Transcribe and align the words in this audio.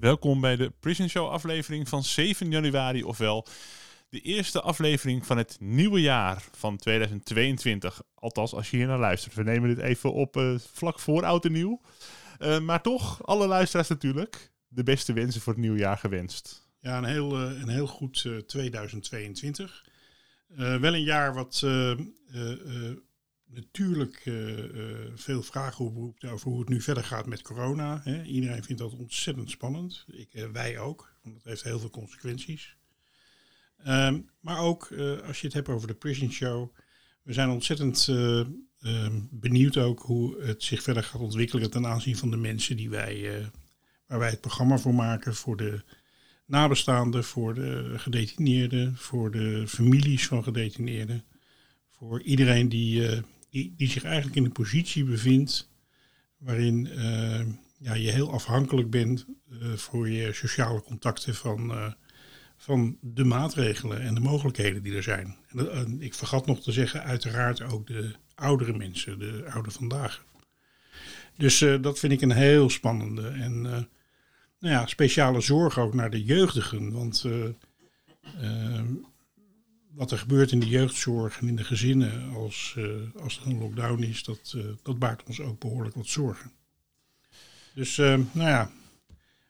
Welkom 0.00 0.40
bij 0.40 0.56
de 0.56 0.72
Prison 0.80 1.08
Show 1.08 1.28
aflevering 1.28 1.88
van 1.88 2.02
7 2.04 2.50
januari, 2.50 3.04
ofwel 3.04 3.46
de 4.08 4.20
eerste 4.20 4.60
aflevering 4.60 5.26
van 5.26 5.36
het 5.38 5.56
nieuwe 5.60 6.00
jaar 6.00 6.44
van 6.52 6.76
2022. 6.76 8.02
Althans, 8.14 8.54
als 8.54 8.70
je 8.70 8.76
hier 8.76 8.86
naar 8.86 8.98
luistert. 8.98 9.34
We 9.34 9.42
nemen 9.42 9.68
dit 9.68 9.78
even 9.78 10.12
op 10.12 10.36
eh, 10.36 10.54
vlak 10.72 10.98
voor 10.98 11.24
oud 11.24 11.44
en 11.44 11.52
nieuw. 11.52 11.80
Eh, 12.38 12.60
maar 12.60 12.82
toch, 12.82 13.26
alle 13.26 13.46
luisteraars 13.46 13.88
natuurlijk, 13.88 14.52
de 14.68 14.82
beste 14.82 15.12
wensen 15.12 15.40
voor 15.40 15.52
het 15.52 15.62
nieuwe 15.62 15.78
jaar 15.78 15.98
gewenst. 15.98 16.68
Ja, 16.80 16.98
een 16.98 17.04
heel, 17.04 17.34
eh, 17.34 17.60
een 17.60 17.68
heel 17.68 17.86
goed 17.86 18.24
eh, 18.26 18.36
2022. 18.36 19.84
Eh, 20.48 20.76
wel 20.76 20.94
een 20.94 21.02
jaar 21.02 21.34
wat 21.34 21.66
natuurlijk 23.50 24.22
eh, 24.24 24.64
eh, 24.64 25.12
veel 25.14 25.42
vragen 25.42 25.84
oproept 25.84 26.24
over 26.24 26.50
hoe 26.50 26.60
het 26.60 26.68
nu 26.68 26.80
verder 26.80 27.04
gaat 27.04 27.26
met 27.26 27.42
corona. 27.42 28.00
Hè. 28.04 28.22
Iedereen 28.22 28.64
vindt 28.64 28.82
dat 28.82 28.94
ontzettend 28.94 29.50
spannend. 29.50 30.04
Ik, 30.08 30.34
eh, 30.34 30.50
wij 30.52 30.78
ook, 30.78 31.12
want 31.22 31.36
het 31.36 31.44
heeft 31.44 31.62
heel 31.62 31.78
veel 31.78 31.90
consequenties. 31.90 32.76
Ehm, 33.78 34.20
maar 34.40 34.58
ook 34.58 34.92
als 35.26 35.40
je 35.40 35.46
het 35.46 35.54
hebt 35.54 35.68
over 35.68 35.88
de 35.88 35.94
Prison 35.94 36.32
Show. 36.32 36.74
We 37.22 37.32
zijn 37.32 37.48
ontzettend 37.48 38.08
eh, 38.08 38.40
ehm, 38.80 39.20
benieuwd 39.30 39.76
ook 39.76 40.00
hoe 40.00 40.42
het 40.42 40.62
zich 40.62 40.82
verder 40.82 41.02
gaat 41.02 41.20
ontwikkelen 41.20 41.70
ten 41.70 41.86
aanzien 41.86 42.16
van 42.16 42.30
de 42.30 42.36
mensen 42.36 42.76
die 42.76 42.90
wij, 42.90 43.42
waar 44.06 44.18
wij 44.18 44.30
het 44.30 44.40
programma 44.40 44.78
voor 44.78 44.94
maken. 44.94 45.34
Voor 45.34 45.56
de 45.56 45.82
nabestaanden, 46.46 47.24
voor 47.24 47.54
de 47.54 47.94
gedetineerden, 47.96 48.96
voor 48.96 49.30
de 49.30 49.68
families 49.68 50.26
van 50.26 50.42
gedetineerden. 50.42 51.24
Voor 51.90 52.22
iedereen 52.22 52.68
die, 52.68 53.22
die, 53.50 53.74
die 53.76 53.88
zich 53.88 54.04
eigenlijk 54.04 54.36
in 54.36 54.44
een 54.44 54.52
positie 54.52 55.04
bevindt 55.04 55.68
waarin 56.38 56.86
eh, 56.86 57.46
ja, 57.78 57.94
je 57.94 58.10
heel 58.10 58.32
afhankelijk 58.32 58.90
bent 58.90 59.26
eh, 59.50 59.72
voor 59.72 60.08
je 60.08 60.32
sociale 60.32 60.82
contacten 60.82 61.34
van, 61.34 61.70
eh, 61.70 61.92
van 62.56 62.98
de 63.00 63.24
maatregelen 63.24 64.00
en 64.00 64.14
de 64.14 64.20
mogelijkheden 64.20 64.82
die 64.82 64.94
er 64.94 65.02
zijn. 65.02 65.36
En, 65.48 66.00
ik 66.00 66.14
vergat 66.14 66.46
nog 66.46 66.62
te 66.62 66.72
zeggen, 66.72 67.02
uiteraard 67.02 67.62
ook 67.62 67.86
de 67.86 68.14
oudere 68.34 68.76
mensen, 68.76 69.18
de 69.18 69.44
oude 69.52 69.70
vandaag. 69.70 70.24
Dus 71.36 71.58
dat 71.58 71.98
vind 71.98 72.12
ik 72.12 72.20
een 72.20 72.32
heel 72.32 72.70
spannende 72.70 73.28
en 73.28 73.60
nou 74.58 74.74
ja, 74.74 74.86
speciale 74.86 75.40
zorg 75.40 75.78
ook 75.78 75.94
naar 75.94 76.10
de 76.10 76.24
jeugdigen. 76.24 76.92
Want 76.92 77.24
wat 79.98 80.10
er 80.10 80.18
gebeurt 80.18 80.52
in 80.52 80.60
de 80.60 80.68
jeugdzorg 80.68 81.40
en 81.40 81.48
in 81.48 81.56
de 81.56 81.64
gezinnen 81.64 82.30
als, 82.34 82.74
eh, 82.76 83.22
als 83.22 83.38
er 83.38 83.46
een 83.46 83.58
lockdown 83.58 84.02
is, 84.02 84.22
dat, 84.22 84.52
eh, 84.56 84.64
dat 84.82 84.98
baart 84.98 85.22
ons 85.24 85.40
ook 85.40 85.60
behoorlijk 85.60 85.94
wat 85.94 86.06
zorgen. 86.06 86.52
Dus 87.74 87.98
eh, 87.98 88.06
nou 88.32 88.48
ja, 88.48 88.70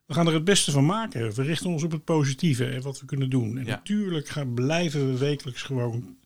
we 0.07 0.15
gaan 0.15 0.27
er 0.27 0.35
het 0.35 0.45
beste 0.45 0.71
van 0.71 0.87
maken. 0.87 1.35
We 1.35 1.43
richten 1.43 1.71
ons 1.71 1.83
op 1.83 1.93
het 1.93 2.05
positieve 2.05 2.67
en 2.67 2.83
wat 2.83 3.01
we 3.01 3.07
kunnen 3.07 3.31
doen. 3.31 3.59
En 3.59 3.65
Ja. 3.65 3.71
natuurlijk 3.71 4.29
gaan, 4.29 4.55
blijven 4.55 5.13
we 5.13 5.19
wekelijks 5.19 5.63
gewoon 5.63 6.17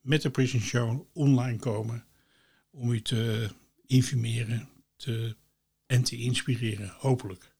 met 0.00 0.22
de 0.22 0.30
Prison 0.30 0.60
Show 0.60 1.06
online 1.12 1.58
komen 1.58 2.04
om 2.70 2.90
u 2.92 3.02
te 3.02 3.48
informeren 3.86 4.68
te, 4.96 5.36
en 5.86 6.02
te 6.02 6.16
inspireren, 6.16 6.94
hopelijk. 6.98 7.52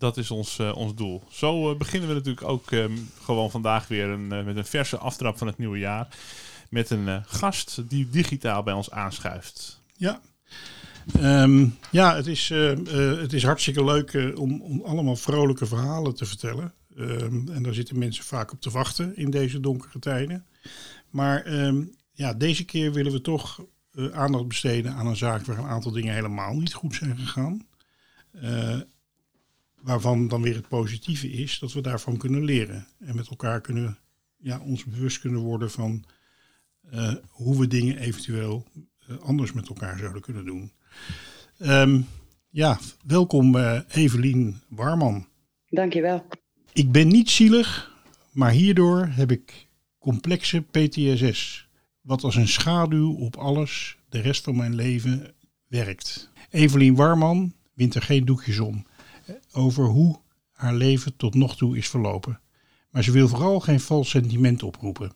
Dat 0.00 0.16
is 0.16 0.30
ons, 0.30 0.58
eh, 0.58 0.76
ons 0.76 0.94
doel. 0.94 1.22
Zo 1.30 1.70
eh, 1.70 1.76
beginnen 1.76 2.08
we 2.08 2.14
natuurlijk 2.14 2.46
ook 2.46 2.70
ehm, 2.70 2.96
gewoon 3.22 3.50
vandaag 3.50 3.88
weer 3.88 4.08
een, 4.08 4.32
eh, 4.32 4.44
met 4.44 4.56
een 4.56 4.64
verse 4.64 4.98
aftrap 4.98 5.38
van 5.38 5.46
het 5.46 5.58
nieuwe 5.58 5.78
jaar. 5.78 6.08
Met 6.70 6.90
een 6.90 7.24
gast 7.26 7.88
die 7.88 8.08
digitaal 8.10 8.62
bij 8.62 8.74
ons 8.74 8.90
aanschuift. 8.90 9.80
Ja. 9.96 10.20
Ehm, 11.12 11.66
ja, 11.90 12.16
het 12.16 12.26
is, 12.26 12.48
het 12.48 13.32
is 13.32 13.42
hartstikke 13.42 13.84
leuk 13.84 14.32
om, 14.34 14.62
om 14.62 14.82
allemaal 14.82 15.16
vrolijke 15.16 15.66
verhalen 15.66 16.14
te 16.14 16.26
vertellen. 16.26 16.72
Ehm, 16.96 17.48
en 17.48 17.62
daar 17.62 17.74
zitten 17.74 17.98
mensen 17.98 18.24
vaak 18.24 18.52
op 18.52 18.60
te 18.60 18.70
wachten 18.70 19.16
in 19.16 19.30
deze 19.30 19.60
donkere 19.60 19.98
tijden. 19.98 20.46
Maar 21.10 21.52
ja, 22.12 22.34
deze 22.34 22.64
keer 22.64 22.92
willen 22.92 23.12
we 23.12 23.20
toch 23.20 23.64
aandacht 24.12 24.48
besteden 24.48 24.92
aan 24.92 25.06
een 25.06 25.16
zaak 25.16 25.44
waar 25.44 25.58
een 25.58 25.64
aantal 25.64 25.92
dingen 25.92 26.14
helemaal 26.14 26.54
niet 26.54 26.74
goed 26.74 26.94
zijn 26.94 27.18
gegaan. 27.18 27.66
Waarvan 29.82 30.28
dan 30.28 30.42
weer 30.42 30.54
het 30.54 30.68
positieve 30.68 31.30
is 31.30 31.58
dat 31.58 31.72
we 31.72 31.80
daarvan 31.80 32.16
kunnen 32.16 32.44
leren. 32.44 32.86
En 32.98 33.16
met 33.16 33.28
elkaar 33.28 33.60
kunnen, 33.60 33.98
ja, 34.36 34.60
ons 34.60 34.84
bewust 34.84 35.20
kunnen 35.20 35.40
worden 35.40 35.70
van 35.70 36.04
eh, 36.90 37.14
hoe 37.28 37.58
we 37.58 37.66
dingen 37.66 37.98
eventueel 37.98 38.66
eh, 39.08 39.18
anders 39.18 39.52
met 39.52 39.68
elkaar 39.68 39.98
zouden 39.98 40.22
kunnen 40.22 40.44
doen. 40.44 40.72
Ehm, 41.58 42.00
ja, 42.48 42.78
welkom 43.06 43.56
eh, 43.56 43.80
Evelien 43.88 44.60
Warman. 44.68 45.26
Dankjewel. 45.68 46.26
Ik 46.72 46.92
ben 46.92 47.08
niet 47.08 47.30
zielig, 47.30 47.94
maar 48.32 48.50
hierdoor 48.50 49.06
heb 49.06 49.30
ik 49.30 49.68
complexe 49.98 50.60
PTSS. 50.60 51.68
Wat 52.00 52.24
als 52.24 52.34
een 52.34 52.48
schaduw 52.48 53.14
op 53.14 53.36
alles 53.36 53.98
de 54.08 54.20
rest 54.20 54.44
van 54.44 54.56
mijn 54.56 54.74
leven 54.74 55.34
werkt. 55.66 56.30
Evelien 56.50 56.94
Warman 56.94 57.52
wint 57.74 57.94
er 57.94 58.02
geen 58.02 58.24
doekjes 58.24 58.58
om 58.58 58.86
over 59.52 59.84
hoe 59.84 60.20
haar 60.52 60.74
leven 60.74 61.16
tot 61.16 61.34
nog 61.34 61.56
toe 61.56 61.76
is 61.76 61.88
verlopen. 61.88 62.40
Maar 62.90 63.04
ze 63.04 63.10
wil 63.10 63.28
vooral 63.28 63.60
geen 63.60 63.80
vals 63.80 64.10
sentiment 64.10 64.62
oproepen. 64.62 65.12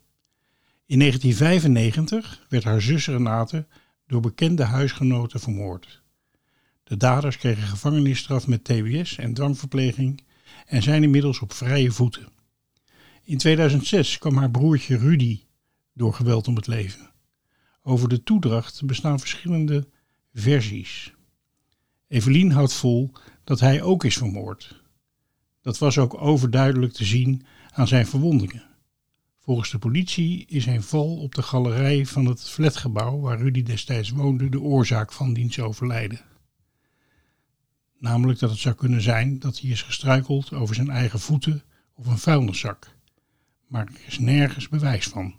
In 0.86 0.98
1995 0.98 2.46
werd 2.48 2.64
haar 2.64 2.80
zus 2.80 3.06
Renate 3.06 3.66
door 4.06 4.20
bekende 4.20 4.64
huisgenoten 4.64 5.40
vermoord. 5.40 6.02
De 6.84 6.96
daders 6.96 7.36
kregen 7.36 7.62
gevangenisstraf 7.62 8.46
met 8.46 8.64
TBS 8.64 9.16
en 9.16 9.34
dwangverpleging 9.34 10.22
en 10.66 10.82
zijn 10.82 11.02
inmiddels 11.02 11.40
op 11.40 11.52
vrije 11.52 11.90
voeten. 11.90 12.28
In 13.24 13.38
2006 13.38 14.18
kwam 14.18 14.36
haar 14.36 14.50
broertje 14.50 14.96
Rudy 14.96 15.40
door 15.92 16.14
geweld 16.14 16.48
om 16.48 16.56
het 16.56 16.66
leven. 16.66 17.10
Over 17.82 18.08
de 18.08 18.22
toedracht 18.22 18.84
bestaan 18.84 19.18
verschillende 19.18 19.88
versies. 20.32 21.12
Evelien 22.08 22.52
houdt 22.52 22.72
vol 22.72 23.12
dat 23.44 23.60
hij 23.60 23.82
ook 23.82 24.04
is 24.04 24.16
vermoord. 24.16 24.82
Dat 25.62 25.78
was 25.78 25.98
ook 25.98 26.20
overduidelijk 26.20 26.92
te 26.92 27.04
zien 27.04 27.44
aan 27.72 27.88
zijn 27.88 28.06
verwondingen. 28.06 28.62
Volgens 29.38 29.70
de 29.70 29.78
politie 29.78 30.46
is 30.46 30.66
een 30.66 30.82
val 30.82 31.16
op 31.16 31.34
de 31.34 31.42
galerij 31.42 32.06
van 32.06 32.26
het 32.26 32.48
flatgebouw 32.50 33.20
waar 33.20 33.38
Rudy 33.38 33.62
destijds 33.62 34.10
woonde 34.10 34.48
de 34.48 34.60
oorzaak 34.60 35.12
van 35.12 35.32
diens 35.32 35.60
overlijden. 35.60 36.20
Namelijk 37.98 38.38
dat 38.38 38.50
het 38.50 38.58
zou 38.58 38.74
kunnen 38.74 39.02
zijn 39.02 39.38
dat 39.38 39.60
hij 39.60 39.70
is 39.70 39.82
gestruikeld 39.82 40.52
over 40.52 40.74
zijn 40.74 40.90
eigen 40.90 41.20
voeten 41.20 41.62
of 41.94 42.06
een 42.06 42.18
vuilniszak. 42.18 42.96
Maar 43.66 43.86
er 43.86 44.00
is 44.06 44.18
nergens 44.18 44.68
bewijs 44.68 45.06
van. 45.06 45.34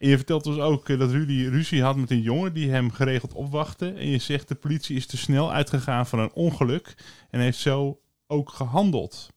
En 0.00 0.08
je 0.08 0.16
vertelt 0.16 0.46
ons 0.46 0.58
ook 0.58 0.88
eh, 0.88 0.98
dat 0.98 1.10
Rudy 1.10 1.46
ruzie 1.46 1.82
had 1.82 1.96
met 1.96 2.10
een 2.10 2.20
jongen 2.20 2.52
die 2.52 2.70
hem 2.70 2.90
geregeld 2.90 3.32
opwachtte. 3.32 3.92
En 3.92 4.06
je 4.06 4.18
zegt 4.18 4.48
de 4.48 4.54
politie 4.54 4.96
is 4.96 5.06
te 5.06 5.16
snel 5.16 5.52
uitgegaan 5.52 6.06
van 6.06 6.18
een 6.18 6.32
ongeluk 6.32 6.94
en 7.30 7.40
heeft 7.40 7.58
zo 7.58 8.00
ook 8.26 8.50
gehandeld. 8.50 9.28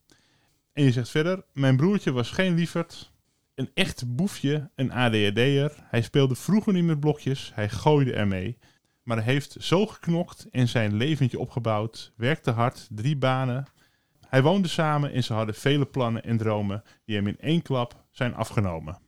En 0.72 0.84
je 0.84 0.92
zegt 0.92 1.08
verder, 1.08 1.44
mijn 1.52 1.76
broertje 1.76 2.12
was 2.12 2.30
geen 2.30 2.54
lieverd, 2.54 3.12
een 3.54 3.70
echt 3.74 4.14
boefje, 4.14 4.70
een 4.74 4.92
ADHD'er. 4.92 5.72
Hij 5.82 6.02
speelde 6.02 6.34
vroeger 6.34 6.72
niet 6.72 6.84
met 6.84 7.00
blokjes, 7.00 7.50
hij 7.54 7.68
gooide 7.68 8.12
ermee. 8.12 8.58
Maar 9.02 9.16
hij 9.16 9.32
heeft 9.32 9.56
zo 9.60 9.86
geknokt 9.86 10.46
en 10.50 10.68
zijn 10.68 10.94
leventje 10.94 11.38
opgebouwd, 11.38 12.12
werkte 12.16 12.50
hard, 12.50 12.88
drie 12.90 13.16
banen. 13.16 13.54
Hij 13.54 14.28
Hij 14.28 14.42
woonde 14.42 14.68
samen 14.68 15.12
en 15.12 15.24
ze 15.24 15.32
hadden 15.32 15.54
vele 15.54 15.86
plannen 15.86 16.24
en 16.24 16.36
dromen 16.36 16.82
die 17.04 17.16
hem 17.16 17.26
in 17.26 17.40
één 17.40 17.62
klap 17.62 18.04
zijn 18.10 18.34
afgenomen. 18.34 19.03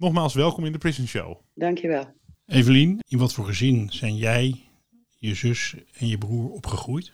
Nogmaals 0.00 0.34
welkom 0.34 0.64
in 0.64 0.72
de 0.72 0.78
Prison 0.78 1.06
Show. 1.06 1.36
Dankjewel. 1.54 2.04
Evelien, 2.46 2.98
in 3.08 3.18
wat 3.18 3.32
voor 3.32 3.44
gezin 3.44 3.88
zijn 3.90 4.16
jij, 4.16 4.54
je 5.18 5.34
zus 5.34 5.74
en 5.98 6.06
je 6.06 6.18
broer 6.18 6.50
opgegroeid? 6.50 7.12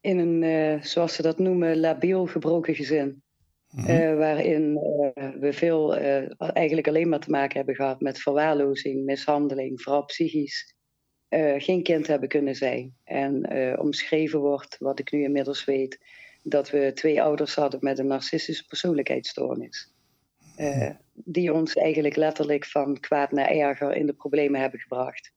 In 0.00 0.18
een, 0.18 0.42
eh, 0.42 0.82
zoals 0.82 1.14
ze 1.14 1.22
dat 1.22 1.38
noemen, 1.38 1.80
labiel 1.80 2.26
gebroken 2.26 2.74
gezin. 2.74 3.22
Mhm. 3.70 3.86
Eh, 3.86 4.16
waarin 4.16 4.76
eh, 5.14 5.28
we 5.40 5.52
veel 5.52 5.96
eh, 5.96 6.30
eigenlijk 6.38 6.88
alleen 6.88 7.08
maar 7.08 7.20
te 7.20 7.30
maken 7.30 7.56
hebben 7.56 7.74
gehad 7.74 8.00
met 8.00 8.18
verwaarlozing, 8.18 9.04
mishandeling, 9.04 9.82
vooral 9.82 10.04
psychisch. 10.04 10.74
eh, 11.28 11.54
geen 11.56 11.82
kind 11.82 12.06
hebben 12.06 12.28
kunnen 12.28 12.54
zijn. 12.54 12.94
En 13.04 13.42
eh, 13.42 13.78
omschreven 13.80 14.40
wordt, 14.40 14.76
wat 14.78 14.98
ik 14.98 15.12
nu 15.12 15.22
inmiddels 15.22 15.64
weet, 15.64 15.98
dat 16.42 16.70
we 16.70 16.90
twee 16.94 17.22
ouders 17.22 17.54
hadden 17.54 17.80
met 17.82 17.98
een 17.98 18.06
narcistische 18.06 18.66
persoonlijkheidsstoornis. 18.66 19.94
Eh, 20.56 20.90
die 21.12 21.52
ons 21.52 21.74
eigenlijk 21.74 22.16
letterlijk 22.16 22.64
van 22.64 23.00
kwaad 23.00 23.32
naar 23.32 23.48
erger 23.48 23.94
in 23.94 24.06
de 24.06 24.12
problemen 24.12 24.60
hebben 24.60 24.80
gebracht. 24.80 25.32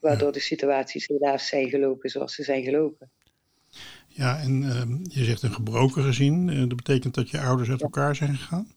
Waardoor 0.00 0.32
de 0.32 0.40
situaties 0.40 1.06
helaas 1.06 1.46
zijn 1.46 1.68
gelopen 1.68 2.10
zoals 2.10 2.34
ze 2.34 2.42
zijn 2.42 2.62
gelopen. 2.62 3.10
Ja, 4.06 4.40
en 4.40 4.62
ehm, 4.62 4.96
je 5.02 5.24
zegt 5.24 5.42
een 5.42 5.52
gebroken 5.52 6.02
gezin. 6.02 6.48
Eh, 6.48 6.58
dat 6.58 6.76
betekent 6.76 7.14
dat 7.14 7.30
je 7.30 7.40
ouders 7.40 7.70
uit 7.70 7.82
elkaar 7.82 8.16
zijn 8.16 8.34
gegaan? 8.34 8.72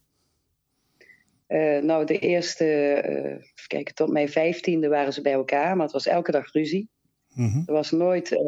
Eh, 1.48 1.82
nou, 1.82 2.06
de 2.06 2.20
eerste, 2.20 2.66
even 3.04 3.68
kijken, 3.68 3.96
tot 3.96 4.10
mijn 4.12 4.30
vijftiende 4.30 4.88
waren 4.88 5.14
ze 5.14 5.22
bij 5.22 5.34
elkaar, 5.34 5.76
maar 5.76 5.86
het 5.86 5.94
was 5.94 6.08
elke 6.08 6.32
dag 6.32 6.52
ruzie. 6.52 6.90
Mhm. 7.34 7.62
Er 7.66 7.74
was 7.74 7.92
nooit 7.92 8.44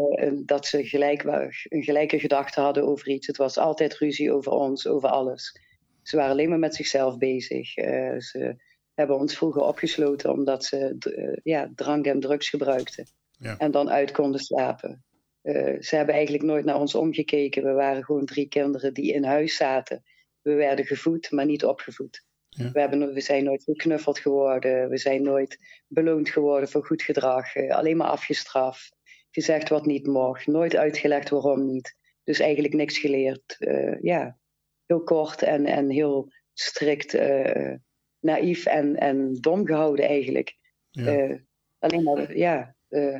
dat 0.45 0.65
ze 0.65 0.86
gelijk, 0.86 1.24
een 1.24 1.83
gelijke 1.83 2.19
gedachte 2.19 2.62
hadden 2.62 2.88
over 2.88 3.07
iets. 3.07 3.27
Het 3.27 3.38
was 3.38 3.57
altijd 3.57 3.98
ruzie 3.98 4.33
over 4.33 4.51
ons, 4.51 4.88
over 4.88 5.09
alles. 5.09 5.64
Ze 6.07 6.16
waren 6.16 6.31
alleen 6.31 6.50
maar 6.50 6.60
met 6.60 6.75
zichzelf 6.75 7.18
bezig. 7.18 7.75
Eh, 7.75 8.19
ze 8.19 8.56
hebben 8.94 9.18
ons 9.18 9.38
vroeger 9.38 9.62
opgesloten 9.62 10.31
omdat 10.31 10.66
ze 10.66 10.96
eh, 11.00 11.38
ja, 11.44 11.72
drank 11.75 12.06
en 12.06 12.19
drugs 12.19 12.50
gebruikten. 12.50 13.07
Ja. 13.31 13.57
En 13.57 13.72
dan 13.72 13.90
uit 13.90 14.12
konden 14.12 14.40
slapen. 14.40 15.04
Eh, 15.42 15.81
ze 15.81 15.96
hebben 15.96 16.16
eigenlijk 16.16 16.44
nooit 16.44 16.66
naar 16.66 16.80
ons 16.80 16.96
omgekeken. 16.96 17.63
We 17.63 17.72
waren 17.72 18.04
gewoon 18.04 18.25
drie 18.25 18.48
kinderen 18.48 18.94
die 18.94 19.13
in 19.13 19.24
huis 19.24 19.56
zaten. 19.56 20.04
We 20.42 20.54
werden 20.54 20.86
gevoed, 20.86 21.31
maar 21.31 21.46
niet 21.46 21.66
opgevoed. 21.66 22.25
Ja. 22.50 22.72
We, 22.72 22.80
hebben, 22.80 23.13
we 23.13 23.22
zijn 23.22 23.44
nooit 23.44 23.63
geknuffeld 23.63 24.19
geworden. 24.19 24.90
We 24.90 24.98
zijn 24.98 25.22
nooit 25.22 25.58
beloond 25.88 26.30
geworden 26.30 26.69
voor 26.69 26.86
goed 26.86 27.01
gedrag. 27.01 27.56
alleen 27.56 27.98
maar 27.98 28.08
afgestraft. 28.08 28.96
Gezegd 29.31 29.69
wat 29.69 29.86
niet 29.86 30.08
mocht. 30.08 30.48
Nooit 30.48 30.75
uitgelegd 30.75 31.30
waarom 31.30 31.66
niet. 31.66 31.96
Dus 32.24 32.40
eigenlijk 32.40 32.74
niks 32.74 32.98
geleerd. 32.98 33.58
Ja, 34.01 34.38
heel 34.86 35.04
kort 35.04 35.42
en, 35.42 35.66
en 35.66 35.90
heel 35.90 36.32
strikt 36.54 37.14
eh, 37.14 37.74
naïef 38.20 38.66
en, 38.66 38.96
en 38.96 39.34
dom 39.34 39.66
gehouden 39.66 40.08
eigenlijk. 40.08 40.58
Ja. 40.90 41.06
Eh, 41.06 41.40
alleen 41.80 42.04
maar, 42.04 42.38
ja, 42.38 42.76
eh, 42.88 43.20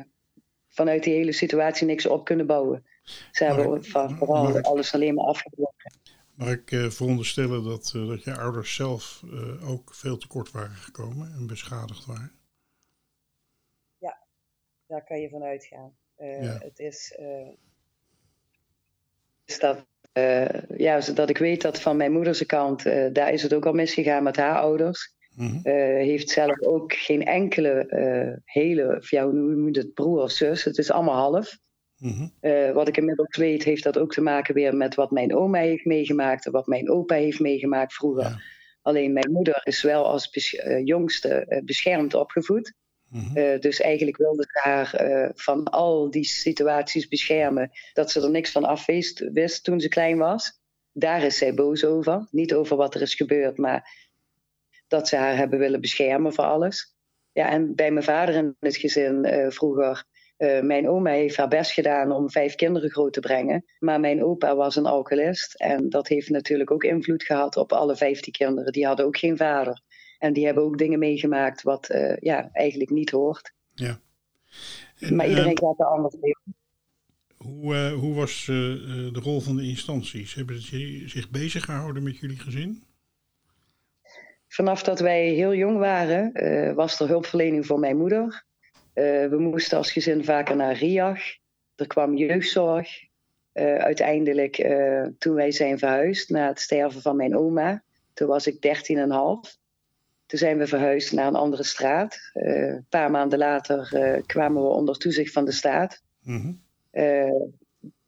vanuit 0.68 1.02
die 1.02 1.14
hele 1.14 1.32
situatie 1.32 1.86
niks 1.86 2.06
op 2.06 2.24
kunnen 2.24 2.46
bouwen. 2.46 2.86
Ze 3.32 3.44
Maar- 3.44 3.56
hebben 3.56 3.84
van 3.84 4.16
vooral 4.16 4.42
maar- 4.42 4.62
alles 4.62 4.94
alleen 4.94 5.14
maar 5.14 5.26
afgebroken. 5.26 5.92
Mag 6.34 6.48
ik 6.50 6.92
veronderstellen 6.92 7.64
dat, 7.64 7.90
dat 7.94 8.24
je 8.24 8.38
ouders 8.38 8.74
zelf 8.74 9.22
ook 9.62 9.94
veel 9.94 10.16
tekort 10.16 10.50
waren 10.50 10.76
gekomen 10.76 11.32
en 11.32 11.46
beschadigd 11.46 12.06
waren? 12.06 12.30
Daar 14.86 15.04
kan 15.04 15.20
je 15.20 15.28
van 15.28 15.42
uitgaan. 15.42 15.96
Ja. 16.16 16.58
Het 16.58 16.78
is, 16.78 17.18
is 19.44 19.58
dat, 19.58 19.86
eh, 20.16 20.46
ja, 20.76 21.00
dat 21.14 21.30
ik 21.30 21.38
weet 21.38 21.62
dat 21.62 21.80
van 21.80 21.96
mijn 21.96 22.12
moeders 22.12 22.46
kant, 22.46 22.86
eh, 22.86 23.06
daar 23.12 23.32
is 23.32 23.42
het 23.42 23.54
ook 23.54 23.66
al 23.66 23.72
misgegaan 23.72 24.22
met 24.22 24.36
haar 24.36 24.58
ouders. 24.58 25.14
Mhm. 25.34 25.58
Eh, 25.62 25.74
heeft 26.06 26.30
zelf 26.30 26.60
ook 26.60 26.92
geen 26.92 27.24
enkele 27.24 28.40
hele, 28.44 28.96
of 28.96 29.10
ja, 29.10 29.24
hoe 29.24 29.32
noem 29.32 29.72
je 29.72 29.78
het, 29.78 29.94
broer 29.94 30.22
of 30.22 30.30
zus. 30.30 30.64
Het 30.64 30.78
is 30.78 30.90
allemaal 30.90 31.14
half. 31.14 31.58
Mhm. 31.96 32.72
Wat 32.72 32.88
ik 32.88 32.96
inmiddels 32.96 33.36
weet, 33.36 33.64
heeft 33.64 33.82
dat 33.82 33.98
ook 33.98 34.12
te 34.12 34.20
maken 34.20 34.54
weer 34.54 34.76
met 34.76 34.94
wat 34.94 35.10
mijn 35.10 35.34
oma 35.34 35.58
heeft 35.58 35.84
meegemaakt 35.84 36.46
en 36.46 36.52
wat 36.52 36.66
mijn 36.66 36.90
opa 36.90 37.14
heeft 37.14 37.40
meegemaakt 37.40 37.94
vroeger. 37.94 38.22
Ja. 38.22 38.40
Alleen 38.82 39.12
mijn 39.12 39.32
moeder 39.32 39.60
is 39.64 39.82
wel 39.82 40.06
als 40.06 40.30
bes- 40.30 40.62
jongste 40.84 41.60
beschermd 41.64 42.14
opgevoed. 42.14 42.72
Mhm. 43.16 43.36
Eh, 43.36 43.60
dus 43.60 43.80
eigenlijk 43.80 44.16
wilde 44.16 44.42
ze 44.42 44.58
haar 44.68 44.94
eh, 44.94 45.30
van 45.34 45.64
al 45.64 46.10
die 46.10 46.24
situaties 46.24 47.08
beschermen, 47.08 47.70
dat 47.92 48.10
ze 48.10 48.22
er 48.22 48.30
niks 48.30 48.50
van 48.50 48.64
af 48.64 48.86
wist, 48.86 49.64
toen 49.64 49.80
ze 49.80 49.88
klein 49.88 50.18
was. 50.18 50.60
Daar 50.92 51.22
is 51.22 51.38
zij 51.38 51.54
boos 51.54 51.84
over. 51.84 52.26
Niet 52.30 52.54
over 52.54 52.76
wat 52.76 52.94
er 52.94 53.00
is 53.02 53.14
gebeurd, 53.14 53.58
maar 53.58 54.08
dat 54.88 55.08
ze 55.08 55.16
haar 55.16 55.36
hebben 55.36 55.58
willen 55.58 55.80
beschermen 55.80 56.32
voor 56.32 56.44
alles. 56.44 56.94
Ja, 57.32 57.50
en 57.50 57.74
bij 57.74 57.90
mijn 57.90 58.04
vader 58.04 58.34
in 58.34 58.56
het 58.60 58.76
gezin 58.76 59.24
eh, 59.24 59.50
vroeger, 59.50 60.04
mijn 60.60 60.88
oma 60.88 61.10
heeft 61.10 61.36
haar 61.36 61.48
best 61.48 61.70
gedaan 61.70 62.12
om 62.12 62.30
vijf 62.30 62.54
kinderen 62.54 62.90
groot 62.90 63.12
te 63.12 63.20
brengen. 63.20 63.64
Maar 63.78 64.00
mijn 64.00 64.24
opa 64.24 64.56
was 64.56 64.76
een 64.76 64.86
alcoholist 64.86 65.54
en 65.54 65.88
dat 65.90 66.08
heeft 66.08 66.28
natuurlijk 66.28 66.70
ook 66.70 66.84
invloed 66.84 67.22
gehad 67.22 67.56
op 67.56 67.72
alle 67.72 67.96
vijftien 67.96 68.32
kinderen. 68.32 68.72
Die 68.72 68.86
hadden 68.86 69.06
ook 69.06 69.16
geen 69.16 69.36
vader. 69.36 69.82
En 70.18 70.32
die 70.32 70.44
hebben 70.44 70.64
ook 70.64 70.78
dingen 70.78 70.98
meegemaakt 70.98 71.62
wat 71.62 71.88
eh, 71.88 72.16
ja, 72.16 72.50
eigenlijk 72.52 72.90
niet 72.90 73.10
hoort. 73.10 73.52
Ja. 73.74 74.00
En, 74.98 75.16
Maar 75.16 75.24
eh, 75.24 75.30
iedereen 75.30 75.58
gaat 75.58 75.78
er 75.80 75.86
anders 75.86 76.16
mee. 76.20 76.36
hoe, 77.36 77.74
eh, 77.74 77.92
hoe 77.92 78.14
was 78.14 78.48
eh, 78.48 78.72
eh, 78.72 79.12
de 79.12 79.20
rol 79.22 79.40
van 79.40 79.56
de 79.56 79.62
instanties? 79.62 80.34
Hebben 80.34 80.60
ze 80.62 81.02
zich 81.06 81.30
bezig 81.30 81.64
gehouden 81.64 82.02
met 82.02 82.18
jullie 82.18 82.38
gezin? 82.38 82.82
Vanaf 84.48 84.82
dat 84.82 85.00
wij 85.00 85.28
heel 85.28 85.54
jong 85.54 85.78
waren, 85.78 86.32
eh, 86.32 86.72
was 86.74 87.00
er 87.00 87.08
hulpverlening 87.08 87.66
voor 87.66 87.78
mijn 87.78 87.96
moeder. 87.96 88.44
Eh, 88.92 89.26
we 89.26 89.36
moesten 89.38 89.78
als 89.78 89.92
gezin 89.92 90.24
vaker 90.24 90.56
naar 90.56 90.76
RIAG. 90.76 91.20
Er 91.74 91.86
kwam 91.86 92.16
jeugdzorg. 92.16 92.88
Eh, 93.52 93.76
uiteindelijk, 93.76 94.58
eh, 94.58 95.06
toen 95.18 95.34
wij 95.34 95.50
zijn 95.52 95.78
verhuisd 95.78 96.30
na 96.30 96.46
het 96.48 96.60
sterven 96.60 97.00
van 97.02 97.16
mijn 97.16 97.36
oma, 97.36 97.82
toen 98.14 98.28
was 98.28 98.46
ik 98.46 98.60
13,5. 98.60 99.56
Toen 100.26 100.38
zijn 100.38 100.58
we 100.58 100.66
verhuisd 100.66 101.12
naar 101.12 101.26
een 101.26 101.34
andere 101.34 101.62
straat. 101.62 102.18
Eh, 102.32 102.66
een 102.68 102.86
paar 102.88 103.10
maanden 103.10 103.38
later 103.38 103.94
eh, 103.94 104.22
kwamen 104.26 104.62
we 104.62 104.68
onder 104.68 104.98
toezicht 104.98 105.32
van 105.32 105.44
de 105.44 105.52
staat. 105.52 106.02
Mhm. 106.22 106.52
Eh, 106.90 107.30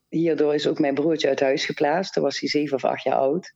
hierdoor 0.08 0.54
is 0.54 0.66
ook 0.66 0.78
mijn 0.78 0.94
broertje 0.94 1.28
uit 1.28 1.40
huis 1.40 1.64
geplaatst. 1.64 2.12
Toen 2.12 2.22
was 2.22 2.40
hij 2.40 2.48
zeven 2.48 2.76
of 2.76 2.84
acht 2.84 3.02
jaar 3.02 3.16
oud. 3.16 3.54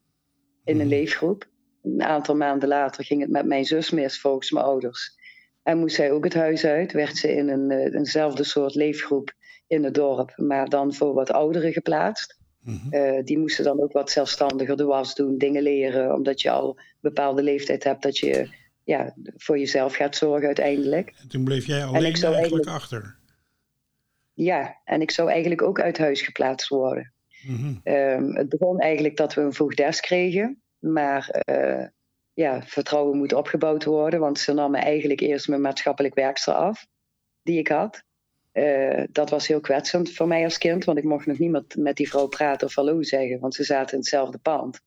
In 0.64 0.74
een 0.80 0.86
Mhm. 0.86 0.94
leefgroep. 0.94 1.50
Een 1.82 2.02
aantal 2.02 2.36
maanden 2.36 2.68
later 2.68 3.04
ging 3.04 3.20
het 3.20 3.30
met 3.30 3.46
mijn 3.46 3.64
zus 3.64 3.90
mis 3.90 4.20
volgens 4.20 4.50
mijn 4.50 4.64
ouders. 4.64 5.14
En 5.62 5.78
moest 5.78 5.94
zij 5.94 6.12
ook 6.12 6.24
het 6.24 6.34
huis 6.34 6.64
uit. 6.64 6.92
Werd 6.92 7.16
ze 7.16 7.32
in 7.34 7.48
een, 7.48 7.70
eenzelfde 7.70 8.44
soort 8.44 8.74
leefgroep 8.74 9.32
in 9.66 9.84
het 9.84 9.94
dorp. 9.94 10.32
Maar 10.36 10.68
dan 10.68 10.94
voor 10.94 11.14
wat 11.14 11.30
ouderen 11.30 11.72
geplaatst. 11.72 12.40
Mhm. 12.62 12.92
Eh, 12.92 13.24
die 13.24 13.38
moesten 13.38 13.64
dan 13.64 13.80
ook 13.80 13.92
wat 13.92 14.10
zelfstandiger 14.10 14.76
de 14.76 14.84
was 14.84 15.14
doen. 15.14 15.38
Dingen 15.38 15.62
leren. 15.62 16.14
Omdat 16.14 16.42
je 16.42 16.50
al 16.50 16.68
een 16.68 16.84
bepaalde 17.00 17.42
leeftijd 17.42 17.84
hebt. 17.84 18.02
Dat 18.02 18.18
je 18.18 18.48
ja, 18.84 19.14
voor 19.36 19.58
jezelf 19.58 19.94
gaat 19.94 20.16
zorgen 20.16 20.46
uiteindelijk. 20.46 21.12
En 21.20 21.28
toen 21.28 21.44
bleef 21.44 21.66
jij 21.66 21.84
alleen 21.84 22.04
ik 22.04 22.16
zou 22.16 22.34
eigenlijk 22.34 22.66
eigenlijk- 22.66 22.68
achter. 22.68 23.16
Ja, 24.34 24.80
en 24.84 25.00
ik 25.00 25.10
zou 25.10 25.30
eigenlijk 25.30 25.62
ook 25.62 25.80
uit 25.80 25.98
huis 25.98 26.22
geplaatst 26.22 26.68
worden. 26.68 27.12
Mhm. 27.46 27.74
Ehm, 27.82 28.34
het 28.34 28.48
begon 28.48 28.78
eigenlijk 28.78 29.16
dat 29.16 29.34
we 29.34 29.40
een 29.40 29.52
voogdes 29.52 30.00
kregen. 30.00 30.62
Maar 30.78 31.28
eh, 31.28 31.86
ja, 32.32 32.62
vertrouwen 32.62 33.16
moet 33.16 33.32
opgebouwd 33.32 33.84
worden. 33.84 34.20
Want 34.20 34.38
ze 34.38 34.52
namen 34.52 34.80
eigenlijk 34.80 35.20
eerst 35.20 35.48
mijn 35.48 35.60
maatschappelijk 35.60 36.14
werkster 36.14 36.54
af. 36.54 36.86
Die 37.42 37.58
ik 37.58 37.68
had. 37.68 38.04
Eh, 38.52 39.04
dat 39.10 39.30
was 39.30 39.46
heel 39.46 39.60
kwetsend 39.60 40.12
voor 40.12 40.26
mij 40.26 40.44
als 40.44 40.58
kind. 40.58 40.84
Want 40.84 40.98
ik 40.98 41.04
mocht 41.04 41.26
nog 41.26 41.38
niemand 41.38 41.76
met 41.76 41.96
die 41.96 42.08
vrouw 42.08 42.26
praten 42.26 42.66
of 42.66 42.74
hallo 42.74 43.02
zeggen. 43.02 43.40
Want 43.40 43.54
ze 43.54 43.64
zaten 43.64 43.92
in 43.92 43.98
hetzelfde 43.98 44.38
pand. 44.38 44.80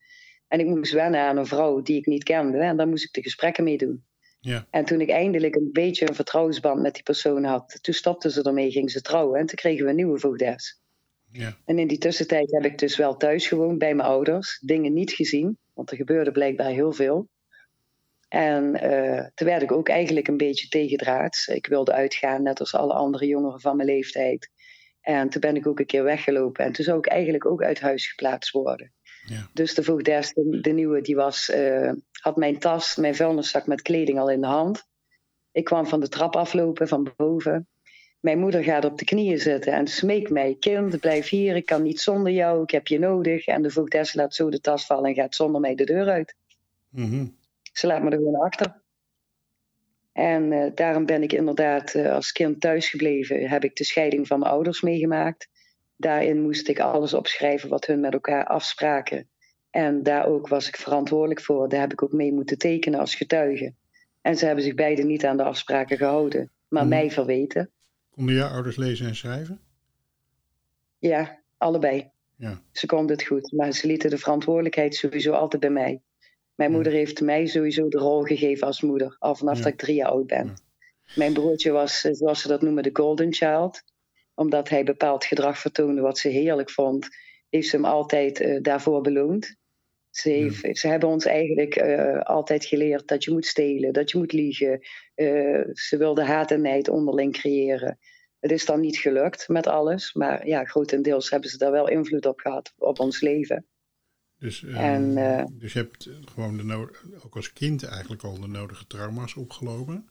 En 0.47 0.59
ik 0.59 0.65
moest 0.65 0.91
wennen 0.91 1.21
aan 1.21 1.37
een 1.37 1.45
vrouw 1.45 1.81
die 1.81 1.97
ik 1.97 2.05
niet 2.05 2.23
kende. 2.23 2.57
En 2.57 2.77
daar 2.77 2.87
moest 2.87 3.03
ik 3.03 3.13
de 3.13 3.21
gesprekken 3.21 3.63
mee 3.63 3.77
doen. 3.77 4.03
Ja. 4.39 4.67
En 4.69 4.85
toen 4.85 5.01
ik 5.01 5.09
eindelijk 5.09 5.55
een 5.55 5.69
beetje 5.71 6.07
een 6.07 6.15
vertrouwensband 6.15 6.81
met 6.81 6.93
die 6.93 7.03
persoon 7.03 7.43
had. 7.43 7.79
Toen 7.81 7.93
stopten 7.93 8.31
ze 8.31 8.43
ermee, 8.43 8.71
gingen 8.71 8.89
ze 8.89 9.01
trouwen. 9.01 9.39
En 9.39 9.45
toen 9.45 9.55
kregen 9.55 9.83
we 9.83 9.89
een 9.89 9.95
nieuwe 9.95 10.19
voogdes. 10.19 10.81
Ja. 11.31 11.57
En 11.65 11.79
in 11.79 11.87
die 11.87 11.97
tussentijd 11.97 12.51
heb 12.51 12.65
ik 12.65 12.77
dus 12.77 12.97
wel 12.97 13.17
thuis 13.17 13.47
gewoond 13.47 13.77
bij 13.77 13.95
mijn 13.95 14.09
ouders. 14.09 14.59
Dingen 14.65 14.93
niet 14.93 15.11
gezien, 15.11 15.57
want 15.73 15.91
er 15.91 15.97
gebeurde 15.97 16.31
blijkbaar 16.31 16.69
heel 16.69 16.91
veel. 16.91 17.29
En 18.35 18.75
eh, 18.75 19.25
toen 19.33 19.47
werd 19.47 19.61
ik 19.61 19.71
ook 19.71 19.89
eigenlijk 19.89 20.27
een 20.27 20.37
beetje 20.37 20.67
tegendraads. 20.67 21.47
Ik 21.47 21.67
wilde 21.67 21.91
uitgaan, 21.91 22.43
net 22.43 22.59
als 22.59 22.75
alle 22.75 22.93
andere 22.93 23.25
jongeren 23.25 23.59
van 23.59 23.75
mijn 23.75 23.89
leeftijd. 23.89 24.49
En 25.01 25.29
toen 25.29 25.41
ben 25.41 25.55
ik 25.55 25.67
ook 25.67 25.79
een 25.79 25.85
keer 25.85 26.03
weggelopen. 26.03 26.65
En 26.65 26.71
toen 26.71 26.85
zou 26.85 26.97
ik 26.97 27.05
eigenlijk 27.05 27.45
ook 27.45 27.63
uit 27.63 27.79
huis 27.79 28.07
geplaatst 28.07 28.51
worden. 28.51 28.93
Ja. 29.25 29.49
Dus 29.53 29.73
de 29.73 29.83
voogdes, 29.83 30.33
de, 30.33 30.59
de 30.61 30.71
nieuwe, 30.71 31.01
die 31.01 31.15
was, 31.15 31.49
eh, 31.49 31.91
had 32.11 32.35
mijn 32.35 32.59
tas, 32.59 32.95
mijn 32.95 33.15
vuilniszak 33.15 33.67
met 33.67 33.81
kleding 33.81 34.19
al 34.19 34.29
in 34.29 34.41
de 34.41 34.47
hand. 34.47 34.87
Ik 35.51 35.63
kwam 35.63 35.85
van 35.85 35.99
de 35.99 36.09
trap 36.09 36.35
aflopen, 36.35 36.87
van 36.87 37.13
boven. 37.15 37.67
Mijn 38.19 38.39
moeder 38.39 38.63
gaat 38.63 38.85
op 38.85 38.97
de 38.97 39.05
knieën 39.05 39.39
zitten 39.39 39.73
en 39.73 39.87
smeekt 39.87 40.29
mij: 40.29 40.55
Kind, 40.59 40.99
blijf 40.99 41.29
hier, 41.29 41.55
ik 41.55 41.65
kan 41.65 41.83
niet 41.83 41.99
zonder 41.99 42.31
jou, 42.31 42.63
ik 42.63 42.71
heb 42.71 42.87
je 42.87 42.99
nodig. 42.99 43.45
En 43.45 43.61
de 43.61 43.71
voogdes 43.71 44.13
laat 44.13 44.35
zo 44.35 44.49
de 44.49 44.59
tas 44.59 44.85
vallen 44.85 45.09
en 45.09 45.15
gaat 45.15 45.35
zonder 45.35 45.61
mij 45.61 45.75
de 45.75 45.85
deur 45.85 46.09
uit. 46.09 46.35
Mhm. 46.89 47.25
Ze 47.77 47.87
laat 47.87 48.03
me 48.03 48.09
er 48.09 48.17
gewoon 48.17 48.35
achter. 48.41 48.81
En 50.11 50.51
eh, 50.51 50.71
daarom 50.75 51.05
ben 51.05 51.23
ik 51.23 51.33
inderdaad 51.33 51.93
eh, 51.93 52.11
als 52.13 52.31
kind 52.31 52.61
thuisgebleven. 52.61 53.49
Heb 53.49 53.63
ik 53.63 53.75
de 53.75 53.83
scheiding 53.83 54.27
van 54.27 54.39
mijn 54.39 54.51
ouders 54.51 54.81
meegemaakt. 54.81 55.47
Daarin 55.95 56.41
moest 56.41 56.67
ik 56.67 56.79
alles 56.79 57.13
opschrijven 57.13 57.69
wat 57.69 57.85
hun 57.85 57.99
met 57.99 58.13
elkaar 58.13 58.45
afspraken. 58.45 59.27
En 59.69 60.03
daar 60.03 60.25
ook 60.25 60.47
was 60.47 60.67
ik 60.67 60.75
verantwoordelijk 60.77 61.41
voor. 61.41 61.69
Daar 61.69 61.79
heb 61.79 61.91
ik 61.91 62.03
ook 62.03 62.11
mee 62.11 62.33
moeten 62.33 62.57
tekenen 62.57 62.99
als 62.99 63.15
getuige. 63.15 63.73
En 64.21 64.37
ze 64.37 64.45
hebben 64.45 64.63
zich 64.63 64.75
beiden 64.75 65.07
niet 65.07 65.25
aan 65.25 65.37
de 65.37 65.43
afspraken 65.43 65.97
gehouden, 65.97 66.51
maar 66.67 66.81
Mhm. 66.81 66.89
mij 66.89 67.11
verweten. 67.11 67.69
Konden 68.11 68.35
jouw 68.35 68.49
ouders 68.49 68.75
lezen 68.75 69.07
en 69.07 69.15
schrijven? 69.15 69.59
Ja, 70.99 71.39
allebei. 71.57 72.09
Ja. 72.35 72.61
Ze 72.71 72.85
konden 72.85 73.15
het 73.15 73.25
goed, 73.25 73.51
maar 73.51 73.71
ze 73.71 73.87
lieten 73.87 74.09
de 74.09 74.17
verantwoordelijkheid 74.17 74.95
sowieso 74.95 75.31
altijd 75.31 75.61
bij 75.61 75.71
mij. 75.71 76.01
Mijn 76.55 76.71
moeder 76.71 76.91
heeft 76.93 77.21
mij 77.21 77.45
sowieso 77.45 77.87
de 77.87 77.97
rol 77.97 78.23
gegeven 78.23 78.67
als 78.67 78.81
moeder, 78.81 79.15
al 79.19 79.35
vanaf 79.35 79.57
dat 79.57 79.71
ik 79.71 79.77
drie 79.77 79.95
jaar 79.95 80.09
oud 80.09 80.27
ben. 80.27 80.53
Mijn 81.15 81.33
broertje 81.33 81.71
was, 81.71 82.03
eh, 82.03 82.13
zoals 82.13 82.41
ze 82.41 82.47
dat 82.47 82.61
noemen, 82.61 82.83
de 82.83 82.89
golden 82.93 83.33
child. 83.33 83.81
Omdat 84.33 84.69
hij 84.69 84.83
bepaald 84.83 85.25
gedrag 85.25 85.57
vertoonde 85.57 86.01
wat 86.01 86.17
ze 86.17 86.27
heerlijk 86.29 86.69
vond, 86.69 87.07
heeft 87.49 87.69
ze 87.69 87.75
hem 87.75 87.85
altijd 87.85 88.39
eh, 88.39 88.61
daarvoor 88.61 89.01
beloond. 89.01 89.55
Ze, 90.09 90.29
heeft, 90.29 90.77
ze 90.77 90.87
hebben 90.87 91.09
ons 91.09 91.25
eigenlijk 91.25 91.75
eh, 91.75 92.19
altijd 92.19 92.65
geleerd 92.65 93.07
dat 93.07 93.23
je 93.23 93.31
moet 93.31 93.45
stelen, 93.45 93.93
dat 93.93 94.11
je 94.11 94.17
moet 94.17 94.31
liegen. 94.31 94.79
Ze 95.73 95.95
wilde 95.97 96.23
haat 96.23 96.51
en 96.51 96.61
nijd 96.61 96.89
onderling 96.89 97.33
creëren. 97.33 97.99
Het 98.39 98.51
is 98.51 98.65
dan 98.65 98.79
niet 98.79 98.97
gelukt 98.97 99.47
met 99.47 99.67
alles, 99.67 100.13
maar 100.13 100.47
ja, 100.47 100.63
grotendeels 100.63 101.29
hebben 101.29 101.49
ze 101.49 101.57
daar 101.57 101.71
wel 101.71 101.89
invloed 101.89 102.25
op 102.25 102.39
gehad, 102.39 102.73
op 102.77 102.99
ons 102.99 103.21
leven. 103.21 103.65
Dus, 104.39 104.63
eh, 104.63 104.93
En, 104.93 105.17
eh, 105.17 105.45
dus 105.51 105.73
je 105.73 105.79
hebt 105.79 106.09
gewoon 106.25 106.57
de 106.57 106.63
no- 106.63 106.89
ook 107.23 107.35
als 107.35 107.53
kind 107.53 107.83
eigenlijk 107.83 108.23
al 108.23 108.39
de 108.39 108.47
nodige 108.47 108.87
trauma's 108.87 109.35
opgelopen. 109.35 110.09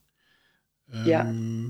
Ja. 0.84 1.26
Ehm, 1.26 1.68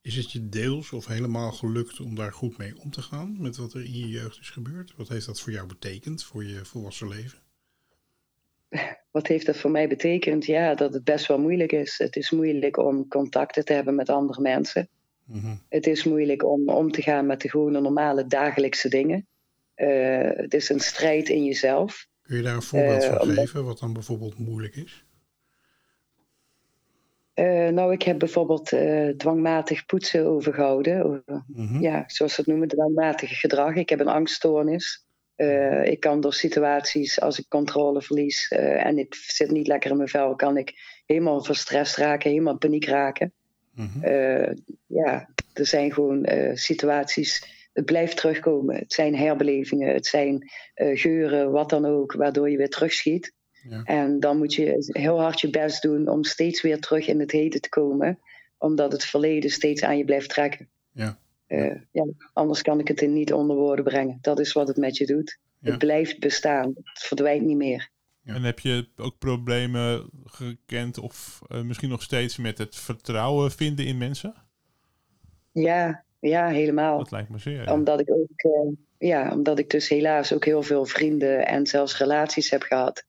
Is 0.00 0.16
het 0.16 0.32
je 0.32 0.48
deels 0.48 0.92
of 0.92 1.06
helemaal 1.06 1.52
gelukt 1.52 2.00
om 2.00 2.14
daar 2.14 2.32
goed 2.32 2.56
mee 2.56 2.78
om 2.80 2.90
te 2.90 3.02
gaan 3.02 3.36
met 3.40 3.56
wat 3.56 3.72
er 3.74 3.84
in 3.84 3.96
je 3.98 4.08
jeugd 4.08 4.40
is 4.40 4.50
gebeurd? 4.50 4.94
Wat 4.96 5.08
heeft 5.08 5.26
dat 5.26 5.40
voor 5.40 5.52
jou 5.52 5.66
betekend, 5.66 6.24
voor 6.24 6.44
je 6.44 6.64
volwassen 6.64 7.08
leven? 7.08 7.38
Wat 9.10 9.26
heeft 9.26 9.46
dat 9.46 9.56
voor 9.56 9.70
mij 9.70 9.88
betekend? 9.88 10.46
Ja, 10.46 10.74
dat 10.74 10.92
het 10.94 11.04
best 11.04 11.26
wel 11.26 11.38
moeilijk 11.38 11.72
is. 11.72 11.98
Het 11.98 12.16
is 12.16 12.30
moeilijk 12.30 12.76
om 12.76 13.08
contacten 13.08 13.64
te 13.64 13.72
hebben 13.72 13.94
met 13.94 14.08
andere 14.08 14.40
mensen. 14.40 14.88
Mhm. 15.24 15.56
Het 15.68 15.86
is 15.86 16.04
moeilijk 16.04 16.44
om 16.44 16.68
om 16.68 16.90
te 16.90 17.02
gaan 17.02 17.26
met 17.26 17.40
de 17.40 17.50
gewone 17.50 17.80
normale 17.80 18.26
dagelijkse 18.26 18.88
dingen. 18.88 19.26
Eh, 19.74 20.30
het 20.36 20.54
is 20.54 20.68
een 20.68 20.80
strijd 20.80 21.28
in 21.28 21.44
jezelf. 21.44 22.06
Kun 22.22 22.36
je 22.36 22.42
daar 22.42 22.54
een 22.54 22.62
voorbeeld 22.62 23.02
Eh, 23.02 23.16
van 23.16 23.28
geven, 23.28 23.64
wat 23.64 23.78
dan 23.78 23.92
bijvoorbeeld 23.92 24.38
moeilijk 24.38 24.76
is? 24.76 25.04
Eh, 27.34 27.68
nou, 27.68 27.92
ik 27.92 28.02
heb 28.02 28.18
bijvoorbeeld 28.18 28.72
dwangmatig 29.18 29.86
poetsen 29.86 30.26
overgehouden. 30.26 31.04
Over- 31.04 31.44
Mhm. 31.46 31.80
ja, 31.80 32.04
zoals 32.06 32.34
ze 32.34 32.40
het 32.40 32.50
noemen, 32.50 32.68
dwangmatig 32.68 33.40
gedrag. 33.40 33.74
Ik 33.74 33.88
heb 33.88 34.00
een 34.00 34.08
angststoornis. 34.08 35.06
Eh, 35.34 35.84
ik 35.84 36.00
kan 36.00 36.20
door 36.20 36.34
situaties, 36.34 37.20
als 37.20 37.38
ik 37.38 37.48
controle 37.48 38.02
verlies 38.02 38.48
en 38.48 38.98
ik 38.98 39.14
zit 39.14 39.50
niet 39.50 39.66
lekker 39.66 39.90
in 39.90 39.96
mijn 39.96 40.08
vel, 40.08 40.34
kan 40.36 40.56
ik 40.56 40.72
helemaal 41.06 41.44
verstrest 41.44 41.96
raken, 41.96 42.30
helemaal 42.30 42.58
paniek 42.58 42.86
raken. 42.86 43.32
Mhm. 43.74 44.08
Ja, 44.86 45.28
er 45.52 45.66
zijn 45.66 45.92
gewoon 45.92 46.26
situaties, 46.54 47.63
het 47.74 47.84
blijft 47.84 48.16
terugkomen. 48.16 48.76
Het 48.76 48.92
zijn 48.92 49.16
herbelevingen, 49.16 49.94
het 49.94 50.06
zijn 50.06 50.50
eh, 50.74 50.98
geuren, 50.98 51.50
wat 51.50 51.70
dan 51.70 51.84
ook, 51.84 52.12
waardoor 52.12 52.50
je 52.50 52.56
weer 52.56 52.68
terugschiet. 52.68 53.32
Ja. 53.68 53.82
En 53.82 54.20
dan 54.20 54.38
moet 54.38 54.54
je 54.54 54.92
heel 54.92 55.20
hard 55.20 55.40
je 55.40 55.50
best 55.50 55.82
doen 55.82 56.08
om 56.08 56.24
steeds 56.24 56.62
weer 56.62 56.80
terug 56.80 57.06
in 57.06 57.20
het 57.20 57.30
heden 57.30 57.60
te 57.60 57.68
komen, 57.68 58.18
omdat 58.58 58.92
het 58.92 59.04
verleden 59.04 59.50
steeds 59.50 59.82
aan 59.82 59.98
je 59.98 60.04
blijft 60.04 60.28
trekken. 60.28 60.68
Ja. 60.92 61.18
Eh, 61.46 61.76
ja, 61.90 62.06
anders 62.32 62.62
kan 62.62 62.80
ik 62.80 62.88
het 62.88 63.00
in 63.00 63.12
niet 63.12 63.32
onder 63.32 63.56
woorden 63.56 63.84
brengen. 63.84 64.18
Dat 64.20 64.38
is 64.38 64.52
wat 64.52 64.68
het 64.68 64.76
met 64.76 64.96
je 64.96 65.06
doet. 65.06 65.38
Ja. 65.58 65.70
Het 65.70 65.78
blijft 65.78 66.18
bestaan. 66.18 66.72
Het 66.74 67.02
verdwijnt 67.02 67.44
niet 67.44 67.56
meer. 67.56 67.90
Ja. 68.22 68.34
En 68.34 68.42
heb 68.42 68.58
je 68.58 68.88
ook 68.96 69.18
problemen 69.18 70.10
gekend 70.24 70.98
of 70.98 71.40
eh, 71.48 71.62
misschien 71.62 71.88
nog 71.88 72.02
steeds 72.02 72.36
met 72.36 72.58
het 72.58 72.76
vertrouwen 72.76 73.50
vinden 73.50 73.86
in 73.86 73.98
mensen? 73.98 74.34
Ja, 75.52 76.03
ja 76.28 76.48
helemaal. 76.48 76.98
Dat 76.98 77.10
lijkt 77.10 77.28
me 77.28 77.38
zeer. 77.38 77.62
ja. 77.62 77.72
Omdat 77.72 78.00
ik 78.00 78.10
ook, 78.10 78.28
eh, 78.36 78.72
ja, 78.98 79.32
omdat 79.32 79.58
ik 79.58 79.70
dus 79.70 79.88
helaas 79.88 80.32
ook 80.32 80.44
heel 80.44 80.62
veel 80.62 80.84
vrienden 80.84 81.46
en 81.46 81.66
zelfs 81.66 81.98
relaties 81.98 82.50
heb 82.50 82.62
gehad, 82.62 83.04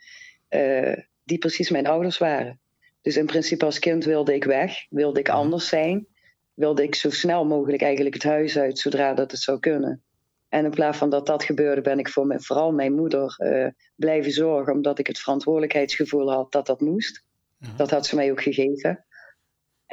eh, 0.47 0.97
die 1.23 1.37
precies 1.37 1.69
mijn 1.69 1.87
ouders 1.87 2.17
waren. 2.17 2.59
Dus 3.01 3.17
in 3.17 3.25
principe 3.25 3.65
als 3.65 3.79
kind 3.79 4.05
wilde 4.05 4.33
ik 4.33 4.43
weg, 4.43 4.85
wilde 4.89 5.19
ik 5.19 5.29
anders 5.29 5.67
zijn, 5.67 6.07
wilde 6.53 6.83
ik 6.83 6.95
zo 6.95 7.09
snel 7.09 7.45
mogelijk 7.45 7.81
eigenlijk 7.81 8.13
het 8.15 8.23
huis 8.23 8.57
uit, 8.57 8.79
zodra 8.79 9.13
dat 9.13 9.31
het 9.31 9.39
zou 9.39 9.59
kunnen. 9.59 10.03
En 10.49 10.65
in 10.65 10.71
plaats 10.71 10.97
van 10.97 11.09
dat 11.09 11.25
dat 11.25 11.43
gebeurde, 11.43 11.81
ben 11.81 11.99
ik 11.99 12.09
voor 12.09 12.27
mijn, 12.27 12.41
vooral 12.41 12.71
mijn 12.71 12.93
moeder 12.93 13.35
eh, 13.37 13.67
blijven 13.95 14.31
zorgen, 14.31 14.73
omdat 14.73 14.99
ik 14.99 15.07
het 15.07 15.19
verantwoordelijkheidsgevoel 15.19 16.31
had 16.31 16.51
dat 16.51 16.65
dat 16.65 16.81
moest. 16.81 17.23
Ja. 17.59 17.67
Dat 17.77 17.91
had 17.91 18.05
ze 18.05 18.15
mij 18.15 18.31
ook 18.31 18.41
gegeven. 18.41 19.05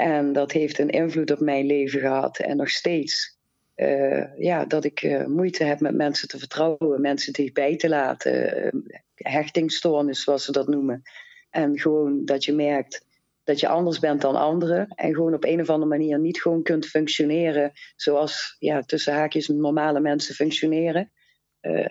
En 0.02 0.32
dat 0.32 0.52
heeft 0.52 0.78
een 0.78 0.90
invloed 0.90 1.30
op 1.30 1.40
mijn 1.40 1.66
leven 1.66 2.00
gehad 2.00 2.38
en 2.38 2.56
nog 2.56 2.70
steeds 2.70 3.38
eh, 3.74 4.38
ja, 4.38 4.64
dat 4.64 4.84
ik 4.84 5.02
eh, 5.02 5.26
moeite 5.26 5.64
heb 5.64 5.80
met 5.80 5.94
mensen 5.94 6.28
te 6.28 6.38
vertrouwen, 6.38 7.00
mensen 7.00 7.32
dichtbij 7.32 7.76
te 7.76 7.88
laten, 7.88 8.56
eh, 8.56 8.80
hechtingstoornis 9.14 10.22
zoals 10.22 10.44
ze 10.44 10.52
dat 10.52 10.68
noemen. 10.68 11.02
En 11.50 11.78
gewoon 11.78 12.24
dat 12.24 12.44
je 12.44 12.52
merkt 12.52 13.04
dat 13.44 13.60
je 13.60 13.68
anders 13.68 13.98
bent 13.98 14.20
dan 14.20 14.36
anderen 14.36 14.88
en 14.88 15.14
gewoon 15.14 15.34
op 15.34 15.44
een 15.44 15.60
of 15.60 15.70
andere 15.70 15.90
manier 15.90 16.18
niet 16.18 16.42
gewoon 16.42 16.62
kunt 16.62 16.86
functioneren 16.86 17.72
zoals 17.96 18.56
ja, 18.58 18.80
tussen 18.80 19.14
haakjes 19.14 19.48
normale 19.48 20.00
mensen 20.00 20.34
functioneren. 20.34 21.10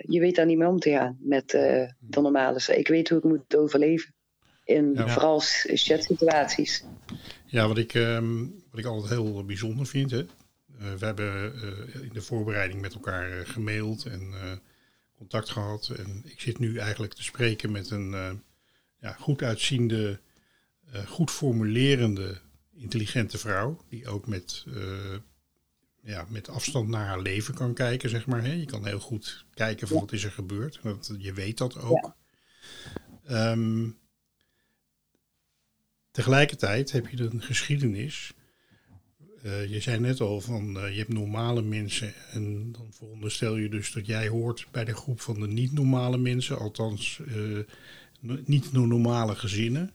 Je 0.01 0.19
weet 0.19 0.35
daar 0.35 0.45
niet 0.45 0.57
mee 0.57 0.67
om 0.67 0.79
te 0.79 0.89
gaan 0.89 1.17
met 1.19 1.49
de 1.49 1.93
normale. 2.21 2.59
Ik 2.75 2.87
weet 2.87 3.09
hoe 3.09 3.17
ik 3.17 3.23
moet 3.23 3.55
overleven. 3.55 4.13
In 4.63 4.91
Ja. 4.93 5.07
vooral 5.07 5.41
shit 5.41 6.03
situaties. 6.03 6.85
Ja, 7.51 7.67
wat 7.67 7.77
ik, 7.77 7.93
ehm, 7.93 8.39
wat 8.69 8.79
ik 8.79 8.85
altijd 8.85 9.11
heel 9.11 9.45
bijzonder 9.45 9.85
vind. 9.85 10.11
Hè? 10.11 10.19
Eh, 10.19 10.93
we 10.93 11.05
hebben 11.05 11.53
eh, 11.61 12.01
in 12.01 12.13
de 12.13 12.21
voorbereiding 12.21 12.81
met 12.81 12.93
elkaar 12.93 13.31
eh, 13.31 13.49
gemaild 13.49 14.05
en 14.05 14.33
contact 15.17 15.49
gehad. 15.49 15.89
En 15.89 16.21
ik 16.25 16.39
zit 16.39 16.59
nu 16.59 16.77
eigenlijk 16.77 17.13
te 17.13 17.23
spreken 17.23 17.71
met 17.71 17.89
een 17.89 18.41
ja, 18.99 19.13
goed 19.13 19.41
uitziende, 19.41 20.19
goed 21.07 21.31
formulerende, 21.31 22.41
intelligente 22.73 23.37
vrouw. 23.37 23.81
Die 23.89 24.07
ook 24.07 24.27
met, 24.27 24.65
ja, 26.03 26.25
met 26.29 26.49
afstand 26.49 26.87
naar 26.87 27.05
haar 27.05 27.21
leven 27.21 27.53
kan 27.53 27.73
kijken, 27.73 28.09
zeg 28.09 28.25
maar. 28.25 28.43
Hè? 28.43 28.53
Je 28.53 28.65
kan 28.65 28.85
heel 28.85 28.99
goed 28.99 29.45
kijken 29.53 29.87
van 29.87 29.99
wat 29.99 30.11
is 30.11 30.23
er 30.23 30.31
gebeurd. 30.31 30.79
Dat, 30.83 31.15
je 31.17 31.33
weet 31.33 31.57
dat 31.57 31.81
ook. 31.81 32.15
Ehm, 33.25 33.89
tegelijkertijd 36.11 36.91
heb 36.91 37.07
je 37.07 37.23
een 37.23 37.41
geschiedenis. 37.41 38.33
Eh, 39.41 39.71
je 39.71 39.79
zei 39.79 39.99
net 39.99 40.19
al 40.19 40.41
van 40.41 40.79
eh, 40.79 40.91
je 40.91 40.97
hebt 40.97 41.13
normale 41.13 41.61
mensen 41.61 42.13
en 42.31 42.71
dan 42.71 42.87
veronderstel 42.93 43.55
je 43.55 43.69
dus 43.69 43.91
dat 43.91 44.05
jij 44.05 44.27
hoort 44.27 44.67
bij 44.71 44.85
de 44.85 44.95
groep 44.95 45.21
van 45.21 45.39
de 45.39 45.47
niet 45.47 45.71
normale 45.71 46.17
mensen, 46.17 46.57
althans 46.57 47.19
eh, 47.27 47.59
niet 48.45 48.71
no- 48.71 48.85
normale 48.85 49.35
gezinnen. 49.35 49.91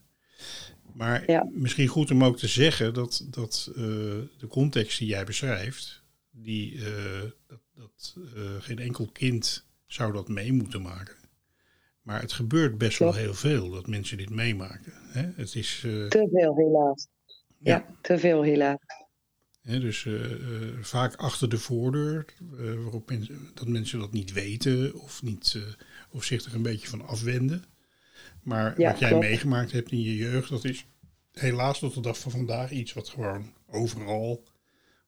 Maar 0.92 1.30
Ja. 1.30 1.48
misschien 1.52 1.86
goed 1.86 2.10
om 2.10 2.24
ook 2.24 2.38
te 2.38 2.46
zeggen 2.48 2.94
dat, 2.94 3.26
dat 3.30 3.70
de 3.74 4.46
context 4.48 4.98
die 4.98 5.08
jij 5.08 5.24
beschrijft, 5.24 6.02
die, 6.30 6.78
dat, 7.46 7.60
dat 7.74 8.16
geen 8.60 8.78
enkel 8.78 9.06
kind 9.12 9.66
zou 9.86 10.12
dat 10.12 10.28
mee 10.28 10.52
moeten 10.52 10.82
maken. 10.82 11.16
Maar 12.06 12.20
het 12.20 12.32
gebeurt 12.32 12.78
best 12.78 12.98
wel 12.98 13.14
heel 13.14 13.34
veel 13.34 13.70
dat 13.70 13.86
mensen 13.86 14.16
dit 14.16 14.30
meemaken. 14.30 14.92
Hè? 15.08 15.28
Het 15.34 15.54
is, 15.54 15.82
eh, 15.84 16.06
Te 16.06 16.28
veel 16.32 16.56
helaas. 16.56 17.08
Ja. 17.58 17.74
Ja, 17.76 17.86
te 18.00 18.18
veel 18.18 18.42
helaas. 18.42 18.78
Hè, 19.62 19.80
dus 19.80 20.06
eh, 20.06 20.32
eh, 20.32 20.38
vaak 20.80 21.14
achter 21.14 21.48
de 21.48 21.58
voordeur, 21.58 22.24
waarop 22.82 23.08
mensen, 23.10 23.50
dat 23.54 23.68
mensen 23.68 23.98
dat 23.98 24.12
niet 24.12 24.32
weten 24.32 24.94
of, 24.94 25.22
niet, 25.22 25.58
of 26.10 26.24
zich 26.24 26.44
er 26.44 26.54
een 26.54 26.62
beetje 26.62 26.88
van 26.88 27.06
afwenden. 27.06 27.64
Maar 28.42 28.80
Ja, 28.80 28.90
wat 28.90 28.98
jij 28.98 29.08
klopt. 29.08 29.24
meegemaakt 29.24 29.72
hebt 29.72 29.92
in 29.92 30.02
je 30.02 30.16
jeugd, 30.16 30.48
dat 30.48 30.64
is 30.64 30.86
helaas 31.32 31.78
tot 31.78 31.94
de 31.94 32.00
dag 32.00 32.18
van 32.18 32.30
vandaag 32.30 32.70
iets 32.70 32.92
wat 32.92 33.08
gewoon 33.08 33.52
overal, 33.66 34.44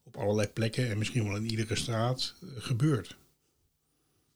op 0.04 0.16
allerlei 0.16 0.48
plekken 0.48 0.90
en 0.90 0.98
misschien 0.98 1.24
wel 1.24 1.36
in 1.36 1.50
iedere 1.50 1.76
straat 1.76 2.34
gebeurt. 2.56 3.16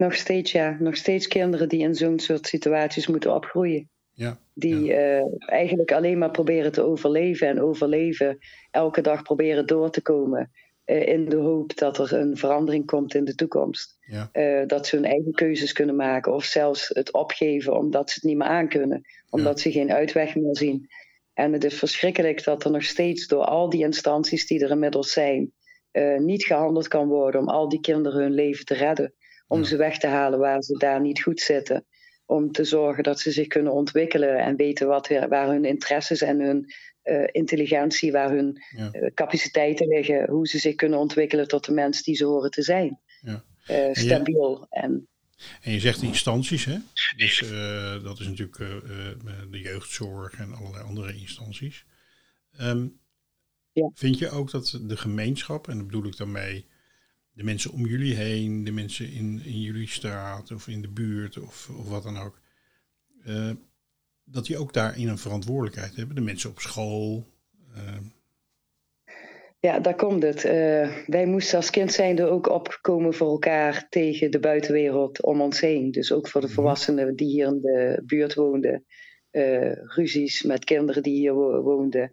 Nog 0.02 0.14
steeds, 0.14 0.52
ja. 0.52 0.76
Nog 0.80 0.97
steeds 0.97 1.26
kinderen 1.28 1.68
die 1.68 1.80
in 1.80 1.94
zo'n 1.94 2.18
soort 2.18 2.47
situaties 2.47 3.06
moeten 3.06 3.35
opgroeien. 3.35 3.90
Ja, 4.12 4.38
Die 4.54 4.94
eh, 4.94 5.25
eigenlijk 5.47 5.92
alleen 5.92 6.18
maar 6.18 6.30
proberen 6.30 6.73
te 6.73 6.82
overleven 6.82 7.49
en 7.49 7.61
overleven. 7.61 8.38
Elke 8.71 9.00
dag 9.00 9.23
proberen 9.23 9.66
door 9.66 9.90
te 9.90 10.02
komen. 10.02 10.50
eh, 10.85 11.06
in 11.09 11.28
de 11.28 11.37
hoop 11.37 11.76
dat 11.76 11.99
er 11.99 12.12
een 12.12 12.37
verandering 12.37 12.87
komt 12.87 13.14
in 13.14 13.25
de 13.25 13.35
toekomst. 13.35 13.97
ja, 14.00 14.28
Eh, 14.32 14.66
dat 14.66 14.87
ze 14.87 14.97
hun 14.97 15.04
eigen 15.04 15.32
keuzes 15.32 15.73
kunnen 15.73 15.97
maken. 15.97 16.32
Of 16.35 16.44
zelfs 16.44 16.88
het 16.88 17.12
opgeven 17.12 17.76
omdat 17.76 18.09
ze 18.11 18.14
het 18.14 18.25
niet 18.25 18.37
meer 18.37 18.47
aankunnen. 18.47 19.02
Omdat 19.30 19.61
ze 19.61 19.73
geen 19.73 19.92
uitweg 19.92 20.35
meer 20.37 20.56
zien. 20.56 20.88
En 21.35 21.52
het 21.52 21.64
is 21.64 21.78
verschrikkelijk 21.78 22.44
dat 22.44 22.64
er 22.64 22.71
nog 22.71 22.85
steeds 22.85 23.26
door 23.26 23.44
al 23.44 23.71
die 23.71 23.85
instanties 23.85 24.47
die 24.47 24.64
er 24.64 24.71
inmiddels 24.71 25.12
zijn. 25.12 25.52
niet 26.18 26.44
gehandeld 26.44 26.88
kan 26.88 27.09
worden 27.09 27.40
om 27.40 27.49
al 27.49 27.68
die 27.68 27.80
kinderen 27.80 28.23
hun 28.23 28.35
leven 28.35 28.64
te 28.64 28.75
redden. 28.75 29.14
Om 29.52 29.61
Ja. 29.61 29.66
ze 29.66 29.76
weg 29.76 29.99
te 29.99 30.06
halen 30.06 30.38
waar 30.38 30.62
ze 30.62 30.76
daar 30.78 31.00
niet 31.00 31.23
goed 31.23 31.40
zitten. 31.40 31.85
Om 32.26 32.52
te 32.52 32.64
zorgen 32.64 33.02
dat 33.02 33.21
ze 33.21 33.30
zich 33.30 33.47
kunnen 33.47 33.73
ontwikkelen 33.73 34.38
en 34.38 34.56
weten 34.56 34.87
wat, 34.87 35.09
waar 35.28 35.49
hun 35.49 35.64
interesses 35.64 36.21
en 36.21 36.40
hun 36.40 36.73
eh, 37.02 37.28
intelligentie, 37.32 38.12
waar 38.12 38.30
hun 38.30 38.62
ja. 38.76 38.90
eh, 38.92 39.11
capaciteiten 39.14 39.87
liggen. 39.87 40.28
Hoe 40.30 40.47
ze 40.47 40.59
zich 40.59 40.75
kunnen 40.75 40.99
ontwikkelen 40.99 41.49
tot 41.49 41.64
de 41.64 41.73
mens 41.73 42.02
die 42.02 42.14
ze 42.14 42.25
horen 42.25 42.50
te 42.50 42.62
zijn. 42.62 43.00
Ja. 43.21 43.44
Eh, 43.66 43.88
stabiel 43.92 44.66
en 44.71 45.09
En 45.62 45.73
je 45.73 45.80
zegt 45.80 46.02
instanties, 46.02 46.64
hè? 46.64 46.76
Dus 47.16 47.42
eh, 47.42 48.02
dat 48.04 48.21
is 48.21 48.26
natuurlijk 48.26 48.59
eh, 48.59 48.76
eh, 48.76 49.16
de 49.50 49.59
jeugdzorg 49.61 50.32
en 50.38 50.52
allerlei 50.54 50.85
andere 50.85 51.14
instanties. 51.14 51.85
Ehm, 52.56 52.87
Ja. 53.73 53.90
Vind 53.94 54.18
je 54.18 54.30
ook 54.30 54.50
dat 54.50 54.78
de 54.82 54.97
gemeenschap, 54.97 55.68
en 55.68 55.76
daar 55.76 55.87
bedoel 55.87 56.06
ik 56.06 56.16
dan 56.16 56.32
mee 56.32 56.66
de 57.32 57.44
mensen 57.44 57.72
om 57.72 57.86
jullie 57.86 58.14
heen, 58.14 58.64
de 58.64 58.72
mensen 58.72 59.12
in, 59.12 59.40
in 59.44 59.60
jullie 59.60 59.88
straat 59.88 60.50
of 60.50 60.68
in 60.68 60.82
de 60.82 60.88
buurt 60.88 61.38
of, 61.38 61.70
of 61.78 61.88
wat 61.88 62.02
dan 62.02 62.18
ook, 62.18 62.40
eh, 63.24 63.50
dat 64.24 64.46
die 64.46 64.58
ook 64.58 64.72
daarin 64.72 65.08
een 65.08 65.18
verantwoordelijkheid 65.18 65.96
hebben? 65.96 66.14
De 66.14 66.20
mensen 66.22 66.50
op 66.50 66.60
school. 66.60 67.26
eh, 67.74 67.96
Ja, 69.60 69.78
daar 69.80 69.94
komt 69.94 70.22
het. 70.22 70.44
Eh, 70.44 70.98
wij 71.06 71.26
moesten 71.26 71.56
als 71.56 71.70
kind 71.70 71.92
zijnde 71.92 72.24
ook 72.24 72.48
opkomen 72.48 73.14
voor 73.14 73.30
elkaar 73.30 73.86
tegen 73.88 74.30
de 74.30 74.38
buitenwereld 74.40 75.22
om 75.22 75.40
ons 75.40 75.60
heen. 75.60 75.90
Dus 75.90 76.12
ook 76.12 76.28
voor 76.28 76.40
de 76.40 76.46
Mhm. 76.46 76.56
volwassenen 76.56 77.16
die 77.16 77.28
hier 77.28 77.46
in 77.46 77.60
de 77.60 78.02
buurt 78.06 78.34
woonden. 78.34 78.84
Ruzies 79.86 80.42
met 80.42 80.64
kinderen 80.64 81.02
die 81.02 81.14
hier 81.14 81.34
wo- 81.34 81.60
woonden. 81.62 82.12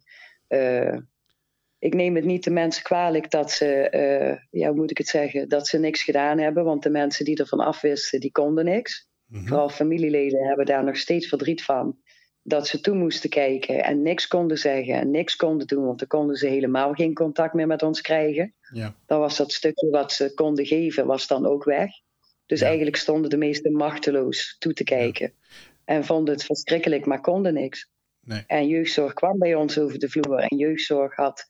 Ik 1.80 1.94
neem 1.94 2.16
het 2.16 2.26
niet 2.26 2.44
de 2.44 2.50
mensen 2.52 2.84
kwalijk 2.84 3.32
dat 3.32 3.52
ze, 3.52 3.90
eh, 3.90 4.38
ja, 4.62 4.68
hoe 4.68 4.76
moet 4.78 4.92
ik 4.92 4.98
het 4.98 5.08
zeggen, 5.08 5.50
dat 5.50 5.68
ze 5.68 5.78
niks 5.80 6.04
gedaan 6.04 6.38
hebben. 6.40 6.64
Want 6.64 6.84
de 6.84 6.90
mensen 6.90 7.26
die 7.26 7.38
ervan 7.38 7.60
afwisten, 7.60 8.20
die 8.20 8.32
konden 8.32 8.66
niks. 8.66 9.08
mhm. 9.28 9.46
Vooral 9.48 9.70
familieleden 9.70 10.48
hebben 10.48 10.66
daar 10.66 10.84
nog 10.84 10.98
steeds 10.98 11.28
verdriet 11.28 11.64
van. 11.64 11.98
Dat 12.44 12.68
ze 12.68 12.80
toe 12.80 12.96
moesten 12.96 13.30
kijken 13.30 13.84
en 13.84 14.02
niks 14.02 14.28
konden 14.28 14.58
zeggen 14.58 14.94
en 14.94 15.12
niks 15.12 15.36
konden 15.36 15.68
doen. 15.68 15.86
Want 15.86 16.00
dan 16.00 16.08
konden 16.08 16.36
ze 16.36 16.48
helemaal 16.48 16.94
geen 16.94 17.14
contact 17.14 17.54
meer 17.54 17.68
met 17.68 17.84
ons 17.84 18.02
krijgen. 18.02 18.54
Ja, 18.74 18.96
Dan 19.06 19.20
was 19.20 19.38
dat 19.38 19.52
stukje 19.52 19.90
wat 19.90 20.12
ze 20.12 20.34
konden 20.34 20.66
geven, 20.66 21.06
was 21.06 21.28
dan 21.28 21.46
ook 21.46 21.64
weg. 21.64 21.90
Dus 22.46 22.60
Ja. 22.60 22.66
eigenlijk 22.68 22.96
stonden 22.96 23.30
de 23.30 23.38
meesten 23.38 23.72
machteloos 23.72 24.56
toe 24.60 24.74
te 24.74 24.84
kijken. 24.84 25.34
En 25.86 26.06
vonden 26.06 26.34
het 26.34 26.44
verschrikkelijk, 26.44 27.06
maar 27.06 27.22
konden 27.22 27.54
niks. 27.54 27.90
Nee. 28.22 28.44
En 28.48 28.68
jeugdzorg 28.68 29.14
kwam 29.14 29.38
bij 29.40 29.56
ons 29.56 29.78
over 29.78 30.00
de 30.00 30.10
vloer. 30.10 30.38
En 30.40 30.58
jeugdzorg 30.58 31.16
had 31.16 31.46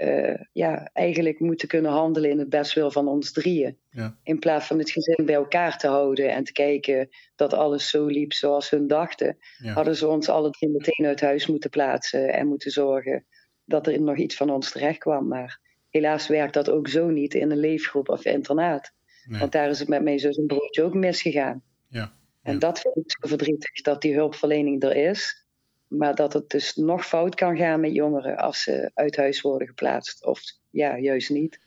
eh, 0.00 0.44
ja, 0.52 0.90
eigenlijk 0.92 1.40
moeten 1.40 1.68
kunnen 1.68 1.90
handelen 1.90 2.30
in 2.30 2.38
het 2.38 2.48
bestwil 2.48 2.90
van 2.90 3.08
ons 3.08 3.32
drieën. 3.32 3.78
Ja. 3.90 4.18
In 4.22 4.38
plaats 4.38 4.66
van 4.66 4.78
het 4.78 4.90
gezin 4.90 5.24
bij 5.24 5.34
elkaar 5.34 5.78
te 5.78 5.86
houden 5.86 6.30
en 6.30 6.44
te 6.44 6.52
kijken 6.52 7.08
dat 7.36 7.52
alles 7.52 7.90
zo 7.90 8.06
liep 8.06 8.32
zoals 8.32 8.70
hun 8.70 8.86
dachten, 8.86 9.38
ja, 9.58 9.72
hadden 9.72 9.96
ze 9.96 10.08
ons 10.08 10.28
alle 10.28 10.50
drie 10.50 10.70
meteen 10.70 11.06
uit 11.06 11.20
huis 11.20 11.46
moeten 11.46 11.70
plaatsen 11.70 12.32
en 12.32 12.46
moeten 12.46 12.70
zorgen 12.70 13.26
dat 13.64 13.86
er 13.86 14.02
nog 14.02 14.16
iets 14.16 14.36
van 14.36 14.50
ons 14.50 14.72
terecht 14.72 14.98
kwam. 14.98 15.28
Maar 15.28 15.60
helaas 15.88 16.26
werkt 16.28 16.54
dat 16.54 16.70
ook 16.70 16.88
zo 16.88 17.08
niet 17.08 17.34
in 17.34 17.50
een 17.50 17.58
leefgroep 17.60 18.08
of 18.08 18.24
internaat. 18.24 18.92
nee, 19.24 19.40
Want 19.40 19.52
daar 19.52 19.68
is 19.68 19.78
het 19.78 19.88
met 19.88 20.02
mijn 20.02 20.18
zus 20.18 20.36
en 20.36 20.46
broertje 20.46 20.82
ook 20.82 20.94
misgegaan. 20.94 21.62
ja, 21.88 22.12
En 22.42 22.58
dat 22.58 22.80
vind 22.80 22.96
ik 22.96 23.10
zo 23.10 23.28
verdrietig, 23.28 23.80
dat 23.82 24.02
die 24.02 24.14
hulpverlening 24.14 24.82
er 24.82 24.96
is. 24.96 25.46
Maar 25.90 26.14
dat 26.14 26.32
het 26.32 26.50
dus 26.50 26.74
nog 26.76 27.06
fout 27.06 27.34
kan 27.34 27.56
gaan 27.56 27.80
met 27.80 27.94
jongeren 27.94 28.36
als 28.36 28.62
ze 28.62 28.90
uit 28.94 29.16
huis 29.16 29.40
worden 29.40 29.68
geplaatst. 29.68 30.24
Of 30.24 30.40
ja, 30.70 30.98
juist 30.98 31.30
niet. 31.30 31.60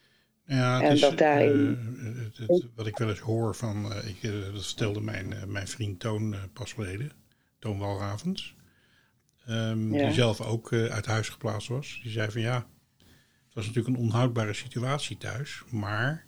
Ja, 0.45 0.73
het 0.75 0.83
En 0.83 0.91
is, 0.93 0.99
dat 1.01 1.17
daarin- 1.17 1.77
eh, 1.99 2.23
het- 2.23 2.37
het- 2.37 2.67
wat 2.75 2.87
ik 2.87 2.97
wel 2.97 3.09
eens 3.09 3.19
hoor 3.19 3.55
van, 3.55 3.91
eh, 3.93 4.07
ik, 4.09 4.23
eh, 4.23 4.53
dat 4.53 4.65
vertelde 4.65 5.01
mijn, 5.01 5.33
mijn 5.47 5.67
vriend 5.67 5.99
Toon 5.99 6.35
pas 6.53 6.73
geleden, 6.73 7.11
Toon 7.59 7.77
Walravens, 7.77 8.55
ehm, 9.45 9.93
Ja. 9.93 10.05
die 10.05 10.13
zelf 10.13 10.41
ook 10.41 10.73
uit 10.73 11.05
huis 11.05 11.29
geplaatst 11.29 11.67
was. 11.67 11.99
Die 12.03 12.11
zei 12.11 12.31
van 12.31 12.41
ja, 12.41 12.55
het 13.45 13.53
was 13.53 13.65
natuurlijk 13.67 13.95
een 13.95 14.01
onhoudbare 14.03 14.53
situatie 14.53 15.17
thuis, 15.17 15.63
maar 15.71 16.25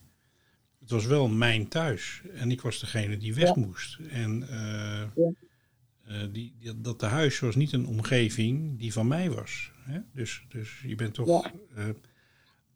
het 0.80 0.90
was 0.90 1.06
wel 1.06 1.28
mijn 1.28 1.68
thuis 1.68 2.22
en 2.34 2.52
ik 2.52 2.62
was 2.62 2.80
degene 2.80 3.18
die 3.18 3.36
weg 3.36 3.48
Ja. 3.56 3.62
moest. 3.62 3.98
En 4.10 4.46
Ja. 5.16 5.30
Eh, 6.08 6.16
die, 6.32 6.56
die- 6.60 6.82
dat 6.82 7.00
de 7.00 7.06
huis 7.06 7.40
was 7.40 7.56
niet 7.56 7.72
een 7.72 7.88
omgeving 7.88 8.80
die 8.80 8.94
van 8.94 9.08
mij 9.08 9.30
was. 9.32 9.72
Hè? 9.80 10.00
Dus, 10.14 10.46
dus 10.50 10.82
je 10.88 10.96
bent 10.96 11.14
toch. 11.14 11.44
Ja. 11.44 11.52
eh, 11.76 11.90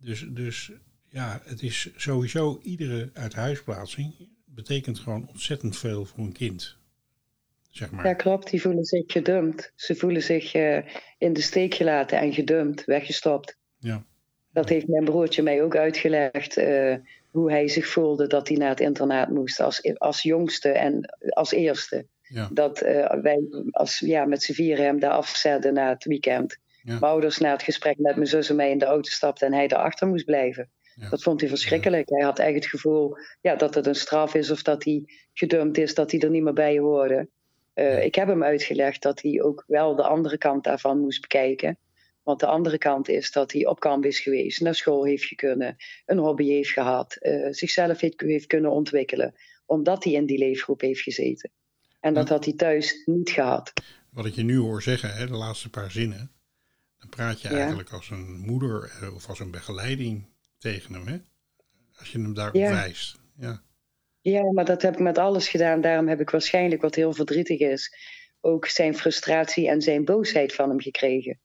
dus, 0.01 0.25
dus 0.29 0.71
ja, 1.09 1.41
het 1.45 1.61
is 1.61 1.89
sowieso 1.95 2.59
iedere 2.63 3.09
uithuisplaatsing 3.13 4.13
betekent 4.45 4.99
gewoon 4.99 5.27
ontzettend 5.27 5.77
veel 5.77 6.05
voor 6.05 6.19
een 6.19 6.31
kind. 6.31 6.77
Zeg 7.69 7.91
maar. 7.91 8.05
Ja, 8.05 8.13
klopt. 8.13 8.49
Die 8.49 8.61
voelen 8.61 8.83
zich 8.85 9.03
gedumpt. 9.07 9.71
Ze 9.75 9.95
voelen 9.95 10.23
zich 10.23 10.53
eh, 10.53 10.77
in 11.17 11.33
de 11.33 11.41
steek 11.41 11.73
gelaten 11.73 12.19
en 12.19 12.33
gedumpt, 12.33 12.85
weggestopt. 12.85 13.57
Ja. 13.79 14.05
Dat 14.51 14.69
heeft 14.69 14.87
mijn 14.87 15.03
broertje 15.05 15.41
mij 15.43 15.63
ook 15.63 15.75
uitgelegd. 15.75 16.55
hoe 17.31 17.51
hij 17.51 17.67
zich 17.67 17.87
voelde 17.87 18.27
dat 18.27 18.47
hij 18.47 18.57
naar 18.57 18.69
het 18.69 18.79
internaat 18.79 19.29
moest 19.29 19.59
als, 19.59 19.97
als 19.97 20.21
jongste 20.21 20.69
en 20.69 21.17
als 21.29 21.51
eerste. 21.51 22.05
Ja. 22.29 22.49
Dat 22.51 22.81
eh, 22.81 23.21
wij 23.21 23.41
als, 23.71 23.99
ja, 23.99 24.25
met 24.25 24.43
z'n 24.43 24.53
vieren 24.53 24.85
hem 24.85 24.99
daar 24.99 25.11
afzetten 25.11 25.73
na 25.73 25.89
het 25.89 26.03
weekend. 26.03 26.57
Ja. 26.67 26.91
Mijn 26.91 27.11
ouders 27.11 27.37
na 27.37 27.51
het 27.51 27.63
gesprek 27.63 27.97
met 27.97 28.15
mijn 28.15 28.27
zus 28.27 28.49
en 28.49 28.55
mij 28.55 28.69
in 28.69 28.77
de 28.77 28.85
auto 28.85 29.09
stapten 29.09 29.47
en 29.47 29.53
hij 29.53 29.67
daarachter 29.67 30.07
moest 30.07 30.25
blijven. 30.25 30.69
Ja. 30.95 31.09
Dat 31.09 31.23
vond 31.23 31.39
hij 31.39 31.49
verschrikkelijk. 31.49 32.09
Hij 32.09 32.23
had 32.23 32.39
echt 32.39 32.55
het 32.55 32.65
gevoel 32.65 33.17
ja, 33.41 33.55
dat 33.55 33.75
het 33.75 33.85
een 33.85 33.95
straf 33.95 34.33
is 34.33 34.51
of 34.51 34.61
dat 34.61 34.83
hij 34.83 35.03
gedumpt 35.33 35.77
is, 35.77 35.93
dat 35.93 36.11
hij 36.11 36.19
er 36.19 36.29
niet 36.29 36.43
meer 36.43 36.53
bij 36.53 36.77
hoorde. 36.77 37.29
Eh, 37.73 38.03
ik 38.03 38.15
heb 38.15 38.27
hem 38.27 38.43
uitgelegd 38.43 39.01
dat 39.01 39.21
hij 39.21 39.41
ook 39.41 39.63
wel 39.67 39.95
de 39.95 40.03
andere 40.03 40.37
kant 40.37 40.63
daarvan 40.63 40.99
moest 40.99 41.21
bekijken. 41.21 41.77
Want 42.23 42.39
de 42.39 42.47
andere 42.47 42.77
kant 42.77 43.09
is 43.09 43.31
dat 43.31 43.51
hij 43.51 43.65
op 43.65 43.79
kamp 43.79 44.05
is 44.05 44.19
geweest, 44.19 44.61
naar 44.61 44.75
school 44.75 45.05
heeft 45.05 45.35
kunnen, 45.35 45.75
een 46.05 46.17
hobby 46.17 46.47
heeft 46.47 46.69
gehad, 46.69 47.15
eh, 47.15 47.47
zichzelf 47.49 47.99
heeft, 47.99 48.21
heeft 48.21 48.47
kunnen 48.47 48.71
ontwikkelen, 48.71 49.35
omdat 49.65 50.03
hij 50.03 50.13
in 50.13 50.25
die 50.25 50.37
leefgroep 50.37 50.81
heeft 50.81 51.01
gezeten. 51.01 51.51
En 51.99 52.13
dat 52.13 52.29
had 52.29 52.45
hij 52.45 52.53
thuis 52.53 53.01
niet 53.05 53.29
gehad. 53.29 53.73
Wat 54.09 54.25
ik 54.25 54.33
je 54.33 54.43
nu 54.43 54.57
hoor 54.57 54.81
zeggen, 54.81 55.13
hè, 55.13 55.27
de 55.27 55.33
laatste 55.33 55.69
paar 55.69 55.91
zinnen, 55.91 56.31
dan 56.99 57.09
praat 57.09 57.41
je 57.41 57.49
Ja. 57.49 57.57
eigenlijk 57.57 57.91
als 57.91 58.09
een 58.09 58.39
moeder 58.39 58.91
eh, 59.01 59.15
of 59.15 59.29
als 59.29 59.39
een 59.39 59.51
begeleiding 59.51 60.25
tegen 60.57 60.93
hem. 60.93 61.07
Hè? 61.07 61.17
Als 61.99 62.11
je 62.11 62.19
hem 62.19 62.33
daarop 62.33 62.55
Ja. 62.55 62.71
wijst. 62.71 63.19
Ja. 63.37 63.63
Ja, 64.21 64.51
maar 64.51 64.65
dat 64.65 64.81
heb 64.81 64.93
ik 64.93 64.99
met 64.99 65.17
alles 65.17 65.49
gedaan. 65.49 65.81
Daarom 65.81 66.07
heb 66.07 66.19
ik 66.19 66.29
waarschijnlijk, 66.29 66.81
wat 66.81 66.95
heel 66.95 67.13
verdrietig 67.13 67.59
is, 67.59 67.93
ook 68.41 68.65
zijn 68.67 68.95
frustratie 68.97 69.69
en 69.69 69.81
zijn 69.81 70.05
boosheid 70.05 70.53
van 70.53 70.69
hem 70.69 70.79
gekregen. 70.81 71.39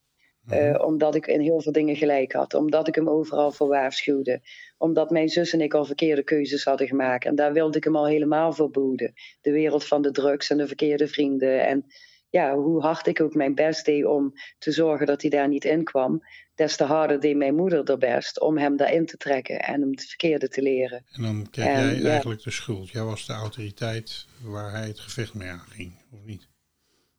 Mhm. 0.45 0.55
Eh, 0.55 0.87
omdat 0.87 1.15
ik 1.15 1.27
in 1.27 1.41
heel 1.41 1.61
veel 1.61 1.73
dingen 1.73 1.97
gelijk 1.97 2.33
had. 2.33 2.55
Omdat 2.55 2.89
ik 2.89 2.95
hem 2.95 3.09
overal 3.09 3.53
voor 3.53 3.69
waarschuwde. 3.69 4.41
Omdat 4.79 5.11
mijn 5.11 5.29
zus 5.29 5.53
en 5.53 5.61
ik 5.61 5.75
al 5.75 5.85
verkeerde 5.85 6.23
keuzes 6.23 6.65
hadden 6.65 6.87
gemaakt. 6.87 7.25
En 7.25 7.35
daar 7.35 7.53
wilde 7.53 7.79
ik 7.79 7.85
hem 7.85 7.97
al 7.97 8.07
helemaal 8.07 8.53
voor 8.53 8.71
behoeden. 8.71 9.13
De 9.41 9.51
wereld 9.51 9.85
van 9.85 10.03
de 10.03 10.11
drugs 10.11 10.51
en 10.51 10.57
de 10.57 10.67
verkeerde 10.67 11.09
vrienden. 11.09 11.67
En 11.67 11.87
ja, 12.31 12.55
hoe 12.55 12.83
hard 12.83 13.07
ik 13.07 13.21
ook 13.21 13.35
mijn 13.35 13.55
best 13.55 13.85
deed 13.85 14.05
om 14.05 14.33
te 14.59 14.73
zorgen 14.73 15.07
dat 15.07 15.21
hij 15.21 15.31
daar 15.31 15.49
niet 15.49 15.65
in 15.65 15.85
kwam. 15.85 16.23
Des 16.55 16.77
te 16.77 16.85
harder 16.85 17.21
deed 17.21 17.37
mijn 17.37 17.55
moeder 17.55 17.91
er 17.91 17.99
best 17.99 18.41
om 18.41 18.59
hem 18.59 18.77
daarin 18.77 19.07
te 19.07 19.17
trekken. 19.17 19.61
En 19.61 19.81
hem 19.81 19.91
het 19.91 20.05
verkeerde 20.05 20.49
te 20.49 20.63
leren. 20.63 21.05
En 21.13 21.23
dan 21.23 21.51
kreeg 21.51 21.67
En, 21.67 21.73
jij 21.73 21.95
ja. 21.95 22.11
eigenlijk 22.11 22.43
de 22.43 22.51
schuld. 22.51 22.91
Jij 22.91 23.03
was 23.03 23.27
de 23.27 23.33
autoriteit 23.33 24.27
waar 24.43 24.71
hij 24.71 24.87
het 24.87 25.01
gevecht 25.01 25.35
mee 25.35 25.49
aanging, 25.49 25.93
of 26.13 26.25
niet? 26.25 26.49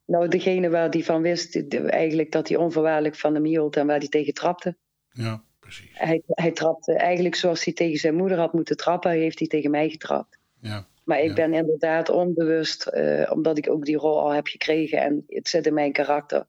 Nou, 0.06 0.28
degene 0.28 0.68
waar 0.70 0.88
hij 0.88 1.04
van 1.04 1.22
wist, 1.22 1.56
eigenlijk 1.86 2.32
dat 2.32 2.48
hij 2.48 2.56
onvoorwaardelijk 2.56 3.16
van 3.16 3.34
hem 3.34 3.44
hield 3.44 3.76
en 3.76 3.86
waar 3.86 3.98
hij 3.98 4.08
tegen 4.08 4.34
trapte. 4.34 4.76
Ja, 5.10 5.42
precies. 5.60 5.90
Hij, 5.92 6.22
hij 6.26 6.52
trapte 6.52 6.92
eigenlijk 6.92 7.34
zoals 7.34 7.64
hij 7.64 7.74
tegen 7.74 7.98
zijn 7.98 8.14
moeder 8.14 8.38
had 8.38 8.52
moeten 8.52 8.76
trappen, 8.76 9.10
heeft 9.10 9.38
hij 9.38 9.48
tegen 9.48 9.70
mij 9.70 9.88
getrapt. 9.88 10.38
Ja, 10.60 10.86
Maar 11.04 11.20
ik 11.20 11.28
Ja. 11.28 11.34
ben 11.34 11.54
inderdaad 11.54 12.08
onbewust, 12.08 12.86
eh, 12.86 13.30
omdat 13.32 13.58
ik 13.58 13.70
ook 13.70 13.84
die 13.84 13.96
rol 13.96 14.20
al 14.20 14.30
heb 14.30 14.46
gekregen 14.46 15.00
en 15.00 15.24
het 15.26 15.48
zit 15.48 15.66
in 15.66 15.74
mijn 15.74 15.92
karakter, 15.92 16.46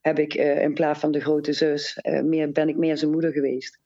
heb 0.00 0.18
ik 0.18 0.34
eh, 0.34 0.62
in 0.62 0.74
plaats 0.74 1.00
van 1.00 1.12
de 1.12 1.20
grote 1.20 1.52
zus, 1.52 1.96
eh, 1.96 2.22
meer, 2.22 2.52
ben 2.52 2.68
ik 2.68 2.76
meer 2.76 2.98
zijn 2.98 3.10
moeder 3.10 3.32
geweest. 3.32 3.78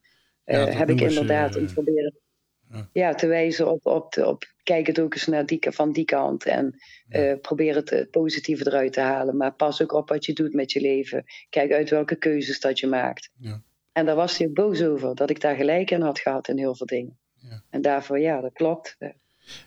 Ja, 0.45 0.65
heb 0.65 0.89
ik 0.89 1.01
inderdaad 1.01 1.53
hem 1.53 1.73
proberen. 1.73 2.13
Ja. 2.93 3.13
te 3.13 3.27
wijzen 3.27 3.71
op, 3.71 3.85
op, 3.85 4.17
op 4.17 4.43
kijk 4.63 4.87
het 4.87 4.99
ook 4.99 5.13
eens 5.13 5.25
naar 5.25 5.45
die, 5.45 5.59
van 5.69 5.91
die 5.91 6.05
kant 6.05 6.45
en 6.45 6.79
eh, 7.07 7.33
probeer 7.41 7.75
het 7.75 7.91
eh, 7.91 8.09
positieve 8.11 8.67
eruit 8.67 8.93
te 8.93 8.99
halen. 8.99 9.37
Maar 9.37 9.53
pas 9.53 9.81
ook 9.81 9.91
op 9.91 10.09
wat 10.09 10.25
je 10.25 10.33
doet 10.33 10.53
met 10.53 10.71
je 10.71 10.81
leven. 10.81 11.23
Kijk 11.49 11.71
uit 11.71 11.89
welke 11.89 12.15
keuzes 12.15 12.59
dat 12.59 12.79
je 12.79 12.87
maakt. 12.87 13.31
Ja. 13.37 13.61
En 13.91 14.05
daar 14.05 14.15
was 14.15 14.37
hij 14.37 14.47
ook 14.47 14.53
boos 14.53 14.83
over, 14.83 15.15
dat 15.15 15.29
ik 15.29 15.41
daar 15.41 15.55
gelijk 15.55 15.91
in 15.91 16.01
had 16.01 16.19
gehad 16.19 16.47
in 16.47 16.57
heel 16.57 16.75
veel 16.75 16.85
dingen. 16.85 17.19
Ja. 17.33 17.63
En 17.69 17.81
daarvoor, 17.81 18.19
ja, 18.19 18.41
dat 18.41 18.53
klopt. 18.53 18.95
Eh, 18.99 19.09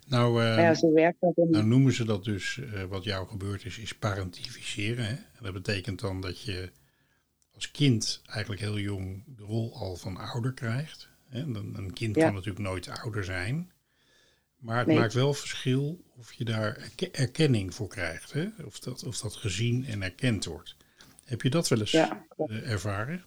Nou, 0.08 0.42
ja, 0.42 0.74
zo 0.74 0.92
werkt 0.92 1.20
dat. 1.20 1.32
nou 1.36 1.64
noemen 1.64 1.92
ze 1.92 2.04
dat 2.04 2.24
dus, 2.24 2.60
wat 2.88 3.04
jou 3.04 3.26
gebeurd 3.28 3.64
is, 3.64 3.78
is 3.78 3.94
parentificeren. 3.94 5.04
Hè? 5.04 5.12
En 5.12 5.42
dat 5.42 5.52
betekent 5.52 6.00
dan 6.00 6.20
dat 6.20 6.42
je 6.42 6.70
als 7.54 7.70
kind 7.70 8.22
eigenlijk 8.26 8.60
heel 8.60 8.78
jong 8.78 9.24
de 9.26 9.42
rol 9.42 9.76
al 9.76 9.96
van 9.96 10.16
ouder 10.16 10.52
krijgt. 10.52 11.11
Een 11.32 11.90
kind 11.92 12.16
Ja. 12.16 12.24
kan 12.24 12.34
natuurlijk 12.34 12.64
nooit 12.64 12.88
ouder 12.88 13.24
zijn. 13.24 13.70
Maar 14.56 14.78
het 14.78 14.86
Nee. 14.86 14.98
maakt 14.98 15.14
wel 15.14 15.34
verschil 15.34 16.00
of 16.18 16.32
je 16.32 16.44
daar 16.44 16.76
erke- 16.76 17.10
erkenning 17.10 17.74
voor 17.74 17.88
krijgt. 17.88 18.32
Hè? 18.32 18.46
Of, 18.64 18.78
dat, 18.78 19.04
of 19.06 19.18
dat 19.18 19.34
gezien 19.34 19.84
en 19.86 20.02
erkend 20.02 20.44
wordt. 20.44 20.76
Heb 21.24 21.42
je 21.42 21.50
dat 21.50 21.68
wel 21.68 21.78
eens 21.78 21.90
Ja, 21.90 22.26
eh, 22.36 22.70
ervaren? 22.70 23.24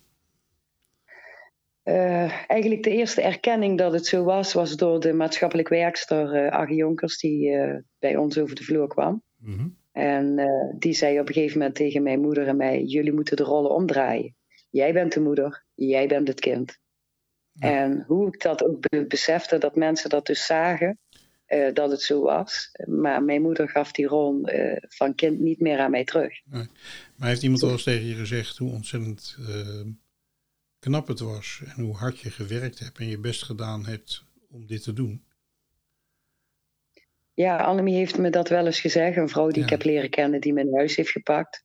Eh, 1.84 2.50
eigenlijk 2.50 2.84
de 2.84 2.90
eerste 2.90 3.22
erkenning 3.22 3.78
dat 3.78 3.94
het 3.94 4.06
zo 4.06 4.24
was, 4.24 4.54
was 4.54 4.76
door 4.76 5.00
de 5.00 5.14
maatschappelijk 5.14 5.68
werkster 5.70 6.46
uh, 6.46 6.52
Aggie 6.52 6.76
Jonkers, 6.76 7.18
die 7.20 7.58
bij 8.00 8.16
ons 8.18 8.38
over 8.38 8.56
de 8.56 8.64
vloer 8.64 8.88
kwam. 8.88 9.24
Mhm. 9.38 9.68
En 9.92 10.40
die 10.80 10.94
zei 10.94 11.20
op 11.20 11.28
een 11.28 11.34
gegeven 11.34 11.58
moment 11.58 11.76
tegen 11.76 12.04
mijn 12.04 12.22
moeder 12.22 12.48
en 12.48 12.58
mij: 12.58 12.84
Jullie 12.84 13.12
moeten 13.14 13.38
de 13.38 13.44
rollen 13.44 13.72
omdraaien. 13.72 14.36
Jij 14.70 14.94
bent 14.94 15.14
de 15.14 15.20
moeder, 15.20 15.64
jij 15.74 16.08
bent 16.08 16.28
het 16.28 16.40
kind. 16.40 16.80
Ja. 17.60 17.70
En 17.70 18.04
hoe 18.08 18.28
ik 18.28 18.42
dat 18.42 18.64
ook 18.64 18.90
be- 18.90 19.06
besefte, 19.08 19.58
dat 19.58 19.76
mensen 19.76 20.10
dat 20.10 20.26
dus 20.26 20.46
zagen, 20.46 21.00
eh, 21.46 21.74
dat 21.74 21.92
het 21.92 22.02
zo 22.02 22.22
was. 22.22 22.72
Maar 22.86 23.24
mijn 23.24 23.42
moeder 23.42 23.70
gaf 23.70 23.92
die 23.92 24.06
rol 24.08 24.44
eh, 24.46 24.78
van 24.88 25.16
kind 25.16 25.40
niet 25.40 25.60
meer 25.60 25.80
aan 25.80 25.92
mij 25.92 26.04
terug. 26.04 26.42
Maar 26.46 26.68
heeft 27.28 27.44
iemand 27.44 27.62
wel 27.62 27.72
eens 27.72 27.84
tegen 27.84 28.06
je 28.06 28.16
gezegd 28.16 28.58
hoe 28.58 28.72
ontzettend 28.72 29.38
eh, 29.48 29.82
knap 30.80 31.08
het 31.08 31.20
was 31.20 31.62
en 31.76 31.84
hoe 31.84 31.96
hard 31.96 32.20
je 32.20 32.30
gewerkt 32.30 32.80
hebt 32.80 32.98
en 33.00 33.08
je 33.08 33.20
best 33.20 33.44
gedaan 33.44 33.86
hebt 33.86 34.24
om 34.50 34.68
dit 34.68 34.84
te 34.84 34.94
doen? 34.94 35.24
Ja, 37.34 37.58
Annemie 37.58 37.96
heeft 37.96 38.18
me 38.18 38.30
dat 38.30 38.50
wel 38.50 38.66
eens 38.66 38.80
gezegd. 38.80 39.18
Een 39.18 39.30
vrouw 39.30 39.48
die 39.48 39.58
Ja. 39.58 39.64
ik 39.64 39.70
heb 39.70 39.84
leren 39.84 40.10
kennen, 40.10 40.42
die 40.42 40.54
mijn 40.54 40.74
huis 40.76 40.96
heeft 40.96 41.12
gepakt. 41.12 41.64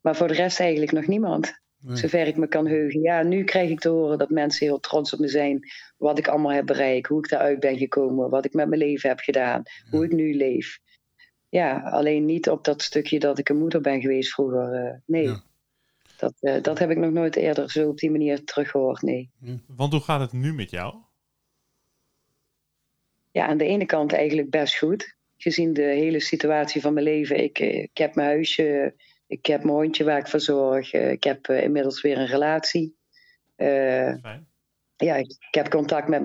Maar 0.00 0.16
voor 0.16 0.28
de 0.28 0.34
rest 0.34 0.60
eigenlijk 0.60 0.92
nog 0.92 1.06
niemand. 1.06 1.60
Nee. 1.82 1.96
Zover 1.96 2.26
ik 2.26 2.36
me 2.36 2.46
kan 2.46 2.66
heugen. 2.66 3.00
Ja, 3.00 3.22
nu 3.22 3.44
krijg 3.44 3.70
ik 3.70 3.80
te 3.80 3.88
horen 3.88 4.18
dat 4.18 4.30
mensen 4.30 4.66
heel 4.66 4.80
trots 4.80 5.12
op 5.12 5.18
me 5.18 5.28
zijn. 5.28 5.70
Wat 5.96 6.18
ik 6.18 6.28
allemaal 6.28 6.52
heb 6.52 6.66
bereikt. 6.66 7.08
Hoe 7.08 7.18
ik 7.18 7.28
daaruit 7.28 7.60
ben 7.60 7.78
gekomen. 7.78 8.30
Wat 8.30 8.44
ik 8.44 8.52
met 8.52 8.68
mijn 8.68 8.80
leven 8.80 9.08
heb 9.08 9.18
gedaan. 9.18 9.62
Hoe 9.90 10.04
ik 10.04 10.12
nu 10.12 10.34
leef. 10.34 10.78
Ja, 11.48 11.80
alleen 11.80 12.24
niet 12.24 12.48
op 12.48 12.64
dat 12.64 12.82
stukje 12.82 13.18
dat 13.18 13.38
ik 13.38 13.48
een 13.48 13.58
moeder 13.58 13.80
ben 13.80 14.00
geweest 14.00 14.32
vroeger. 14.32 14.72
eh, 14.72 14.94
nee. 15.06 15.24
Ja. 15.24 15.42
Dat, 16.16 16.34
eh, 16.40 16.62
dat 16.62 16.78
heb 16.78 16.90
ik 16.90 16.96
nog 16.96 17.10
nooit 17.12 17.36
eerder 17.36 17.70
zo 17.70 17.88
op 17.88 17.98
die 17.98 18.10
manier 18.10 18.44
teruggehoord. 18.44 19.02
Nee. 19.02 19.30
Want 19.66 19.92
hoe 19.92 20.00
gaat 20.02 20.20
het 20.20 20.32
nu 20.32 20.52
met 20.54 20.70
jou? 20.70 20.94
Ja, 23.30 23.46
aan 23.46 23.58
de 23.58 23.64
ene 23.64 23.86
kant 23.86 24.12
eigenlijk 24.12 24.50
best 24.50 24.78
goed. 24.78 25.16
Gezien 25.36 25.72
de 25.72 25.82
hele 25.82 26.20
situatie 26.20 26.80
van 26.80 26.92
mijn 26.92 27.06
leven. 27.06 27.42
Ik, 27.42 27.58
eh, 27.58 27.82
ik 27.82 27.96
heb 27.98 28.14
mijn 28.14 28.28
huisje, 28.28 28.94
ik 29.32 29.46
heb 29.46 29.62
mijn 29.64 29.76
hondje 29.76 30.04
waar 30.04 30.18
ik 30.18 30.26
voor 30.28 30.40
zorg. 30.40 30.92
eh, 30.92 31.10
Ik 31.10 31.24
heb 31.24 31.48
eh, 31.48 31.62
inmiddels 31.62 32.00
weer 32.00 32.18
een 32.18 32.26
relatie. 32.26 32.96
Eh, 33.56 34.14
Fijn. 34.20 34.46
ja, 34.96 35.14
ik, 35.16 35.30
ik 35.30 35.54
heb 35.54 35.68
contact 35.68 36.08
met 36.08 36.22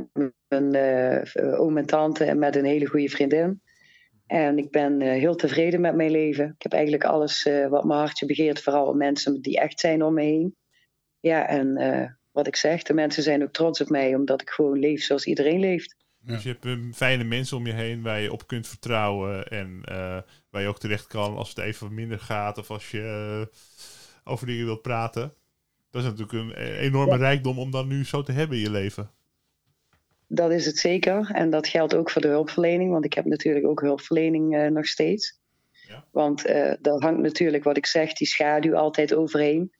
mijn 0.48 0.76
oom 1.58 1.78
en 1.78 1.86
tante 1.86 2.24
en 2.26 2.40
met 2.40 2.56
een 2.56 2.66
hele 2.66 2.86
goede 2.86 3.10
vriendin. 3.10 3.62
En 4.26 4.58
ik 4.58 4.72
ben 4.72 5.02
heel 5.02 5.36
tevreden 5.36 5.82
met 5.82 5.96
mijn 5.96 6.12
leven. 6.12 6.46
Ik 6.56 6.62
heb 6.64 6.74
eigenlijk 6.74 7.04
alles 7.04 7.44
wat 7.70 7.84
mijn 7.84 8.00
hartje 8.00 8.26
begeert. 8.26 8.62
Vooral 8.62 8.94
mensen 8.94 9.42
die 9.42 9.60
echt 9.60 9.80
zijn 9.80 10.04
om 10.04 10.14
me 10.14 10.22
heen. 10.22 10.56
Ja, 11.20 11.48
en 11.48 12.20
wat 12.32 12.48
ik 12.48 12.56
zeg, 12.56 12.84
de 12.84 12.94
mensen 12.94 13.24
zijn 13.24 13.44
ook 13.44 13.52
trots 13.52 13.82
op 13.82 13.90
mij. 13.90 14.16
Omdat 14.16 14.42
ik 14.42 14.50
gewoon 14.50 14.80
leef 14.80 15.04
zoals 15.04 15.26
iedereen 15.26 15.60
leeft. 15.60 15.96
Ja. 16.28 16.34
Dus 16.34 16.44
je 16.44 16.50
hebt 16.50 16.66
um, 16.66 16.94
fijne 16.94 17.24
mensen 17.24 17.58
om 17.58 17.66
je 17.66 17.74
heen 17.74 18.02
waar 18.02 18.20
je 18.20 18.32
op 18.32 18.48
kunt 18.48 18.68
vertrouwen. 18.68 19.48
En 19.48 19.82
eh, 19.84 20.18
waar 20.50 20.62
je 20.62 20.68
ook 20.68 20.80
terecht 20.80 21.08
kan 21.08 21.36
als 21.36 21.50
het 21.50 21.58
even 21.58 21.94
minder 21.94 22.20
gaat. 22.20 22.58
Of 22.58 22.72
als 22.72 22.92
je 22.92 23.02
eh, 23.02 23.58
over 24.24 24.48
dingen 24.48 24.66
wilt 24.66 24.82
praten. 24.82 25.34
Dat 25.92 26.02
is 26.04 26.08
natuurlijk 26.08 26.38
een 26.38 26.54
eh, 26.54 26.82
enorme 26.82 27.18
rijkdom 27.18 27.60
om 27.60 27.72
dat 27.72 27.86
nu 27.86 28.06
zo 28.06 28.24
te 28.24 28.32
hebben 28.32 28.58
in 28.58 28.64
je 28.64 28.72
leven. 28.72 29.12
Dat 30.28 30.52
is 30.52 30.66
het 30.66 30.78
zeker. 30.78 31.30
En 31.32 31.50
dat 31.50 31.68
geldt 31.68 31.96
ook 31.96 32.10
voor 32.10 32.22
de 32.22 32.28
hulpverlening. 32.28 32.92
Want 32.92 33.06
ik 33.06 33.14
heb 33.14 33.26
natuurlijk 33.26 33.66
ook 33.66 33.82
hulpverlening 33.82 34.56
eh, 34.56 34.68
nog 34.68 34.88
steeds. 34.88 35.40
Ja. 35.88 36.06
Want 36.12 36.46
eh 36.46 36.74
daar 36.82 37.02
hangt 37.02 37.22
natuurlijk 37.22 37.64
wat 37.64 37.78
ik 37.78 37.86
zeg, 37.86 38.14
die 38.14 38.28
schaduw 38.28 38.76
altijd 38.76 39.14
overheen. 39.14 39.72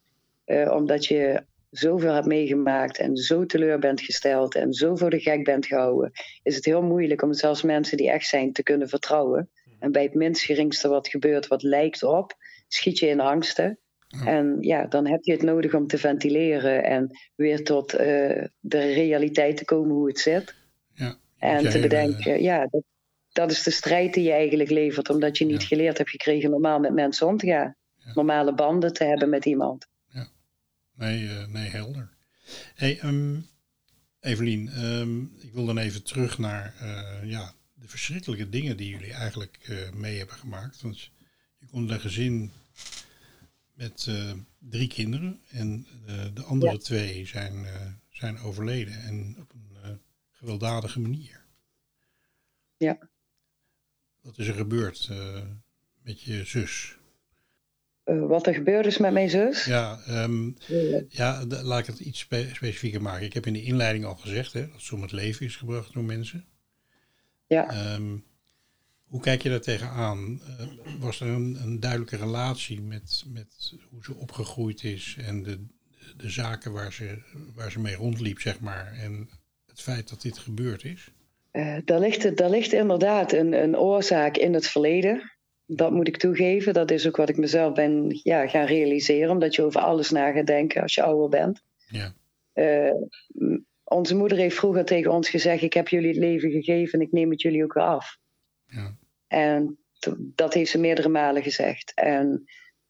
Eh, 0.46 0.72
omdat 0.72 1.06
je 1.06 1.44
zoveel 1.70 2.14
hebt 2.14 2.26
meegemaakt 2.26 2.98
en 2.98 3.16
zo 3.18 3.46
teleur 3.46 3.80
bent 3.80 4.02
gesteld 4.02 4.56
en 4.56 4.74
zo 4.74 4.96
voor 4.96 5.10
de 5.10 5.20
gek 5.20 5.44
bent 5.44 5.66
gehouden, 5.66 6.12
is 6.44 6.56
het 6.56 6.66
heel 6.66 6.82
moeilijk 6.84 7.22
om 7.22 7.34
zelfs 7.34 7.62
mensen 7.62 7.98
die 7.98 8.12
echt 8.12 8.28
zijn 8.28 8.54
te 8.54 8.64
kunnen 8.64 8.90
vertrouwen. 8.90 9.50
En 9.80 9.92
bij 9.92 10.04
het 10.04 10.14
minst 10.14 10.42
geringste 10.44 10.88
wat 10.88 11.08
gebeurt, 11.08 11.48
wat 11.48 11.64
lijkt 11.64 12.04
op, 12.04 12.34
schiet 12.68 13.00
je 13.00 13.08
in 13.08 13.20
angsten. 13.20 13.80
En 14.26 14.58
ja, 14.60 14.86
dan 14.86 15.08
heb 15.08 15.24
je 15.24 15.32
het 15.32 15.42
nodig 15.42 15.74
om 15.74 15.88
te 15.88 15.98
ventileren 15.98 16.84
en 16.84 17.18
weer 17.36 17.64
tot 17.64 17.94
eh, 17.94 18.46
de 18.60 18.80
realiteit 18.94 19.58
te 19.58 19.66
komen 19.66 19.96
hoe 19.96 20.08
het 20.08 20.20
zit. 20.20 20.56
Ja. 20.94 21.18
En 21.38 21.62
Jij, 21.62 21.72
te 21.72 21.80
bedenken, 21.80 22.42
ja, 22.42 22.68
dat, 22.70 22.84
dat 23.32 23.52
is 23.52 23.64
de 23.64 23.72
strijd 23.72 24.14
die 24.14 24.24
je 24.24 24.32
eigenlijk 24.32 24.70
levert, 24.70 25.10
omdat 25.10 25.38
je 25.38 25.46
niet 25.46 25.62
Ja. 25.62 25.68
geleerd 25.68 25.98
hebt 25.98 26.10
gekregen 26.10 26.50
normaal 26.50 26.80
met 26.80 26.94
mensen 26.94 27.28
om 27.28 27.38
te 27.38 27.48
gaan. 27.48 27.76
Ja. 27.98 28.12
Normale 28.14 28.54
banden 28.54 28.94
te 28.94 29.04
hebben 29.04 29.30
met 29.30 29.46
iemand. 29.46 29.88
Nee, 30.98 31.30
eh, 31.30 31.48
nee 31.48 31.70
helder. 31.70 32.10
Hey, 32.76 33.00
ehm, 33.00 33.40
Evelien, 34.20 34.70
ehm, 34.70 35.24
ik 35.24 35.54
wil 35.54 35.66
dan 35.66 35.78
even 35.78 36.04
terug 36.04 36.38
naar 36.38 36.76
eh, 36.80 37.30
ja, 37.30 37.54
de 37.74 37.88
verschrikkelijke 37.88 38.50
dingen 38.50 38.78
die 38.78 38.90
jullie 38.90 39.14
eigenlijk 39.14 39.58
eh, 39.58 39.92
mee 39.92 40.18
hebben 40.18 40.36
gemaakt. 40.36 40.82
Want 40.82 41.12
je 41.58 41.66
komt 41.68 41.90
een 41.90 42.00
gezin 42.00 42.52
met 43.74 44.10
drie 44.60 44.88
kinderen 44.88 45.42
en 45.50 45.88
de 46.34 46.44
andere 46.44 46.72
Ja. 46.72 46.78
twee 46.78 47.26
zijn, 47.26 47.66
zijn 48.10 48.40
overleden 48.40 49.02
en 49.02 49.36
op 49.40 49.54
een 49.54 50.00
gewelddadige 50.32 51.00
manier. 51.00 51.46
Ja. 52.78 53.10
Wat 54.22 54.38
is 54.38 54.48
er 54.48 54.54
gebeurd 54.54 55.10
met 56.02 56.22
je 56.22 56.46
zus? 56.46 56.98
Eh, 58.08 58.26
wat 58.28 58.48
er 58.48 58.54
gebeurd 58.54 58.86
is 58.86 58.98
met 58.98 59.12
mijn 59.12 59.30
zus. 59.30 59.66
Ja, 59.66 60.00
ehm, 60.06 60.50
eh, 60.68 61.10
Ja, 61.10 61.46
laat 61.46 61.80
ik 61.80 61.86
het 61.86 62.00
iets 62.00 62.20
spe- 62.20 62.50
specifieker 62.54 63.02
maken. 63.02 63.26
Ik 63.26 63.34
heb 63.34 63.46
in 63.46 63.54
de 63.54 63.64
inleiding 63.64 64.06
al 64.06 64.16
gezegd 64.16 64.54
hè, 64.54 64.68
dat 64.72 64.82
ze 64.82 64.96
om 64.96 65.02
het 65.02 65.12
leven 65.12 65.46
is 65.46 65.56
gebracht 65.56 65.94
door 65.94 66.04
mensen. 66.04 66.46
ja. 67.48 67.70
Ehm, 67.70 68.18
hoe 69.08 69.22
kijk 69.22 69.42
je 69.42 69.50
daar 69.50 69.62
tegenaan? 69.62 70.42
Uh, 70.60 70.68
was 71.00 71.20
er 71.20 71.28
een, 71.28 71.58
een 71.62 71.80
duidelijke 71.80 72.16
relatie 72.16 72.82
met, 72.82 73.24
met 73.28 73.74
hoe 73.90 74.04
ze 74.04 74.16
opgegroeid 74.16 74.84
is 74.84 75.16
en 75.26 75.44
de, 75.44 75.58
de, 75.66 76.14
de 76.18 76.30
zaken 76.30 76.72
waar 76.72 76.94
ze, 76.94 77.18
waar 77.56 77.72
ze 77.72 77.80
mee 77.80 77.96
rondliep, 77.96 78.40
zeg 78.40 78.60
maar, 78.60 78.94
en 78.94 79.30
het 79.68 79.82
feit 79.82 80.10
dat 80.10 80.22
dit 80.22 80.38
gebeurd 80.38 80.84
is? 80.84 81.12
Eh, 81.52 81.76
daar, 81.86 82.00
ligt, 82.00 82.38
daar 82.38 82.50
ligt 82.50 82.72
inderdaad 82.74 83.32
een, 83.34 83.54
een 83.54 83.78
oorzaak 83.78 84.38
in 84.38 84.54
het 84.54 84.68
verleden. 84.68 85.32
Dat 85.70 85.92
moet 85.92 86.08
ik 86.08 86.18
toegeven. 86.18 86.74
Dat 86.74 86.92
is 86.92 87.08
ook 87.08 87.16
wat 87.16 87.30
ik 87.30 87.38
mezelf 87.38 87.74
ben 87.74 88.20
ja, 88.24 88.48
gaan 88.48 88.66
realiseren. 88.66 89.30
Omdat 89.30 89.56
je 89.56 89.64
over 89.64 89.82
alles 89.82 90.10
na 90.10 90.32
gaat 90.32 90.46
denken 90.48 90.82
als 90.82 90.96
je 90.96 91.04
ouder 91.04 91.30
bent. 91.30 91.64
Ja, 91.88 92.14
Eh, 92.54 92.92
onze 93.84 94.16
moeder 94.16 94.38
heeft 94.38 94.56
vroeger 94.56 94.86
tegen 94.86 95.12
ons 95.12 95.30
gezegd: 95.30 95.62
Ik 95.62 95.74
heb 95.74 95.88
jullie 95.88 96.08
het 96.08 96.18
leven 96.18 96.52
gegeven 96.52 97.00
en 97.00 97.06
ik 97.06 97.12
neem 97.12 97.30
het 97.30 97.42
jullie 97.42 97.64
ook 97.64 97.74
weer 97.74 97.84
af. 97.84 98.18
ja, 98.66 98.96
En 99.28 99.78
dat 100.18 100.54
heeft 100.54 100.72
ze 100.72 100.80
meerdere 100.80 101.10
malen 101.10 101.44
gezegd. 101.44 101.92
En 101.96 102.44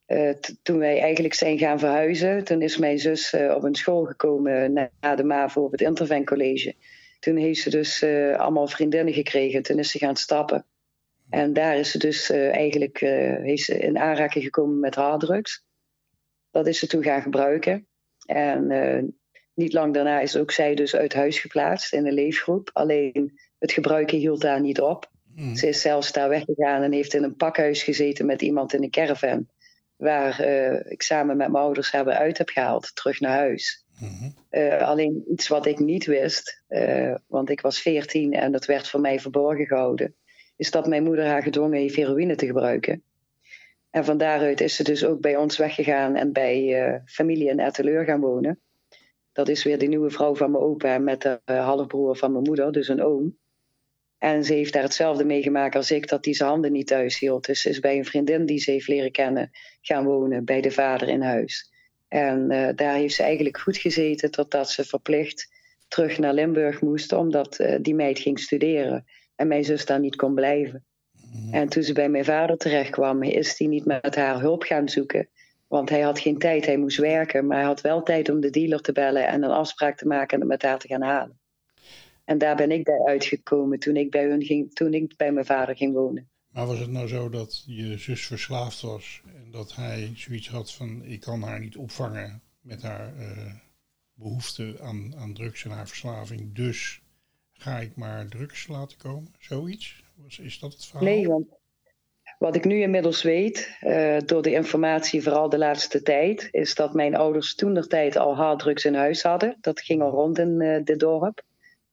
eh, 0.05 0.33
toen 0.63 0.77
wij 0.77 0.99
eigenlijk 1.01 1.33
zijn 1.33 1.57
gaan 1.57 1.79
verhuizen, 1.79 2.43
toen 2.43 2.61
is 2.61 2.77
mijn 2.77 2.99
zus 2.99 3.33
eh, 3.33 3.55
op 3.55 3.63
een 3.63 3.75
school 3.75 4.05
gekomen 4.05 4.73
na, 4.73 4.89
na 4.99 5.15
de 5.15 5.23
MAVO 5.23 5.63
op 5.63 5.71
het 5.71 5.81
Intervent 5.81 6.25
College. 6.25 6.75
Toen 7.19 7.35
heeft 7.35 7.61
ze 7.61 7.69
dus 7.69 8.03
allemaal 8.37 8.67
vriendinnen 8.67 9.13
gekregen. 9.13 9.63
Toen 9.63 9.79
is 9.79 9.91
ze 9.91 9.97
gaan 9.97 10.15
stappen. 10.15 10.65
En 11.29 11.53
daar 11.53 11.77
is 11.77 11.91
ze 11.91 11.97
dus 11.97 12.29
eh, 12.29 12.55
eigenlijk 12.55 13.01
eh, 13.01 13.57
ze 13.57 13.77
in 13.79 13.97
aanraking 13.97 14.43
gekomen 14.43 14.79
met 14.79 14.95
harddrugs. 14.95 15.65
Dat 16.51 16.67
is 16.67 16.79
ze 16.79 16.87
toen 16.87 17.03
gaan 17.03 17.21
gebruiken. 17.21 17.87
En 18.25 18.71
eh, 18.71 19.03
niet 19.53 19.73
lang 19.73 19.93
daarna 19.93 20.19
is 20.19 20.35
ook 20.35 20.51
zij 20.51 20.75
dus 20.75 20.95
uit 20.95 21.13
huis 21.13 21.39
geplaatst 21.39 21.93
in 21.93 22.07
een 22.07 22.13
leefgroep. 22.13 22.69
Alleen 22.73 23.39
het 23.59 23.71
gebruiken 23.71 24.17
hield 24.17 24.41
daar 24.41 24.61
niet 24.61 24.81
op. 24.81 25.11
Hm, 25.35 25.55
Ze 25.55 25.67
is 25.67 25.81
zelfs 25.81 26.11
daar 26.11 26.29
weggegaan 26.29 26.81
en 26.81 26.91
heeft 26.91 27.13
in 27.13 27.23
een 27.23 27.35
pakhuis 27.35 27.83
gezeten 27.83 28.25
met 28.25 28.41
iemand 28.41 28.73
in 28.73 28.83
een 28.83 28.89
caravan. 28.89 29.49
Waar 29.95 30.39
ik 30.89 31.01
samen 31.01 31.37
met 31.37 31.51
mijn 31.51 31.63
ouders 31.63 31.91
hebben 31.91 32.17
uit 32.17 32.37
heb 32.37 32.49
gehaald, 32.49 32.95
terug 32.95 33.19
naar 33.19 33.37
huis. 33.37 33.85
Eh, 34.49 34.81
alleen 34.81 35.23
iets 35.31 35.47
wat 35.47 35.65
ik 35.65 35.79
niet 35.79 36.05
wist, 36.05 36.63
want 37.27 37.49
ik 37.49 37.61
was 37.61 37.81
14 37.81 38.33
en 38.33 38.51
dat 38.51 38.65
werd 38.65 38.87
voor 38.87 39.01
mij 39.01 39.19
verborgen 39.19 39.65
gehouden, 39.65 40.15
is 40.57 40.71
dat 40.71 40.87
mijn 40.87 41.03
moeder 41.03 41.25
haar 41.25 41.43
gedwongen 41.43 41.79
heeft 41.79 41.95
heroïne 41.95 42.35
te 42.35 42.45
gebruiken. 42.45 43.03
En 43.89 44.05
van 44.05 44.17
daaruit 44.17 44.61
is 44.61 44.75
ze 44.75 44.83
dus 44.83 45.05
ook 45.05 45.21
bij 45.21 45.35
ons 45.35 45.57
weggegaan 45.57 46.15
en 46.15 46.33
bij 46.33 46.85
eh, 46.85 46.99
familie 47.05 47.49
in 47.49 47.59
Etteleur 47.59 48.05
gaan 48.05 48.19
wonen. 48.19 48.59
Dat 49.31 49.47
is 49.47 49.63
weer 49.63 49.77
de 49.77 49.85
nieuwe 49.85 50.09
vrouw 50.09 50.35
van 50.35 50.51
mijn 50.51 50.63
opa 50.63 50.97
met 50.97 51.21
de 51.21 51.41
eh, 51.45 51.65
halfbroer 51.65 52.17
van 52.17 52.31
mijn 52.31 52.43
moeder, 52.43 52.71
dus 52.71 52.87
een 52.87 53.03
oom. 53.03 53.37
En 54.17 54.43
ze 54.43 54.53
heeft 54.53 54.73
daar 54.73 54.83
hetzelfde 54.83 55.25
meegemaakt 55.25 55.75
als 55.75 55.91
ik, 55.91 56.07
dat 56.07 56.25
hij 56.25 56.33
zijn 56.33 56.49
handen 56.49 56.71
niet 56.71 56.87
thuis 56.87 57.19
hield. 57.19 57.45
Dus 57.45 57.61
ze 57.61 57.69
is 57.69 57.79
bij 57.79 57.97
een 57.97 58.05
vriendin 58.05 58.45
die 58.45 58.59
ze 58.59 58.71
heeft 58.71 58.87
leren 58.87 59.11
kennen 59.11 59.49
gaan 59.81 60.05
wonen, 60.05 60.45
bij 60.45 60.61
de 60.61 60.71
vader 60.71 61.07
in 61.07 61.21
huis. 61.21 61.71
En 62.07 62.51
eh, 62.51 62.75
daar 62.75 62.95
heeft 62.95 63.15
ze 63.15 63.23
eigenlijk 63.23 63.57
goed 63.57 63.77
gezeten 63.77 64.31
totdat 64.31 64.69
ze 64.69 64.83
verplicht 64.83 65.51
terug 65.87 66.17
naar 66.17 66.33
Limburg 66.33 66.81
moest, 66.81 67.13
omdat 67.13 67.59
die 67.81 67.95
meid 67.95 68.19
ging 68.19 68.39
studeren 68.39 69.05
en 69.37 69.47
mijn 69.47 69.65
zus 69.65 69.85
daar 69.85 69.99
niet 69.99 70.15
kon 70.15 70.35
blijven. 70.35 70.85
En 71.51 71.69
toen 71.69 71.83
ze 71.83 71.93
bij 71.93 72.09
mijn 72.09 72.25
vader 72.25 72.57
terecht 72.57 72.89
kwam, 72.89 73.23
is 73.23 73.57
hij 73.57 73.67
niet 73.67 73.85
met 73.85 74.15
haar 74.15 74.39
hulp 74.39 74.63
gaan 74.63 74.89
zoeken. 74.89 75.27
Want 75.67 75.89
hij 75.89 76.01
had 76.01 76.19
geen 76.19 76.37
tijd, 76.37 76.65
hij 76.65 76.77
moest 76.77 76.97
werken, 76.97 77.47
maar 77.47 77.57
hij 77.57 77.65
had 77.65 77.81
wel 77.81 78.03
tijd 78.03 78.29
om 78.29 78.39
de 78.39 78.49
dealer 78.49 78.81
te 78.81 78.91
bellen 78.91 79.27
en 79.27 79.43
een 79.43 79.51
afspraak 79.51 79.97
te 79.97 80.07
maken 80.07 80.33
en 80.33 80.39
het 80.39 80.49
met 80.49 80.61
haar 80.61 80.79
te 80.79 80.87
gaan 80.87 81.01
halen. 81.01 81.39
En 82.25 82.37
daar 82.37 82.55
ben 82.55 82.71
ik 82.71 82.83
bij 82.83 83.03
uitgekomen 83.05 83.79
toen 83.79 83.95
ik 83.95 84.11
bij, 84.11 84.25
hun 84.25 84.43
ging, 84.43 84.73
toen 84.73 84.93
ik 84.93 85.17
bij 85.17 85.31
mijn 85.31 85.45
vader 85.45 85.75
ging 85.75 85.93
wonen. 85.93 86.29
Maar 86.47 86.65
was 86.65 86.79
het 86.79 86.91
nou 86.91 87.07
zo 87.07 87.29
dat 87.29 87.63
je 87.65 87.97
zus 87.97 88.25
verslaafd 88.25 88.81
was 88.81 89.21
en 89.35 89.51
dat 89.51 89.75
hij 89.75 90.11
zoiets 90.15 90.49
had 90.49 90.73
van 90.73 91.03
ik 91.05 91.19
kan 91.19 91.41
haar 91.41 91.59
niet 91.59 91.77
opvangen 91.77 92.41
met 92.61 92.81
haar 92.81 93.17
eh, 93.17 93.53
behoefte 94.13 94.75
aan, 94.81 95.15
aan 95.17 95.33
drugs 95.33 95.63
en 95.63 95.71
haar 95.71 95.87
verslaving, 95.87 96.55
dus 96.55 97.01
ga 97.57 97.79
ik 97.79 97.95
maar 97.95 98.27
drugs 98.27 98.67
laten 98.67 98.97
komen? 98.97 99.35
Zoiets? 99.39 100.03
Is 100.41 100.59
dat 100.59 100.73
het 100.73 100.85
verhaal? 100.85 101.03
Nee, 101.03 101.27
want 101.27 101.45
wat 102.37 102.55
ik 102.55 102.65
nu 102.65 102.81
inmiddels 102.81 103.23
weet, 103.23 103.77
eh, 103.79 104.17
door 104.25 104.41
de 104.41 104.51
informatie 104.51 105.23
vooral 105.23 105.49
de 105.49 105.57
laatste 105.57 106.01
tijd, 106.01 106.47
is 106.51 106.75
dat 106.75 106.93
mijn 106.93 107.15
ouders 107.15 107.55
toen 107.55 107.73
de 107.73 107.87
tijd 107.87 108.15
al 108.15 108.35
harddrugs 108.35 108.85
in 108.85 108.95
huis 108.95 109.23
hadden. 109.23 109.57
Dat 109.61 109.81
ging 109.81 110.01
al 110.01 110.09
rond 110.09 110.39
in 110.39 110.61
eh, 110.61 110.83
dit 110.83 110.99
dorp, 110.99 111.41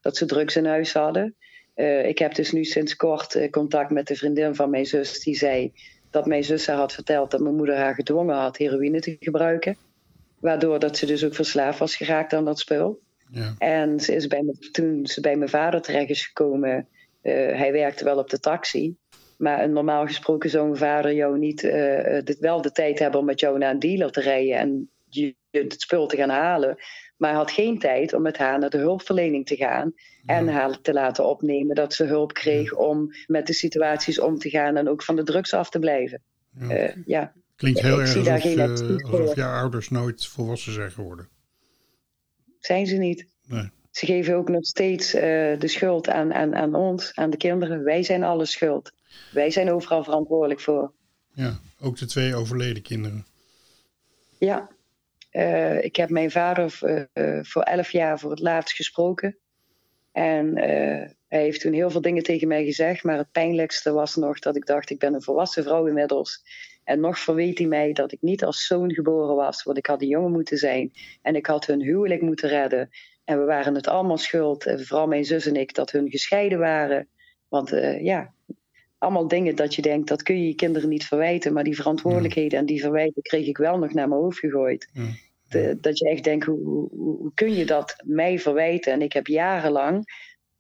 dat 0.01 0.17
ze 0.17 0.27
drugs 0.27 0.57
in 0.57 0.67
huis 0.67 0.93
hadden. 0.93 1.37
Eh, 1.75 2.07
ik 2.07 2.19
heb 2.19 2.35
dus 2.35 2.53
nu 2.53 2.65
sinds 2.65 2.97
kort 2.97 3.51
contact 3.51 3.91
met 3.91 4.07
de 4.07 4.17
vriendin 4.17 4.55
van 4.55 4.71
mijn 4.71 4.87
zus, 4.87 5.21
die 5.21 5.37
zei 5.37 5.73
dat 6.11 6.27
mijn 6.27 6.45
zus 6.45 6.67
haar 6.67 6.77
had 6.77 6.93
verteld 6.93 7.31
dat 7.31 7.41
mijn 7.41 7.57
moeder 7.57 7.77
haar 7.77 7.95
gedwongen 7.95 8.37
had 8.37 8.57
heroïne 8.57 9.01
te 9.01 9.17
gebruiken. 9.21 9.77
Waardoor 10.41 10.79
dat 10.79 10.97
ze 10.97 11.07
dus 11.07 11.25
ook 11.25 11.35
verslaafd 11.35 11.79
was 11.79 11.97
geraakt 11.97 12.33
aan 12.33 12.45
dat 12.45 12.59
spul. 12.59 13.01
Ja. 13.35 13.55
En 13.59 14.01
ze 14.01 14.15
is 14.15 14.27
bij 14.27 14.43
me, 14.43 14.71
toen 14.71 15.07
ze 15.07 15.21
bij 15.21 15.37
mijn 15.37 15.51
vader 15.51 15.83
terecht 15.83 16.11
is 16.11 16.27
gekomen, 16.27 16.89
eh, 17.23 17.33
hij 17.33 17.73
werkte 17.73 18.05
wel 18.05 18.19
op 18.19 18.31
de 18.31 18.41
taxi. 18.41 18.97
Maar 19.39 19.63
een 19.63 19.73
normaal 19.73 20.07
gesproken 20.07 20.51
zou 20.51 20.71
een 20.71 20.77
vader 20.77 21.15
jou 21.15 21.39
niet 21.39 21.65
eh, 21.65 22.23
dit 22.25 22.39
wel 22.39 22.63
de 22.63 22.73
tijd 22.73 22.99
hebben 22.99 23.21
om 23.21 23.27
met 23.27 23.41
jou 23.41 23.59
naar 23.59 23.71
een 23.71 23.79
dealer 23.79 24.11
te 24.11 24.21
rijden 24.21 24.57
en 24.57 24.91
je 25.09 25.35
het 25.51 25.81
spul 25.81 26.07
te 26.07 26.17
gaan 26.17 26.29
halen. 26.29 26.77
Maar 27.17 27.31
hij 27.31 27.39
had 27.39 27.51
geen 27.51 27.79
tijd 27.79 28.13
om 28.13 28.23
met 28.23 28.39
haar 28.39 28.59
naar 28.59 28.71
de 28.71 28.79
hulpverlening 28.79 29.47
te 29.47 29.57
gaan 29.57 29.93
en 30.27 30.49
haar 30.49 30.81
te 30.81 30.93
laten 30.93 31.27
opnemen 31.27 31.75
dat 31.75 31.95
ze 31.95 32.05
hulp 32.05 32.33
kreeg 32.33 32.75
om 32.75 33.11
met 33.27 33.47
de 33.47 33.53
situaties 33.53 34.21
om 34.21 34.39
te 34.39 34.51
gaan 34.51 34.77
en 34.77 34.89
ook 34.89 35.03
van 35.03 35.17
de 35.17 35.23
drugs 35.23 35.55
af 35.55 35.71
te 35.71 35.79
blijven. 35.79 36.23
Ja. 36.59 36.69
Eh, 36.69 36.97
ja. 37.07 37.33
Klinkt 37.57 37.81
heel 37.81 38.01
erg 38.01 38.17
alsof, 38.17 39.03
alsof 39.03 39.35
je 39.35 39.45
ouders 39.45 39.89
nooit 39.89 40.27
volwassen 40.27 40.73
zijn 40.73 40.91
geworden. 40.91 41.29
Zijn 42.67 42.87
ze 42.87 42.97
niet. 42.97 43.27
Nee. 43.47 43.71
Ze 43.91 44.07
geven 44.07 44.35
ook 44.35 44.49
nog 44.49 44.65
steeds 44.65 45.15
eh, 45.15 45.23
de 45.59 45.69
schuld 45.69 46.09
aan, 46.09 46.35
aan, 46.35 46.55
aan 46.55 46.75
ons, 46.75 47.15
aan 47.15 47.31
de 47.31 47.37
kinderen. 47.37 47.85
Wij 47.85 48.03
zijn 48.03 48.23
alle 48.23 48.45
schuld. 48.45 48.93
Wij 49.33 49.51
zijn 49.51 49.71
overal 49.71 50.05
verantwoordelijk 50.05 50.61
voor. 50.61 50.93
Ja, 51.35 51.59
ook 51.81 51.99
de 51.99 52.07
twee 52.07 52.35
overleden 52.35 52.83
kinderen. 52.83 53.27
Ja, 54.39 54.69
Eh, 55.31 55.85
ik 55.85 55.97
heb 55.97 56.11
mijn 56.11 56.31
vader 56.31 56.79
eh, 57.13 57.39
voor 57.43 57.63
elf 57.63 57.91
jaar 57.91 58.19
voor 58.19 58.31
het 58.31 58.41
laatst 58.41 58.77
gesproken. 58.77 59.39
En 60.13 60.57
hij 61.29 61.43
heeft 61.43 61.61
toen 61.61 61.73
heel 61.73 61.91
veel 61.91 62.01
dingen 62.01 62.23
tegen 62.23 62.49
mij 62.49 62.65
gezegd. 62.65 63.03
Maar 63.03 63.19
het 63.19 63.33
pijnlijkste 63.33 63.93
was 63.93 64.17
nog 64.17 64.39
dat 64.39 64.57
ik 64.57 64.67
dacht, 64.67 64.91
ik 64.91 64.99
ben 64.99 65.15
een 65.15 65.23
volwassen 65.23 65.63
vrouw 65.63 65.87
inmiddels. 65.87 66.43
En 66.85 67.01
nog 67.01 67.19
verweet 67.19 67.59
hij 67.59 67.67
mij 67.67 67.93
dat 67.93 68.13
ik 68.13 68.19
niet 68.21 68.45
als 68.45 68.67
zoon 68.67 68.93
geboren 68.93 69.37
was. 69.37 69.63
Want 69.63 69.79
ik 69.79 69.87
had 69.87 70.03
een 70.03 70.09
jongen 70.09 70.33
moeten 70.33 70.59
zijn. 70.59 70.93
En 71.23 71.35
ik 71.37 71.47
had 71.47 71.67
hun 71.67 71.81
huwelijk 71.83 72.21
moeten 72.23 72.49
redden. 72.49 72.91
En 73.25 73.39
we 73.39 73.45
waren 73.45 73.75
het 73.75 73.87
allemaal 73.89 74.19
schuld, 74.19 74.67
eh, 74.67 74.79
vooral 74.79 75.07
mijn 75.07 75.25
zus 75.25 75.47
en 75.47 75.57
ik, 75.57 75.75
dat 75.75 75.91
hun 75.91 76.11
gescheiden 76.11 76.59
waren. 76.59 77.09
Want 77.49 77.73
eh, 77.73 78.03
ja, 78.05 78.33
allemaal 78.99 79.29
dingen 79.29 79.57
dat 79.57 79.75
je 79.75 79.83
denkt, 79.83 80.09
dat 80.09 80.23
kun 80.23 80.39
je 80.41 80.47
je 80.47 80.55
kinderen 80.55 80.89
niet 80.89 81.07
verwijten. 81.07 81.53
Maar 81.53 81.65
die 81.65 81.77
verantwoordelijkheden 81.77 82.59
en 82.59 82.67
die 82.67 82.81
verwijten 82.81 83.23
kreeg 83.23 83.47
ik 83.47 83.57
wel 83.57 83.79
nog 83.79 83.93
naar 83.93 84.09
mijn 84.09 84.21
hoofd 84.21 84.39
gegooid. 84.39 84.89
De- 85.49 85.79
dat 85.81 85.99
je 85.99 86.09
echt 86.09 86.25
denkt, 86.25 86.47
hoe, 86.47 86.65
hoe, 86.65 86.89
hoe 86.97 87.33
kun 87.35 87.55
je 87.55 87.67
dat 87.67 87.97
mij 88.05 88.39
verwijten? 88.39 88.93
En 88.93 89.03
ik 89.03 89.13
heb 89.13 89.27
jarenlang 89.27 90.05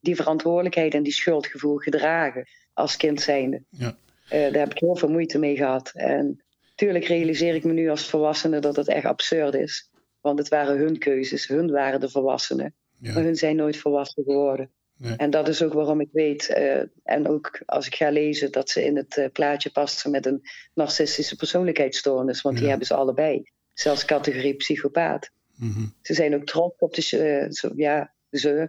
die 0.00 0.16
verantwoordelijkheid 0.16 0.94
en 0.94 1.02
die 1.02 1.12
schuldgevoel 1.12 1.76
gedragen 1.76 2.46
als 2.72 2.96
kind 2.96 3.20
zijnde. 3.20 3.62
Ja. 3.68 3.96
Eh, 4.28 4.40
daar 4.40 4.62
heb 4.62 4.70
ik 4.70 4.78
heel 4.78 4.96
veel 4.96 5.08
moeite 5.10 5.38
mee 5.38 5.56
gehad. 5.56 5.90
En 5.94 6.42
tuurlijk 6.74 7.04
realiseer 7.04 7.54
ik 7.54 7.64
me 7.64 7.72
nu 7.72 7.88
als 7.90 8.08
volwassene 8.08 8.58
dat 8.60 8.76
het 8.76 8.88
echt 8.88 9.04
absurd 9.04 9.54
is. 9.54 9.90
Want 10.20 10.38
het 10.38 10.48
waren 10.48 10.76
hun 10.78 10.98
keuzes, 10.98 11.46
hun 11.48 11.70
waren 11.70 12.00
de 12.00 12.08
volwassenen. 12.08 12.74
Ja. 12.98 13.12
Maar 13.12 13.22
hun 13.22 13.36
zijn 13.36 13.56
nooit 13.56 13.76
volwassen 13.76 14.24
geworden. 14.24 14.70
Nee. 14.98 15.16
En 15.16 15.30
dat 15.30 15.48
is 15.48 15.62
ook 15.62 15.72
waarom 15.72 16.00
ik 16.00 16.08
weet, 16.12 16.48
eh, 16.48 16.80
en 17.04 17.28
ook 17.28 17.62
als 17.66 17.86
ik 17.86 17.94
ga 17.94 18.10
lezen, 18.10 18.52
dat 18.52 18.70
ze 18.70 18.84
in 18.84 18.96
het 18.96 19.16
eh, 19.16 19.26
plaatje 19.32 19.70
passen 19.70 20.10
met 20.10 20.26
een 20.26 20.42
narcistische 20.74 21.36
persoonlijkheidsstoornis. 21.36 22.42
Want 22.42 22.58
die 22.58 22.68
hebben 22.68 22.86
ze 22.86 22.94
allebei. 22.94 23.42
Zelfs 23.72 24.04
categorie 24.04 24.54
psychopaat. 24.54 25.30
Mhm. 25.56 25.86
Ze 26.02 26.14
zijn 26.14 26.34
ook 26.34 26.44
trots 26.44 26.78
op 26.78 26.94
de. 26.94 27.46
zo- 27.50 27.72
ja, 27.76 28.14
ze. 28.30 28.68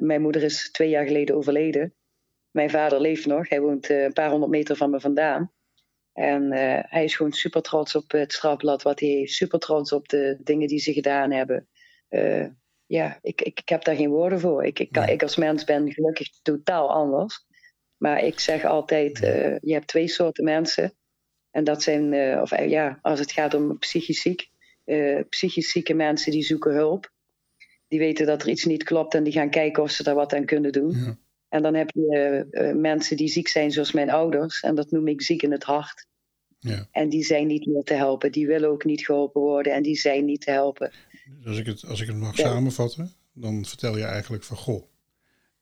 Mijn 0.00 0.22
moeder 0.22 0.42
is 0.42 0.70
twee 0.70 0.88
jaar 0.88 1.06
geleden 1.06 1.34
overleden. 1.36 1.94
Mijn 2.56 2.70
vader 2.70 3.00
leeft 3.00 3.26
nog. 3.26 3.48
Hij 3.48 3.60
woont 3.60 3.90
eh, 3.90 4.02
een 4.02 4.12
paar 4.12 4.30
honderd 4.30 4.50
meter 4.52 4.76
van 4.76 4.90
me 4.90 5.00
vandaan. 5.00 5.52
En 6.12 6.52
eh, 6.52 6.82
hij 6.90 7.04
is 7.04 7.16
gewoon 7.16 7.32
super 7.32 7.62
trots 7.62 7.94
op 7.94 8.10
het 8.10 8.32
strafblad 8.32 8.82
wat 8.82 9.00
hij 9.00 9.08
heeft. 9.08 9.32
Super 9.32 9.58
trots 9.58 9.92
op 9.92 10.08
de 10.08 10.36
dingen 10.42 10.68
die 10.68 10.78
ze 10.78 10.92
gedaan 10.92 11.30
hebben. 11.30 11.68
Eh, 12.08 12.46
ja, 12.86 13.18
ik, 13.22 13.40
ik, 13.42 13.58
ik 13.60 13.68
heb 13.68 13.84
daar 13.84 13.96
geen 13.96 14.10
woorden 14.10 14.40
voor. 14.40 14.64
Ik, 14.64 14.78
ik, 14.78 14.92
kan- 14.92 15.04
Nee. 15.04 15.14
ik 15.14 15.22
als 15.22 15.36
mens 15.36 15.64
ben 15.64 15.92
gelukkig 15.92 16.28
totaal 16.42 16.90
anders. 16.92 17.44
Maar 17.96 18.24
ik 18.24 18.40
zeg 18.40 18.64
altijd, 18.64 19.18
je 19.62 19.72
hebt 19.72 19.86
twee 19.86 20.08
soorten 20.08 20.44
mensen. 20.44 20.92
En 21.50 21.64
dat 21.64 21.82
zijn, 21.82 22.40
of 22.40 22.58
ja, 22.68 22.98
als 23.02 23.18
het 23.18 23.32
gaat 23.32 23.54
om 23.54 23.78
psychisch 23.78 24.20
ziek. 24.20 24.48
psychisch 25.28 25.70
zieke 25.70 25.94
mensen 25.94 26.32
die 26.32 26.42
zoeken 26.42 26.72
hulp. 26.74 27.12
Die 27.88 27.98
weten 27.98 28.26
dat 28.26 28.42
er 28.42 28.48
iets 28.48 28.64
niet 28.64 28.82
klopt 28.84 29.14
en 29.14 29.22
die 29.24 29.32
gaan 29.32 29.50
kijken 29.50 29.82
of 29.82 29.90
ze 29.90 30.02
daar 30.02 30.14
wat 30.14 30.34
aan 30.34 30.44
kunnen 30.44 30.72
doen. 30.72 30.90
Ja. 30.90 31.16
En 31.56 31.62
dan 31.62 31.74
heb 31.74 31.90
je 31.94 32.06
eh, 32.52 32.68
eh, 32.68 32.76
mensen 32.76 33.16
die 33.16 33.28
ziek 33.28 33.48
zijn 33.48 33.70
zoals 33.72 33.92
mijn 33.92 34.10
ouders. 34.10 34.60
En 34.60 34.74
dat 34.74 34.90
noem 34.90 35.08
ik 35.08 35.22
ziek 35.22 35.42
in 35.42 35.52
het 35.52 35.64
hart. 35.64 36.06
Ja. 36.58 36.88
En 36.90 37.08
die 37.08 37.24
zijn 37.24 37.46
niet 37.46 37.66
meer 37.66 37.82
te 37.82 37.94
helpen. 37.94 38.32
Die 38.32 38.46
willen 38.46 38.68
ook 38.68 38.84
niet 38.84 39.04
geholpen 39.04 39.40
worden 39.40 39.72
en 39.74 39.82
die 39.82 39.96
zijn 39.96 40.24
niet 40.24 40.40
te 40.40 40.50
helpen. 40.50 40.92
Dus 41.38 41.46
als 41.46 41.58
ik 41.58 41.66
het, 41.66 41.84
als 41.84 42.00
ik 42.00 42.06
het 42.06 42.16
mag 42.16 42.36
Ja. 42.36 42.44
samenvatten, 42.44 43.12
dan 43.32 43.64
vertel 43.64 43.96
je 43.96 44.04
eigenlijk 44.04 44.44
van 44.44 44.56
goh, 44.56 44.84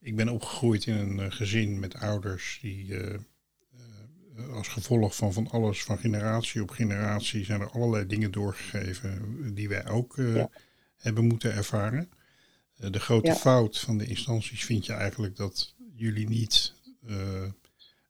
ik 0.01 0.15
ben 0.15 0.29
opgegroeid 0.29 0.85
in 0.85 0.95
een 0.95 1.19
eh, 1.19 1.31
gezin 1.31 1.79
met 1.79 1.95
ouders 1.95 2.59
die 2.61 2.93
als 4.53 4.67
gevolg 4.67 5.15
van 5.15 5.33
van 5.33 5.47
alles, 5.49 5.83
van 5.83 5.97
generatie 5.97 6.61
op 6.61 6.69
generatie, 6.69 7.45
zijn 7.45 7.61
er 7.61 7.69
allerlei 7.69 8.05
dingen 8.05 8.31
doorgegeven 8.31 9.51
die 9.53 9.69
wij 9.69 9.87
ook 9.87 10.13
Ja. 10.17 10.49
hebben 10.97 11.27
moeten 11.27 11.53
ervaren. 11.53 12.09
De 12.75 12.99
grote 12.99 13.27
Ja. 13.27 13.35
fout 13.35 13.79
van 13.79 13.97
de 13.97 14.05
instanties 14.05 14.65
vind 14.65 14.85
je 14.85 14.93
eigenlijk 14.93 15.35
dat 15.35 15.74
jullie 15.95 16.29
niet 16.29 16.73
eh, 17.07 17.43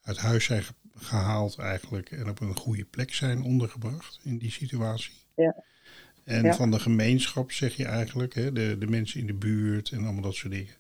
uit 0.02 0.17
huis 0.17 0.45
zijn 0.45 0.63
ge- 0.63 0.74
gehaald 0.95 1.58
eigenlijk 1.58 2.12
en 2.12 2.30
op 2.30 2.39
een 2.39 2.56
goede 2.58 2.86
plek 2.86 3.13
zijn 3.13 3.41
ondergebracht 3.43 4.19
in 4.24 4.38
die 4.38 4.52
situatie. 4.52 5.13
Ja. 5.36 5.63
En 6.24 6.43
Ja. 6.43 6.54
van 6.56 6.71
de 6.71 6.80
gemeenschap 6.80 7.52
zeg 7.52 7.76
je 7.76 7.86
eigenlijk, 7.86 8.34
hè, 8.34 8.52
de, 8.52 8.76
de 8.80 8.88
mensen 8.88 9.19
in 9.19 9.28
de 9.28 9.34
buurt 9.34 9.91
en 9.91 10.04
allemaal 10.04 10.21
dat 10.21 10.36
soort 10.36 10.54
dingen, 10.54 10.76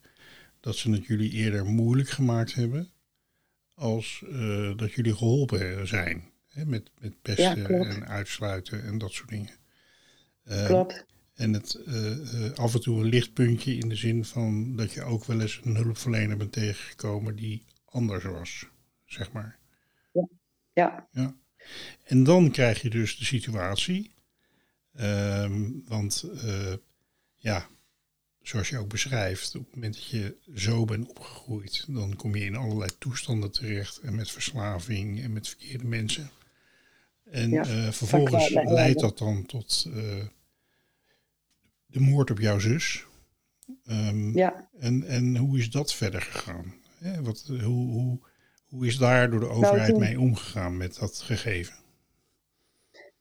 dat 0.59 0.75
ze 0.75 0.91
het 0.91 1.05
jullie 1.05 1.31
eerder 1.31 1.65
moeilijk 1.65 2.09
gemaakt 2.09 2.53
hebben 2.53 2.89
als 3.73 4.23
eh, 4.31 4.77
dat 4.77 4.91
jullie 4.91 5.15
geholpen 5.15 5.87
zijn. 5.87 6.23
Hè, 6.47 6.65
met, 6.65 6.91
met 6.99 7.21
pesten 7.21 7.65
en 7.85 8.07
uitsluiten 8.07 8.83
en 8.83 8.97
dat 8.97 9.11
soort 9.11 9.29
dingen. 9.29 9.53
Eh, 10.43 10.65
Klopt. 10.65 11.05
En 11.35 11.53
het 11.53 11.73
eh, 11.73 12.45
eh, 12.45 12.53
af 12.53 12.73
en 12.73 12.81
toe 12.81 12.99
een 12.99 13.09
lichtpuntje 13.09 13.77
in 13.77 13.89
de 13.89 13.95
zin 13.95 14.25
van 14.25 14.75
dat 14.75 14.91
je 14.91 15.03
ook 15.03 15.25
wel 15.25 15.41
eens 15.41 15.61
een 15.63 15.75
hulpverlener 15.75 16.37
bent 16.37 16.51
tegengekomen 16.51 17.35
die 17.35 17.65
anders 17.85 18.23
was, 18.23 18.67
zeg 19.05 19.31
maar. 19.31 19.59
Ja, 20.73 21.07
En 22.03 22.23
dan 22.23 22.51
krijg 22.51 22.81
je 22.81 22.89
dus 22.89 23.17
de 23.17 23.25
situatie, 23.25 24.13
ehm, 24.93 25.71
want 25.87 26.29
eh, 26.43 26.73
ja, 27.35 27.67
zoals 28.41 28.69
je 28.69 28.77
ook 28.77 28.89
beschrijft, 28.89 29.55
op 29.55 29.65
het 29.65 29.75
moment 29.75 29.93
dat 29.93 30.05
je 30.05 30.35
zo 30.55 30.85
bent 30.85 31.09
opgegroeid, 31.09 31.85
dan 31.87 32.15
kom 32.15 32.35
je 32.35 32.45
in 32.45 32.55
allerlei 32.55 32.91
toestanden 32.97 33.51
terecht. 33.51 33.99
En 33.99 34.15
met 34.15 34.31
verslaving 34.31 35.21
en 35.21 35.33
met 35.33 35.47
verkeerde 35.47 35.85
mensen. 35.85 36.29
En 37.23 37.49
Ja, 37.49 37.91
vervolgens 37.93 38.49
leidt 38.49 38.99
dat 38.99 39.17
dan 39.17 39.45
tot 39.45 39.89
de 41.95 42.01
moord 42.01 42.31
op 42.31 42.39
jouw 42.39 42.59
zus. 42.59 43.05
Ehm, 43.85 44.37
Ja, 44.37 44.69
en, 44.79 45.03
en 45.07 45.37
hoe 45.37 45.57
is 45.57 45.69
dat 45.69 45.93
verder 45.93 46.21
gegaan? 46.21 46.73
Wat, 47.21 47.43
hoe, 47.47 47.91
hoe, 47.91 48.19
hoe 48.67 48.85
is 48.87 48.97
daar 48.97 49.29
door 49.29 49.39
de 49.39 49.49
overheid 49.49 49.89
toen- 49.89 49.99
mee 49.99 50.19
omgegaan 50.19 50.77
met 50.77 50.97
dat 50.99 51.21
gegeven? 51.21 51.73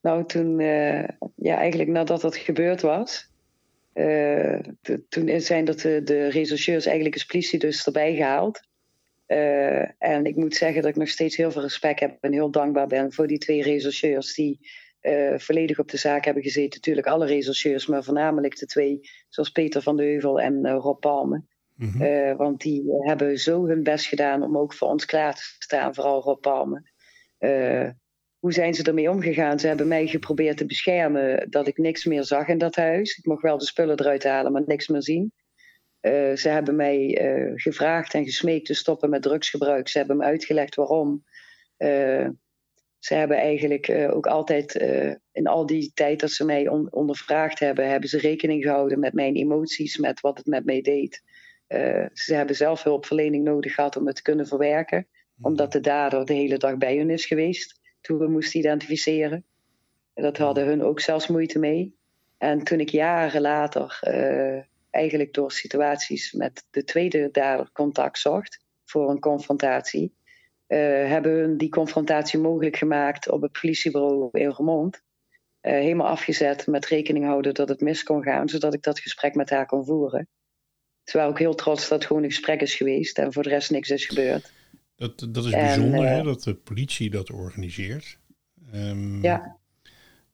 nou 0.01 0.27
toen, 0.27 0.61
eh, 0.61 1.09
ja, 1.37 1.57
eigenlijk 1.57 1.91
nadat 1.91 2.21
dat 2.21 2.37
gebeurd 2.37 2.81
was, 2.81 3.31
t- 4.83 4.99
toen 5.09 5.41
zijn 5.41 5.65
dat 5.65 5.81
de, 5.81 6.01
de 6.05 6.29
rechercheurs 6.29 6.85
eigenlijk 6.87 7.15
als 7.15 7.25
politie 7.27 7.59
dus 7.59 7.87
erbij 7.87 8.15
gehaald. 8.15 8.61
Eh, 9.27 10.03
en 10.03 10.25
ik 10.25 10.37
moet 10.37 10.55
zeggen 10.55 10.83
dat 10.83 10.91
ik 10.91 10.97
nog 10.97 11.09
steeds 11.09 11.37
heel 11.37 11.51
veel 11.53 11.63
respect 11.63 12.01
heb 12.01 12.19
en 12.21 12.33
heel 12.33 12.51
dankbaar 12.51 12.87
ben 12.87 13.13
voor 13.13 13.27
die 13.27 13.39
twee 13.39 13.63
rechercheurs 13.63 14.35
die 14.35 14.59
eh, 15.05 15.39
volledig 15.39 15.79
op 15.79 15.91
de 15.91 15.97
zaak 15.97 16.25
hebben 16.25 16.43
gezeten. 16.43 16.75
Natuurlijk 16.75 17.07
alle 17.07 17.27
rechercheurs, 17.27 17.87
maar 17.87 18.05
voornamelijk 18.05 18.59
de 18.59 18.67
twee, 18.67 19.01
zoals 19.29 19.51
Peter 19.51 19.83
van 19.83 19.97
de 19.97 20.03
Heuvel 20.03 20.41
en 20.41 20.65
eh, 20.65 20.77
Rob 20.79 21.01
Palme. 21.01 21.43
Mhm. 21.75 22.03
Eh, 22.03 22.37
want 22.37 22.61
die 22.61 22.85
hebben 22.89 23.39
zo 23.39 23.67
hun 23.67 23.83
best 23.83 24.07
gedaan 24.07 24.43
om 24.43 24.59
ook 24.59 24.75
voor 24.75 24.89
ons 24.89 25.05
klaar 25.05 25.35
te 25.35 25.43
staan, 25.59 25.95
vooral 25.95 26.23
Rob 26.23 26.41
Palme. 26.41 26.83
Hoe 28.39 28.53
zijn 28.53 28.75
ze 28.75 28.83
ermee 28.83 29.11
omgegaan? 29.11 29.59
Ze 29.59 29.67
hebben 29.67 29.89
mij 29.89 30.07
geprobeerd 30.07 30.57
te 30.57 30.67
beschermen 30.67 31.51
dat 31.51 31.67
ik 31.67 31.79
niks 31.79 32.05
meer 32.05 32.25
zag 32.25 32.49
in 32.49 32.59
dat 32.59 32.77
huis. 32.77 33.17
Ik 33.17 33.27
mocht 33.27 33.43
wel 33.43 33.59
de 33.59 33.65
spullen 33.65 34.01
eruit 34.01 34.25
halen, 34.25 34.53
maar 34.53 34.63
niks 34.67 34.89
meer 34.89 35.03
zien. 35.03 35.33
Ze 36.35 36.49
hebben 36.49 36.77
mij 36.77 37.19
gevraagd 37.55 38.15
en 38.15 38.25
gesmeekt 38.25 38.67
te 38.67 38.75
stoppen 38.75 39.11
met 39.11 39.23
drugsgebruik. 39.23 39.89
Ze 39.89 39.99
hebben 39.99 40.17
me 40.17 40.25
uitgelegd 40.25 40.75
waarom. 40.75 41.25
Ze 43.05 43.15
hebben 43.15 43.37
eigenlijk 43.37 43.89
eh, 43.89 44.17
ook 44.17 44.27
altijd 44.27 44.77
eh, 44.77 45.15
in 45.33 45.47
al 45.47 45.67
die 45.67 45.91
tijd 45.95 46.21
dat 46.21 46.31
ze 46.31 46.45
mij 46.45 46.69
on- 46.69 46.93
ondervraagd 46.93 47.59
hebben, 47.59 47.91
hebben 47.91 48.09
ze 48.09 48.19
rekening 48.19 48.63
gehouden 48.63 49.01
met 49.01 49.13
mijn 49.13 49.35
emoties, 49.35 49.97
met 49.99 50.21
wat 50.21 50.39
het 50.39 50.47
met 50.47 50.65
mij 50.65 50.81
deed. 50.81 51.23
Eh, 51.67 52.07
ze 52.13 52.35
hebben 52.35 52.57
zelf 52.57 52.83
hulpverlening 52.83 53.45
nodig 53.45 53.75
gehad 53.75 53.97
om 53.97 54.07
het 54.07 54.17
te 54.17 54.23
kunnen 54.23 54.47
verwerken, 54.47 55.07
omdat 55.41 55.73
de 55.73 55.81
dader 55.81 56.25
de 56.25 56.33
hele 56.33 56.57
dag 56.57 56.77
bij 56.77 56.97
hun 56.97 57.11
is 57.11 57.27
geweest 57.27 57.81
toen 58.01 58.19
we 58.19 58.29
moesten 58.29 58.61
identificeren. 58.61 59.45
Dat 60.15 60.37
hadden 60.37 60.67
hun 60.67 60.83
ook 60.83 61.01
zelfs 61.01 61.27
moeite 61.27 61.59
mee. 61.59 61.97
En 62.39 62.63
toen 62.63 62.81
ik 62.81 62.89
jaren 62.89 63.41
later, 63.41 63.99
eigenlijk 64.91 65.35
door 65.35 65.53
situaties 65.53 66.33
met 66.33 66.67
de 66.71 66.85
tweede 66.85 67.29
dader 67.33 67.71
contact 67.73 68.19
zocht 68.19 68.65
voor 68.85 69.11
een 69.11 69.21
confrontatie, 69.21 70.15
hebben 70.67 71.33
hun 71.33 71.57
die 71.57 71.69
confrontatie 71.69 72.39
mogelijk 72.39 72.77
gemaakt 72.77 73.31
op 73.31 73.43
het 73.43 73.53
politiebureau 73.61 74.29
in 74.33 74.51
Remond. 74.51 75.03
Eh, 75.65 75.73
helemaal 75.73 76.07
afgezet 76.07 76.67
met 76.67 76.87
rekening 76.87 77.25
houden 77.25 77.55
dat 77.55 77.69
het 77.69 77.81
mis 77.81 78.03
kon 78.03 78.23
gaan, 78.23 78.49
zodat 78.49 78.75
ik 78.75 78.83
dat 78.83 78.99
gesprek 78.99 79.35
met 79.35 79.51
haar 79.51 79.67
kon 79.67 79.85
voeren. 79.85 80.29
Ze 81.05 81.17
waren 81.17 81.33
ook 81.33 81.39
heel 81.39 81.55
trots 81.55 81.89
dat 81.89 81.99
het 81.99 82.07
gewoon 82.07 82.23
een 82.23 82.31
gesprek 82.31 82.61
is 82.61 82.75
geweest 82.75 83.19
en 83.19 83.33
voor 83.33 83.43
de 83.43 83.49
rest 83.49 83.71
niks 83.71 83.91
is 83.91 84.07
gebeurd. 84.07 84.53
Dat, 84.97 85.27
dat 85.29 85.45
is 85.45 85.53
En, 85.53 85.61
bijzonder, 85.61 86.05
eh, 86.05 86.11
hè, 86.11 86.23
dat 86.23 86.43
de 86.43 86.55
politie 86.55 87.11
dat 87.11 87.31
organiseert. 87.31 88.19
Ehm, 88.73 89.23
Ja. 89.23 89.59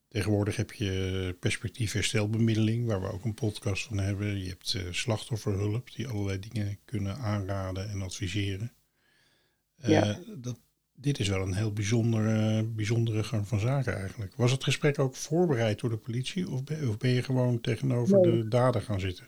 Tegenwoordig 0.09 0.57
heb 0.57 0.73
je 0.73 1.37
perspectief 1.41 1.93
herstelbemiddeling, 1.93 2.87
waar 2.87 3.01
we 3.01 3.13
ook 3.13 3.25
een 3.25 3.35
podcast 3.35 3.87
van 3.87 3.99
hebben. 3.99 4.39
Je 4.39 4.49
hebt 4.49 4.75
eh, 4.75 4.83
slachtofferhulp, 4.91 5.93
die 5.95 6.09
allerlei 6.09 6.39
dingen 6.39 6.79
kunnen 6.85 7.17
aanraden 7.17 7.91
en 7.91 8.03
adviseren. 8.03 8.73
Eh, 9.81 9.91
Ja. 9.91 10.19
dat, 10.37 10.61
dit 10.95 11.19
is 11.19 11.29
wel 11.29 11.41
een 11.43 11.55
heel 11.55 11.73
bijzondere, 11.73 12.65
bijzondere 12.65 13.25
gang 13.25 13.49
van 13.49 13.59
zaken 13.61 13.97
eigenlijk. 13.97 14.33
Was 14.37 14.51
het 14.51 14.65
gesprek 14.65 14.99
ook 14.99 15.15
voorbereid 15.15 15.81
door 15.81 15.91
de 15.91 15.97
politie 15.97 16.51
of 16.51 16.65
ben, 16.65 16.89
of 16.89 16.97
ben 16.99 17.11
je 17.11 17.23
gewoon 17.23 17.61
tegenover 17.61 18.21
Nee. 18.21 18.31
de 18.43 18.49
dader 18.49 18.83
gaan 18.83 19.01
zitten? 19.01 19.27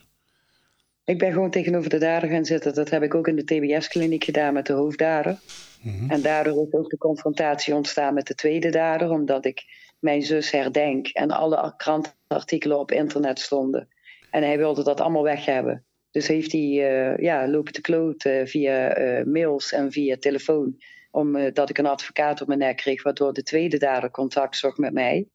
Ik 1.04 1.18
ben 1.18 1.32
gewoon 1.32 1.50
tegenover 1.50 1.90
de 1.90 1.98
dader 1.98 2.28
gaan 2.28 2.44
zitten. 2.44 2.74
Dat 2.74 2.90
heb 2.90 3.02
ik 3.02 3.14
ook 3.14 3.28
in 3.28 3.36
de 3.36 3.44
TBS-kliniek 3.44 4.24
gedaan 4.24 4.54
met 4.54 4.66
de 4.66 4.72
hoofddader. 4.72 5.38
Mhm. 5.82 6.10
En 6.10 6.22
daardoor 6.22 6.66
is 6.66 6.72
ook 6.72 6.90
de 6.90 6.98
confrontatie 6.98 7.74
ontstaan 7.74 8.14
met 8.14 8.26
de 8.26 8.34
tweede 8.34 8.70
dader, 8.70 9.10
omdat 9.10 9.44
ik 9.44 9.64
mijn 9.98 10.22
zus 10.22 10.50
herdenk 10.50 11.06
en 11.08 11.30
alle 11.30 11.74
krantenartikelen 11.76 12.78
op 12.78 12.90
internet 12.90 13.38
stonden. 13.38 13.88
En 14.30 14.42
hij 14.42 14.58
wilde 14.58 14.84
dat 14.84 15.00
allemaal 15.00 15.22
weg 15.22 15.44
hebben. 15.44 15.84
Dus 16.12 16.28
heeft 16.28 16.52
hij 16.52 16.60
eh, 16.60 17.16
ja, 17.18 17.48
lopen 17.48 17.72
te 17.72 17.80
kloten 17.80 18.48
via 18.48 18.94
eh, 18.94 19.24
mails 19.24 19.72
en 19.72 19.92
via 19.92 20.16
telefoon. 20.16 20.82
Omdat 21.10 21.54
dat 21.54 21.70
ik 21.70 21.78
een 21.78 21.86
advocaat 21.86 22.40
op 22.40 22.46
mijn 22.46 22.58
nek 22.58 22.76
kreeg, 22.76 23.02
waardoor 23.02 23.32
de 23.32 23.42
tweede 23.42 23.78
dader 23.78 24.10
contact 24.10 24.56
zocht 24.56 24.78
met 24.78 24.92
mij. 24.92 25.26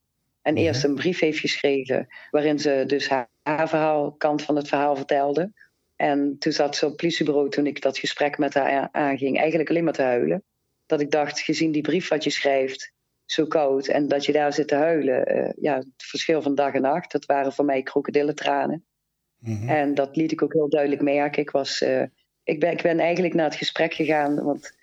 En 0.42 0.54
Mhm. 0.54 0.64
eerst 0.64 0.84
een 0.84 0.96
brief 0.96 1.20
heeft 1.20 1.40
geschreven, 1.40 2.08
waarin 2.32 2.60
ze 2.60 2.84
dus 2.88 3.10
haar, 3.10 3.30
haar 3.44 3.70
verhaal, 3.70 4.12
kant 4.12 4.42
van 4.42 4.56
het 4.56 4.68
verhaal 4.68 4.96
vertelde. 4.96 5.52
En 5.96 6.36
toen 6.40 6.52
zat 6.52 6.76
ze 6.76 6.84
op 6.86 6.92
het 6.92 7.00
politiebureau 7.02 7.50
toen 7.50 7.66
ik 7.68 7.82
dat 7.82 7.98
gesprek 7.98 8.38
met 8.38 8.54
haar 8.54 8.90
aanging, 8.92 9.38
eigenlijk 9.38 9.70
alleen 9.70 9.84
maar 9.84 9.94
te 9.94 10.02
huilen. 10.02 10.44
Dat 10.86 11.02
ik 11.02 11.12
dacht, 11.12 11.40
gezien 11.40 11.72
die 11.72 11.82
brief 11.82 12.08
wat 12.08 12.24
je 12.24 12.30
schrijft, 12.30 12.94
zo 13.26 13.46
koud, 13.46 13.88
en 13.88 14.08
dat 14.08 14.26
je 14.26 14.32
daar 14.32 14.54
zit 14.54 14.68
te 14.68 14.76
huilen, 14.76 15.26
eh, 15.26 15.52
ja, 15.62 15.76
het 15.78 15.88
verschil 15.98 16.42
van 16.42 16.56
dag 16.56 16.74
en 16.74 16.82
nacht, 16.82 17.12
dat 17.12 17.26
waren 17.26 17.54
voor 17.54 17.66
mij 17.66 17.84
krokodillentranen. 17.84 18.86
Mhm. 19.40 19.70
En 19.70 19.94
dat 19.94 20.16
liet 20.16 20.32
ik 20.32 20.42
ook 20.42 20.54
heel 20.54 20.70
duidelijk 20.70 21.02
merken. 21.02 21.42
Ik, 21.42 21.50
was, 21.50 21.82
eh, 21.82 22.04
ik, 22.44 22.60
ben, 22.60 22.72
ik 22.72 22.82
ben 22.82 23.00
eigenlijk 23.00 23.34
naar 23.34 23.46
het 23.46 23.56
gesprek 23.56 23.94
gegaan, 23.94 24.44
want 24.44 24.76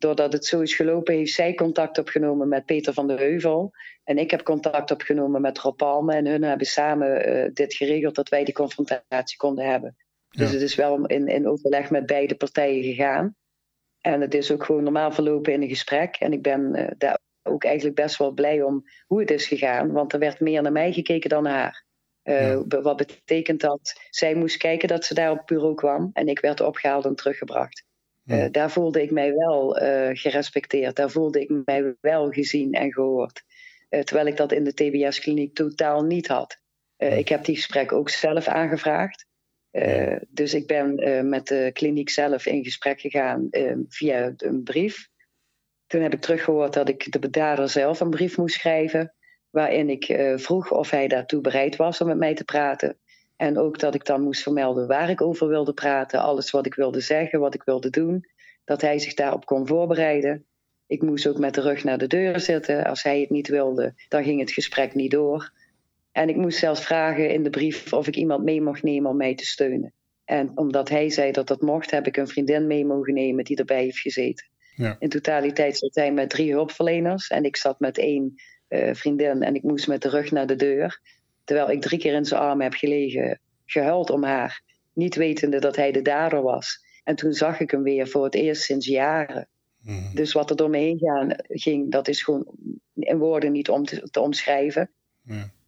doordat 0.00 0.32
het 0.32 0.46
zo 0.46 0.60
is 0.60 0.74
gelopen, 0.74 1.14
heeft 1.14 1.34
zij 1.34 1.54
contact 1.54 1.98
opgenomen 1.98 2.48
met 2.48 2.66
Peter 2.66 2.92
van 2.92 3.06
de 3.06 3.14
Heuvel. 3.14 3.72
En 4.04 4.18
ik 4.18 4.30
heb 4.30 4.42
contact 4.42 4.90
opgenomen 4.90 5.40
met 5.40 5.58
Rob 5.58 5.76
Palme. 5.76 6.14
En 6.14 6.26
hun 6.26 6.42
hebben 6.42 6.66
samen 6.66 7.24
eh, 7.24 7.50
dit 7.52 7.74
geregeld 7.74 8.14
dat 8.14 8.28
wij 8.28 8.44
die 8.44 8.54
confrontatie 8.54 9.36
konden 9.36 9.64
hebben. 9.64 9.96
Dus 10.30 10.52
het 10.52 10.62
is 10.62 10.74
wel 10.74 11.06
in, 11.06 11.28
in 11.28 11.48
overleg 11.48 11.90
met 11.90 12.06
beide 12.06 12.34
partijen 12.34 12.82
gegaan. 12.82 13.36
En 14.00 14.20
het 14.20 14.34
is 14.34 14.50
ook 14.50 14.64
gewoon 14.64 14.82
normaal 14.82 15.12
verlopen 15.12 15.52
in 15.52 15.62
een 15.62 15.68
gesprek. 15.68 16.16
En 16.16 16.32
ik 16.32 16.42
ben 16.42 16.74
eh, 16.74 16.90
daar 16.98 17.18
ook 17.42 17.64
eigenlijk 17.64 17.96
best 17.96 18.16
wel 18.16 18.32
blij 18.32 18.62
om 18.62 18.84
hoe 19.06 19.20
het 19.20 19.30
is 19.30 19.46
gegaan. 19.46 19.92
Want 19.92 20.12
er 20.12 20.18
werd 20.18 20.40
meer 20.40 20.62
naar 20.62 20.72
mij 20.72 20.92
gekeken 20.92 21.30
dan 21.30 21.42
naar 21.42 21.58
haar. 21.58 21.84
Eh, 22.22 22.58
Ja. 22.68 22.80
Wat 22.82 22.96
betekent 22.96 23.60
dat 23.60 24.00
zij 24.10 24.34
moest 24.34 24.56
kijken 24.56 24.88
dat 24.88 25.04
ze 25.04 25.14
daar 25.14 25.30
op 25.30 25.36
het 25.36 25.46
bureau 25.46 25.74
kwam. 25.74 26.10
En 26.12 26.28
ik 26.28 26.38
werd 26.40 26.60
opgehaald 26.60 27.04
en 27.04 27.14
teruggebracht. 27.14 27.84
Ja. 28.22 28.44
Eh, 28.44 28.50
daar 28.50 28.70
voelde 28.70 29.02
ik 29.02 29.10
mij 29.10 29.34
wel 29.34 29.78
eh, 29.78 30.08
gerespecteerd. 30.12 30.96
Daar 30.96 31.10
voelde 31.10 31.40
ik 31.40 31.62
mij 31.64 31.94
wel 32.00 32.30
gezien 32.30 32.72
en 32.72 32.92
gehoord. 32.92 33.42
Eh, 33.88 34.00
terwijl 34.02 34.26
ik 34.26 34.36
dat 34.36 34.52
in 34.52 34.64
de 34.64 34.74
TBS-kliniek 34.74 35.54
totaal 35.54 36.04
niet 36.04 36.28
had. 36.28 36.58
Ja. 36.96 37.06
Ik 37.06 37.28
heb 37.28 37.44
die 37.44 37.54
gesprek 37.54 37.92
ook 37.92 38.08
zelf 38.10 38.48
aangevraagd. 38.48 39.28
Dus 40.28 40.54
ik 40.54 40.66
ben 40.66 40.94
met 41.28 41.46
de 41.46 41.70
kliniek 41.72 42.10
zelf 42.10 42.46
in 42.46 42.64
gesprek 42.64 43.00
gegaan 43.00 43.48
via 43.88 44.32
een 44.36 44.62
brief. 44.62 45.08
Toen 45.86 46.02
heb 46.02 46.12
ik 46.12 46.20
teruggehoord 46.20 46.72
dat 46.72 46.88
ik 46.88 47.12
de 47.12 47.18
bedader 47.18 47.68
zelf 47.68 48.00
een 48.00 48.10
brief 48.10 48.36
moest 48.36 48.54
schrijven. 48.54 49.14
Waarin 49.50 49.88
ik 49.88 50.04
eh, 50.04 50.36
vroeg 50.36 50.70
of 50.72 50.90
hij 50.90 51.08
daartoe 51.08 51.40
bereid 51.40 51.76
was 51.76 52.00
om 52.00 52.06
met 52.06 52.18
mij 52.18 52.34
te 52.34 52.44
praten. 52.44 52.96
En 53.36 53.58
ook 53.58 53.78
dat 53.78 53.94
ik 53.94 54.04
dan 54.04 54.22
moest 54.22 54.42
vermelden 54.42 54.86
waar 54.86 55.10
ik 55.10 55.20
over 55.20 55.48
wilde 55.48 55.72
praten. 55.72 56.20
Alles 56.20 56.50
wat 56.50 56.66
ik 56.66 56.74
wilde 56.74 57.00
zeggen, 57.00 57.40
wat 57.40 57.54
ik 57.54 57.62
wilde 57.62 57.90
doen. 57.90 58.24
Dat 58.64 58.80
hij 58.80 58.98
zich 58.98 59.14
daarop 59.14 59.46
kon 59.46 59.66
voorbereiden. 59.66 60.44
Ik 60.86 61.02
moest 61.02 61.26
ook 61.26 61.38
met 61.38 61.54
de 61.54 61.60
rug 61.60 61.84
naar 61.84 61.98
de 61.98 62.06
deur 62.06 62.40
zitten. 62.40 62.84
Als 62.84 63.02
hij 63.02 63.20
het 63.20 63.30
niet 63.30 63.48
wilde, 63.48 63.94
dan 64.08 64.24
ging 64.24 64.40
het 64.40 64.50
gesprek 64.50 64.94
niet 64.94 65.10
door. 65.10 65.52
En 66.12 66.28
ik 66.28 66.36
moest 66.36 66.58
zelfs 66.58 66.84
vragen 66.84 67.30
in 67.30 67.42
de 67.42 67.50
brief 67.50 67.92
of 67.92 68.06
ik 68.06 68.16
iemand 68.16 68.44
mee 68.44 68.60
mocht 68.62 68.82
nemen 68.82 69.10
om 69.10 69.16
mij 69.16 69.34
te 69.34 69.46
steunen. 69.46 69.92
En 70.24 70.52
omdat 70.54 70.88
hij 70.88 71.10
zei 71.10 71.32
dat 71.32 71.48
dat 71.48 71.60
mocht, 71.60 71.90
heb 71.90 72.06
ik 72.06 72.16
een 72.16 72.28
vriendin 72.28 72.66
mee 72.66 72.84
mogen 72.84 73.14
nemen 73.14 73.44
die 73.44 73.56
erbij 73.56 73.82
heeft 73.82 73.98
gezeten. 73.98 74.46
Ja. 74.74 74.96
In 74.98 75.08
totaliteit 75.08 75.78
zat 75.78 75.94
hij 75.94 76.12
met 76.12 76.30
drie 76.30 76.52
hulpverleners 76.52 77.28
en 77.28 77.44
ik 77.44 77.56
zat 77.56 77.80
met 77.80 77.98
één 77.98 78.34
eh, 78.70 78.94
vriendin 78.94 79.42
en 79.42 79.54
ik 79.54 79.62
moest 79.62 79.88
met 79.88 80.02
de 80.02 80.08
rug 80.08 80.30
naar 80.30 80.46
de 80.46 80.56
deur. 80.56 81.00
Terwijl 81.44 81.70
ik 81.70 81.80
drie 81.80 81.98
keer 81.98 82.14
in 82.14 82.24
zijn 82.24 82.40
armen 82.40 82.64
heb 82.64 82.74
gelegen, 82.74 83.40
gehuild 83.64 84.10
om 84.10 84.24
haar, 84.24 84.62
niet 84.92 85.14
wetende 85.14 85.58
dat 85.58 85.76
hij 85.76 85.92
de 85.92 86.02
dader 86.02 86.42
was. 86.42 86.84
En 87.04 87.16
toen 87.16 87.32
zag 87.32 87.60
ik 87.60 87.70
hem 87.70 87.82
weer 87.82 88.08
voor 88.08 88.24
het 88.24 88.34
eerst 88.34 88.62
sinds 88.62 88.86
jaren. 88.86 89.48
Mhm. 89.82 90.14
Dus 90.14 90.32
wat 90.32 90.50
er 90.50 90.56
door 90.56 90.70
me 90.70 90.78
heen 90.78 90.98
gaan, 90.98 91.34
ging, 91.48 91.90
dat 91.90 92.08
is 92.08 92.22
gewoon 92.22 92.46
in 92.94 93.18
woorden 93.18 93.52
niet 93.52 93.68
om 93.68 93.84
te, 93.84 94.10
te 94.10 94.20
omschrijven. 94.20 94.90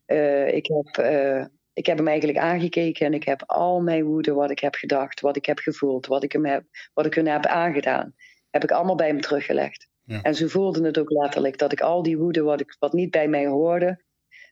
Eh, 0.06 0.54
ik, 0.54 0.66
heb, 0.66 1.04
eh, 1.04 1.44
ik 1.72 1.86
heb 1.86 1.96
hem 1.96 2.08
eigenlijk 2.08 2.38
aangekeken 2.38 3.06
en 3.06 3.14
ik 3.14 3.24
heb 3.24 3.42
al 3.46 3.80
mijn 3.80 4.04
woede, 4.04 4.32
wat 4.32 4.50
ik 4.50 4.58
heb 4.58 4.74
gedacht, 4.74 5.20
wat 5.20 5.36
ik 5.36 5.46
heb 5.46 5.58
gevoeld, 5.58 6.06
wat 6.06 6.22
ik 6.22 6.32
hem 6.32 6.46
heb, 6.46 6.64
wat 6.94 7.06
ik 7.06 7.14
hem 7.14 7.26
heb 7.26 7.46
aangedaan, 7.46 8.14
heb 8.50 8.62
ik 8.62 8.70
allemaal 8.70 8.94
bij 8.94 9.06
hem 9.06 9.20
teruggelegd. 9.20 9.88
Ja. 10.04 10.22
En 10.22 10.34
ze 10.34 10.48
voelden 10.48 10.84
het 10.84 10.98
ook 10.98 11.10
letterlijk, 11.10 11.58
dat 11.58 11.72
ik 11.72 11.80
al 11.80 12.02
die 12.02 12.18
woede, 12.18 12.42
wat, 12.42 12.60
ik, 12.60 12.76
wat 12.78 12.92
niet 12.92 13.10
bij 13.10 13.28
mij 13.28 13.46
hoorde, 13.46 14.02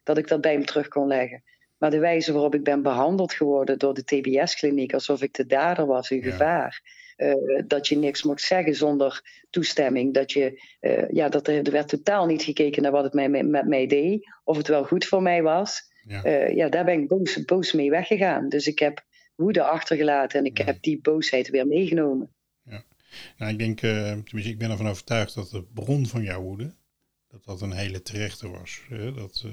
dat 0.03 0.19
ik 0.19 0.29
dat 0.29 0.41
bij 0.41 0.53
hem 0.53 0.65
terug 0.65 0.89
kon 0.89 1.07
leggen. 1.07 1.43
Maar 1.79 1.91
de 1.91 1.99
wijze 1.99 2.33
waarop 2.33 2.55
ik 2.55 2.65
ben 2.65 2.83
behandeld 2.83 3.33
geworden 3.33 3.79
door 3.79 3.95
de 3.95 4.05
TBS-kliniek, 4.05 4.95
alsof 4.95 5.23
ik 5.23 5.35
de 5.35 5.47
dader 5.47 5.87
was, 5.87 6.11
een 6.11 6.17
Ja. 6.17 6.31
gevaar. 6.31 6.99
Eh, 7.17 7.35
dat 7.67 7.89
je 7.89 7.97
niks 7.97 8.23
mocht 8.23 8.41
zeggen 8.43 8.75
zonder 8.75 9.23
toestemming. 9.51 10.15
Dat, 10.15 10.33
je, 10.33 10.63
eh, 10.81 11.09
ja, 11.11 11.29
dat 11.29 11.49
er, 11.49 11.65
er 11.67 11.73
werd 11.73 11.89
totaal 11.89 12.27
niet 12.27 12.43
gekeken 12.43 12.83
naar 12.83 12.93
wat 12.93 13.05
het 13.05 13.13
mij, 13.13 13.29
met 13.29 13.67
mij 13.69 13.87
deed. 13.87 14.27
Of 14.45 14.57
het 14.57 14.69
wel 14.69 14.85
goed 14.85 15.05
voor 15.05 15.23
mij 15.23 15.43
was. 15.43 15.83
Ja. 16.07 16.23
Eh, 16.25 16.55
ja, 16.55 16.69
daar 16.69 16.85
ben 16.85 17.01
ik 17.01 17.09
boos, 17.09 17.45
boos 17.45 17.73
mee 17.73 17.91
weggegaan. 17.91 18.49
Dus 18.49 18.67
ik 18.67 18.79
heb 18.79 19.05
woede 19.35 19.63
achtergelaten 19.63 20.39
en 20.39 20.45
ik 20.45 20.59
Ja. 20.59 20.65
heb 20.65 20.83
die 20.83 21.01
boosheid 21.01 21.49
weer 21.51 21.67
meegenomen. 21.67 22.35
Nou, 23.39 23.53
ik 23.53 23.59
denk, 23.59 23.83
eh, 23.83 23.91
tenminste, 23.93 24.51
ik 24.51 24.59
ben 24.59 24.71
ervan 24.71 24.89
overtuigd 24.89 25.35
dat 25.35 25.51
de 25.51 25.63
bron 25.63 26.07
van 26.07 26.23
jouw 26.23 26.43
woede, 26.43 26.75
dat 27.29 27.45
dat 27.45 27.61
een 27.61 27.73
hele 27.73 28.03
terechte 28.03 28.49
was. 28.49 28.81
Hè? 28.89 29.13
Dat 29.13 29.43
eh, 29.47 29.53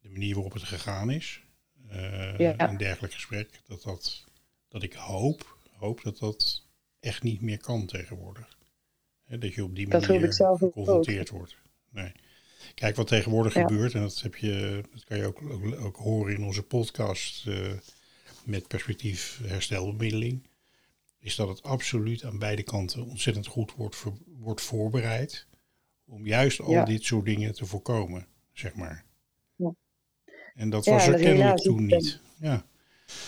de 0.00 0.08
manier 0.08 0.34
waarop 0.34 0.52
het 0.52 0.62
gegaan 0.62 1.10
is, 1.10 1.42
eh 1.88 2.38
Ja. 2.38 2.68
een 2.68 2.76
dergelijk 2.76 3.12
gesprek, 3.12 3.60
dat, 3.66 3.82
dat, 3.82 4.24
dat 4.68 4.82
ik 4.82 4.92
hoop, 4.92 5.58
hoop 5.70 6.02
dat 6.02 6.18
dat 6.18 6.66
echt 7.00 7.22
niet 7.22 7.40
meer 7.40 7.58
kan 7.58 7.86
tegenwoordig. 7.86 8.58
Hè, 9.24 9.38
dat 9.38 9.54
je 9.54 9.64
op 9.64 9.74
die 9.76 9.88
manier 9.88 10.32
geconfronteerd 10.32 11.30
wordt. 11.30 11.56
Nee. 11.90 12.12
Kijk, 12.74 12.96
wat 12.96 13.06
tegenwoordig 13.06 13.54
Ja. 13.54 13.60
gebeurt, 13.66 13.94
en 13.94 14.00
dat, 14.00 14.20
heb 14.20 14.36
je, 14.36 14.84
dat 14.92 15.04
kan 15.04 15.16
je 15.16 15.26
ook, 15.26 15.42
ook, 15.42 15.80
ook 15.80 15.96
horen 15.96 16.34
in 16.34 16.44
onze 16.44 16.62
podcast 16.62 17.46
met 18.44 18.68
perspectief 18.68 19.40
herstelbemiddeling, 19.42 20.46
is 21.24 21.36
dat 21.36 21.48
het 21.48 21.62
absoluut 21.62 22.24
aan 22.24 22.38
beide 22.38 22.62
kanten 22.62 23.04
ontzettend 23.06 23.46
goed 23.46 23.74
wordt, 23.74 23.96
voor- 23.96 24.18
wordt 24.38 24.60
voorbereid 24.60 25.46
om 26.06 26.26
juist 26.26 26.60
al 26.60 26.70
Ja. 26.70 26.84
dit 26.84 27.02
soort 27.04 27.24
dingen 27.24 27.54
te 27.54 27.66
voorkomen, 27.66 28.26
zeg 28.52 28.74
maar. 28.74 29.04
Ja. 29.56 29.74
En 30.54 30.70
dat 30.70 30.84
was 30.86 31.06
er 31.06 31.18
kennelijk 31.18 31.56
toen 31.58 31.86
niet. 31.86 32.20
Ja, 32.40 32.64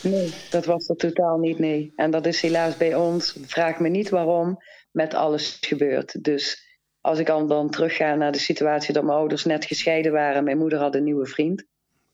Nee, 0.03 0.33
dat 0.49 0.65
was 0.65 0.89
er 0.89 0.95
totaal 0.95 1.37
niet, 1.37 1.59
nee. 1.59 1.93
En 1.95 2.11
dat 2.11 2.25
is 2.25 2.41
helaas 2.41 2.77
bij 2.77 2.95
ons, 2.95 3.37
vraag 3.41 3.79
me 3.79 3.89
niet 3.89 4.09
waarom, 4.09 4.57
met 4.91 5.13
alles 5.13 5.57
gebeurd. 5.61 6.23
Dus 6.23 6.65
als 7.01 7.19
ik 7.19 7.25
dan, 7.25 7.47
dan 7.47 7.69
terugga 7.69 8.15
naar 8.15 8.31
de 8.31 8.39
situatie 8.39 8.93
dat 8.93 9.03
mijn 9.03 9.17
ouders 9.17 9.45
net 9.45 9.65
gescheiden 9.65 10.11
waren, 10.11 10.43
mijn 10.43 10.57
moeder 10.57 10.79
had 10.79 10.95
een 10.95 11.03
nieuwe 11.03 11.25
vriend. 11.25 11.65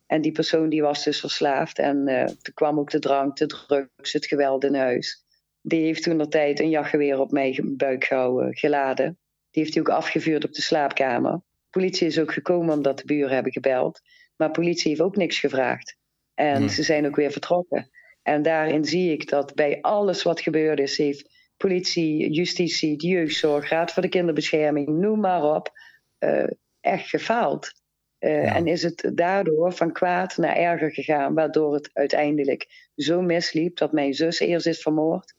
En 0.05 0.21
die 0.21 0.31
persoon 0.31 0.69
die 0.69 0.81
was 0.81 1.03
dus 1.03 1.19
verslaafd. 1.19 1.79
En 1.79 2.07
eh 2.07 2.25
toen 2.25 2.53
kwam 2.53 2.79
ook 2.79 2.89
de 2.91 2.99
drank, 2.99 3.37
de 3.37 3.45
drugs, 3.45 4.13
het 4.13 4.25
geweld 4.25 4.63
in 4.63 4.75
huis. 4.75 5.21
Die 5.65 5.81
heeft 5.83 6.03
toen 6.03 6.17
de 6.17 6.27
tijd 6.27 6.59
een 6.59 6.69
jachtgeweer 6.69 7.19
op 7.19 7.31
mijn 7.31 7.73
buik 7.77 8.03
gehouden, 8.03 8.55
geladen. 8.55 9.17
Die 9.51 9.61
heeft 9.63 9.73
hij 9.73 9.83
ook 9.83 9.89
afgevuurd 9.89 10.43
op 10.45 10.53
de 10.53 10.61
slaapkamer. 10.61 11.41
Politie 11.69 12.07
is 12.07 12.19
ook 12.19 12.33
gekomen 12.33 12.75
omdat 12.75 12.97
de 12.97 13.05
buren 13.05 13.33
hebben 13.33 13.51
gebeld. 13.51 14.01
Maar 14.35 14.51
politie 14.51 14.89
heeft 14.89 15.01
ook 15.01 15.15
niks 15.15 15.39
gevraagd. 15.39 15.97
En 16.33 16.59
Nee. 16.59 16.69
ze 16.69 16.83
zijn 16.83 17.05
ook 17.05 17.15
weer 17.15 17.31
vertrokken. 17.31 17.89
En 18.21 18.41
daarin 18.41 18.85
zie 18.85 19.11
ik 19.11 19.29
dat 19.29 19.55
bij 19.55 19.81
alles 19.81 20.23
wat 20.23 20.41
gebeurd 20.41 20.79
is, 20.79 20.97
heeft 20.97 21.29
politie, 21.57 22.31
justitie, 22.31 22.97
de 22.97 23.07
jeugdzorg, 23.07 23.69
Raad 23.69 23.91
voor 23.91 24.01
de 24.01 24.09
Kinderbescherming, 24.09 24.87
noem 24.87 25.19
maar 25.19 25.43
op, 25.43 25.71
eh, 26.17 26.47
echt 26.79 27.09
gefaald. 27.09 27.71
Eh, 28.17 28.43
Ja. 28.43 28.55
En 28.55 28.67
is 28.67 28.83
het 28.83 29.11
daardoor 29.15 29.73
van 29.73 29.91
kwaad 29.91 30.37
naar 30.37 30.55
erger 30.55 30.91
gegaan, 30.91 31.33
waardoor 31.33 31.73
het 31.73 31.89
uiteindelijk 31.93 32.89
zo 32.95 33.21
misliep 33.21 33.77
dat 33.77 33.91
mijn 33.91 34.13
zus 34.13 34.39
eerst 34.39 34.67
is 34.67 34.81
vermoord. 34.81 35.33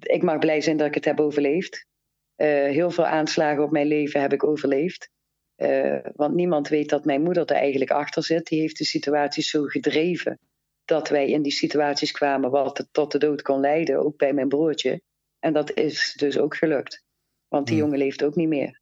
Ik 0.00 0.22
mag 0.22 0.38
blij 0.38 0.60
zijn 0.60 0.76
dat 0.76 0.86
ik 0.86 0.94
het 0.94 1.04
heb 1.04 1.20
overleefd. 1.20 1.86
Eh, 2.34 2.48
heel 2.48 2.90
veel 2.90 3.06
aanslagen 3.06 3.62
op 3.62 3.70
mijn 3.70 3.86
leven 3.86 4.20
heb 4.20 4.32
ik 4.32 4.44
overleefd. 4.44 5.10
Eh, 5.54 5.96
want 6.14 6.34
niemand 6.34 6.68
weet 6.68 6.88
dat 6.88 7.04
mijn 7.04 7.22
moeder 7.22 7.46
er 7.46 7.56
eigenlijk 7.56 7.90
achter 7.90 8.22
zit. 8.22 8.46
Die 8.46 8.60
heeft 8.60 8.78
de 8.78 8.84
situatie 8.84 9.42
zo 9.42 9.62
gedreven 9.62 10.38
dat 10.84 11.08
wij 11.08 11.28
in 11.30 11.42
die 11.42 11.52
situaties 11.52 12.12
kwamen 12.12 12.50
wat 12.50 12.78
het 12.78 12.88
tot 12.92 13.12
de 13.12 13.18
dood 13.18 13.42
kon 13.42 13.60
leiden, 13.60 14.04
ook 14.04 14.16
bij 14.16 14.32
mijn 14.32 14.48
broertje. 14.48 15.00
En 15.38 15.52
dat 15.52 15.76
is 15.76 16.14
dus 16.16 16.38
ook 16.38 16.56
gelukt. 16.56 17.04
Want 17.48 17.66
die 17.66 17.74
Hmm. 17.76 17.84
jongen 17.84 17.98
leeft 17.98 18.24
ook 18.24 18.34
niet 18.34 18.48
meer. 18.48 18.80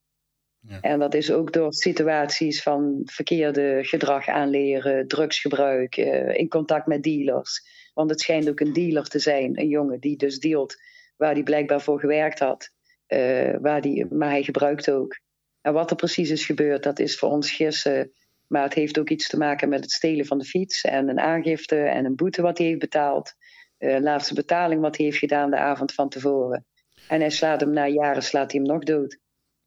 Ja. 0.60 0.80
En 0.80 0.98
dat 0.98 1.14
is 1.14 1.30
ook 1.32 1.52
door 1.52 1.72
situaties 1.72 2.62
van 2.62 3.02
verkeerde 3.04 3.78
gedrag 3.82 4.28
aanleren, 4.28 5.08
drugsgebruik, 5.08 5.96
eh, 5.96 6.38
in 6.38 6.48
contact 6.48 6.86
met 6.86 7.02
dealers. 7.02 7.62
Want 7.94 8.10
het 8.10 8.20
schijnt 8.20 8.48
ook 8.48 8.60
een 8.60 8.72
dealer 8.72 9.08
te 9.08 9.18
zijn, 9.18 9.60
een 9.60 9.68
jongen 9.68 10.00
die 10.00 10.16
dus 10.16 10.38
dealt 10.38 10.76
waar 11.16 11.32
hij 11.32 11.42
blijkbaar 11.42 11.80
voor 11.80 12.00
gewerkt 12.00 12.38
had. 12.38 12.70
eh, 13.06 13.56
waar 13.60 13.80
die, 13.80 14.06
maar 14.14 14.30
hij 14.30 14.42
gebruikt 14.42 14.90
ook. 14.90 15.18
En 15.60 15.72
wat 15.72 15.90
er 15.90 15.96
precies 15.96 16.30
is 16.30 16.46
gebeurd, 16.46 16.82
dat 16.82 16.98
is 16.98 17.18
voor 17.18 17.30
ons 17.30 17.50
gissen. 17.52 18.12
Maar 18.46 18.62
het 18.62 18.74
heeft 18.74 18.98
ook 18.98 19.10
iets 19.10 19.28
te 19.28 19.38
maken 19.38 19.68
met 19.68 19.80
het 19.80 19.90
stelen 19.90 20.26
van 20.26 20.38
de 20.38 20.44
fiets 20.44 20.82
en 20.84 21.08
een 21.08 21.20
aangifte 21.20 21.76
en 21.76 22.04
een 22.04 22.16
boete 22.16 22.42
wat 22.42 22.58
hij 22.58 22.66
heeft 22.66 22.78
betaald. 22.78 23.34
Eh 23.78 24.00
laatste 24.00 24.34
betaling 24.34 24.80
wat 24.80 24.96
hij 24.96 25.06
heeft 25.06 25.18
gedaan 25.18 25.50
de 25.50 25.56
avond 25.58 25.94
van 25.94 26.08
tevoren. 26.08 26.66
En 27.08 27.20
hij 27.20 27.30
slaat 27.30 27.60
hem 27.60 27.70
na 27.72 27.86
jaren 27.88 28.22
slaat 28.22 28.52
hij 28.52 28.60
hem 28.60 28.70
nog 28.72 28.82
dood. 28.82 29.18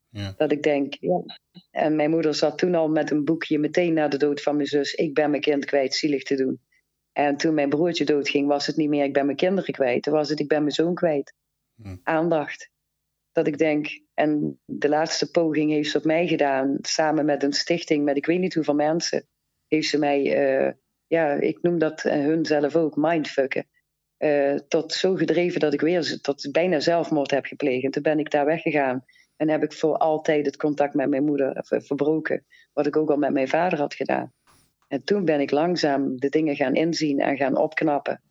Ja. 0.09 0.33
Dat 0.37 0.51
ik 0.51 0.63
denk, 0.63 0.93
ja. 0.99 1.23
En 1.71 1.95
mijn 1.95 2.09
moeder 2.09 2.35
zat 2.35 2.57
toen 2.57 2.75
al 2.75 2.89
met 2.89 3.11
een 3.11 3.25
boekje 3.25 3.59
meteen 3.59 3.93
na 3.93 4.07
de 4.07 4.17
dood 4.17 4.41
van 4.41 4.55
mijn 4.55 4.67
zus. 4.67 4.93
Ik 4.93 5.13
ben 5.13 5.29
mijn 5.29 5.41
kind 5.41 5.65
kwijt, 5.65 5.93
zielig 5.95 6.23
te 6.23 6.35
doen. 6.35 6.61
En 7.11 7.37
toen 7.37 7.53
mijn 7.53 7.69
broertje 7.69 8.05
doodging, 8.05 8.47
was 8.47 8.67
het 8.67 8.75
niet 8.75 8.89
meer 8.89 9.03
ik 9.03 9.13
ben 9.13 9.25
mijn 9.25 9.37
kinderen 9.37 9.73
kwijt. 9.73 10.03
Toen 10.03 10.13
was 10.13 10.29
het 10.29 10.39
ik 10.39 10.47
ben 10.47 10.61
mijn 10.61 10.73
zoon 10.73 10.93
kwijt. 10.95 11.33
Aandacht. 12.03 12.69
Dat 13.31 13.47
ik 13.47 13.57
denk, 13.57 14.01
en 14.13 14.59
de 14.65 14.89
laatste 14.89 15.31
poging 15.31 15.71
heeft 15.71 15.91
ze 15.91 15.97
op 15.97 16.03
mij 16.03 16.27
gedaan, 16.27 16.77
samen 16.81 17.25
met 17.25 17.43
een 17.43 17.53
stichting 17.53 18.03
met 18.03 18.17
ik 18.17 18.25
weet 18.25 18.39
niet 18.39 18.53
hoeveel 18.53 18.75
mensen, 18.75 19.27
heeft 19.67 19.89
ze 19.89 19.99
mij, 19.99 20.35
eh, 20.35 20.73
ja, 21.07 21.33
ik 21.33 21.61
noem 21.61 21.77
dat 21.77 22.05
eh, 22.05 22.13
hun 22.13 22.45
zelf 22.45 22.75
ook, 22.75 22.95
mindfucken. 22.95 23.67
Eh, 24.17 24.55
tot 24.55 24.93
zo 24.93 25.15
gedreven 25.15 25.59
dat 25.59 25.73
ik 25.73 25.81
weer 25.81 26.21
tot 26.21 26.51
bijna 26.51 26.79
zelfmoord 26.79 27.31
heb 27.31 27.45
gepleegd. 27.45 27.83
En 27.83 27.91
toen 27.91 28.03
ben 28.03 28.19
ik 28.19 28.31
daar 28.31 28.45
weggegaan. 28.45 29.05
En 29.35 29.49
heb 29.49 29.63
ik 29.63 29.73
voor 29.73 29.97
altijd 29.97 30.45
het 30.45 30.57
contact 30.57 30.93
met 30.93 31.09
mijn 31.09 31.25
moeder 31.25 31.65
verbroken. 31.65 32.45
Wat 32.73 32.85
ik 32.85 32.95
ook 32.95 33.09
al 33.09 33.17
met 33.17 33.31
mijn 33.31 33.47
vader 33.47 33.79
had 33.79 33.93
gedaan. 33.93 34.33
En 34.87 35.03
toen 35.03 35.25
ben 35.25 35.39
ik 35.39 35.51
langzaam 35.51 36.17
de 36.17 36.29
dingen 36.29 36.55
gaan 36.55 36.75
inzien 36.75 37.19
en 37.19 37.37
gaan 37.37 37.57
opknappen. 37.57 38.21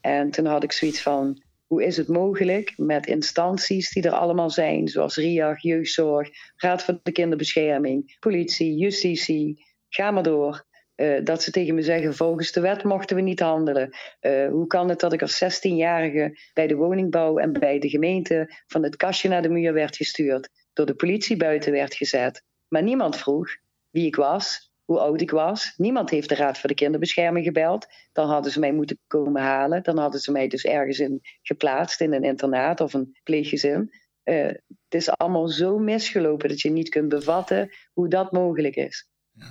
En 0.00 0.30
toen 0.30 0.46
had 0.46 0.62
ik 0.62 0.72
zoiets 0.72 1.02
van: 1.02 1.42
hoe 1.70 1.84
is 1.84 1.96
het 1.96 2.08
mogelijk 2.08 2.72
met 2.76 3.06
instanties 3.06 3.90
die 3.90 4.02
er 4.02 4.12
allemaal 4.12 4.50
zijn, 4.50 4.88
zoals 4.88 5.16
RIAG, 5.16 5.62
jeugdzorg, 5.62 6.28
Raad 6.56 6.84
voor 6.84 7.00
de 7.02 7.12
Kinderbescherming, 7.12 8.16
politie, 8.18 8.74
justitie, 8.76 9.64
ga 9.88 10.10
maar 10.10 10.22
door. 10.22 10.66
eh, 10.94 11.24
dat 11.24 11.42
ze 11.42 11.50
tegen 11.50 11.74
me 11.74 11.82
zeggen: 11.82 12.14
volgens 12.14 12.52
de 12.52 12.60
wet 12.60 12.84
mochten 12.84 13.16
we 13.16 13.22
niet 13.22 13.40
handelen. 13.40 13.90
Eh, 14.20 14.48
hoe 14.48 14.66
kan 14.66 14.88
het 14.88 15.00
dat 15.00 15.12
ik 15.12 15.22
als 15.22 15.38
16-jarige 15.44 16.38
bij 16.54 16.66
de 16.66 16.74
woningbouw 16.74 17.38
en 17.38 17.52
bij 17.52 17.78
de 17.78 17.88
gemeente 17.88 18.54
van 18.66 18.82
het 18.82 18.96
kastje 18.96 19.28
naar 19.28 19.42
de 19.42 19.48
muur 19.48 19.72
werd 19.72 19.96
gestuurd, 19.96 20.48
door 20.72 20.86
de 20.86 20.94
politie 20.94 21.36
buiten 21.36 21.72
werd 21.72 21.94
gezet, 21.94 22.42
maar 22.68 22.82
niemand 22.82 23.16
vroeg 23.16 23.48
wie 23.90 24.06
ik 24.06 24.16
was, 24.16 24.69
hoe 24.90 24.98
oud 25.00 25.20
ik 25.20 25.30
was. 25.30 25.74
Niemand 25.76 26.10
heeft 26.10 26.28
de 26.28 26.34
Raad 26.34 26.58
voor 26.58 26.68
de 26.68 26.74
Kinderbescherming 26.74 27.44
gebeld. 27.44 27.86
Dan 28.12 28.28
hadden 28.28 28.52
ze 28.52 28.60
mij 28.60 28.72
moeten 28.72 28.98
komen 29.06 29.42
halen. 29.42 29.82
Dan 29.82 29.98
hadden 29.98 30.20
ze 30.20 30.32
mij 30.32 30.48
dus 30.48 30.64
ergens 30.64 30.98
in 30.98 31.20
geplaatst 31.42 32.00
in 32.00 32.12
een 32.12 32.24
internaat 32.24 32.80
of 32.80 32.94
een 32.94 33.18
pleeggezin. 33.22 33.92
Eh, 34.22 34.46
het 34.46 34.94
is 34.94 35.10
allemaal 35.10 35.48
zo 35.48 35.78
misgelopen 35.78 36.48
dat 36.48 36.60
je 36.60 36.70
niet 36.70 36.88
kunt 36.88 37.08
bevatten 37.08 37.70
hoe 37.92 38.08
dat 38.08 38.32
mogelijk 38.32 38.76
is. 38.76 39.08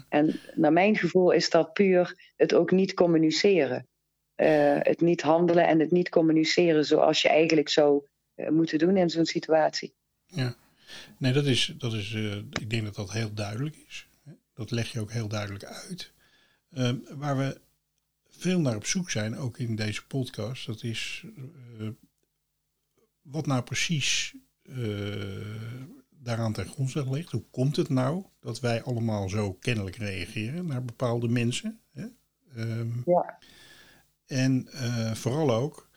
En 0.10 0.40
naar 0.56 0.74
mijn 0.74 0.96
gevoel 0.96 1.32
is 1.32 1.50
dat 1.50 1.74
puur 1.74 2.32
het 2.36 2.54
ook 2.54 2.72
niet 2.72 2.94
communiceren. 2.94 3.88
Eh, 4.36 4.78
het 4.80 5.02
niet 5.02 5.22
handelen 5.22 5.68
en 5.68 5.80
het 5.80 5.92
niet 5.92 6.10
communiceren 6.10 6.86
zoals 6.86 7.22
je 7.22 7.30
eigenlijk 7.30 7.70
zou 7.70 8.06
eh, 8.36 8.50
moeten 8.50 8.78
doen 8.78 8.98
in 8.98 9.10
zo'n 9.10 9.26
situatie. 9.26 9.94
Ja, 10.26 10.56
nee, 11.18 11.32
dat 11.34 11.46
is, 11.46 11.74
dat 11.78 11.94
is 11.94 12.14
ik 12.60 12.70
denk 12.70 12.84
dat 12.84 12.96
dat 12.96 13.12
heel 13.12 13.34
duidelijk 13.34 13.76
is. 13.88 14.09
Dat 14.60 14.72
leg 14.72 14.92
je 14.92 15.00
ook 15.00 15.12
heel 15.12 15.28
duidelijk 15.28 15.64
uit. 15.66 16.14
Ehm, 16.72 16.98
waar 17.10 17.38
we 17.38 17.62
veel 18.28 18.60
naar 18.60 18.76
op 18.76 18.86
zoek 18.86 19.10
zijn, 19.10 19.38
ook 19.38 19.58
in 19.58 19.76
deze 19.76 20.08
podcast, 20.08 20.66
dat 20.66 20.84
is 20.84 21.26
eh, 21.80 21.88
wat 23.22 23.46
nou 23.46 23.64
precies 23.64 24.36
eh, 24.62 24.76
daaraan 26.10 26.54
ten 26.54 26.68
grondslag 26.68 27.10
ligt. 27.10 27.32
Hoe 27.32 27.46
komt 27.52 27.76
het 27.76 27.90
nou 27.90 28.26
dat 28.40 28.60
wij 28.60 28.84
allemaal 28.84 29.30
zo 29.30 29.54
kennelijk 29.54 29.96
reageren 29.96 30.66
naar 30.66 30.86
bepaalde 30.86 31.28
mensen? 31.28 31.80
Hè? 31.92 32.08
Ehm, 32.56 32.92
Ja. 33.06 33.40
En 34.26 34.68
eh, 34.68 35.14
vooral 35.14 35.52
ook, 35.54 35.90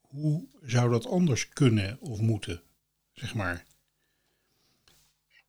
hoe 0.00 0.48
zou 0.62 0.90
dat 0.90 1.06
anders 1.06 1.48
kunnen 1.48 2.00
of 2.00 2.20
moeten, 2.20 2.62
zeg 3.12 3.34
maar? 3.34 3.64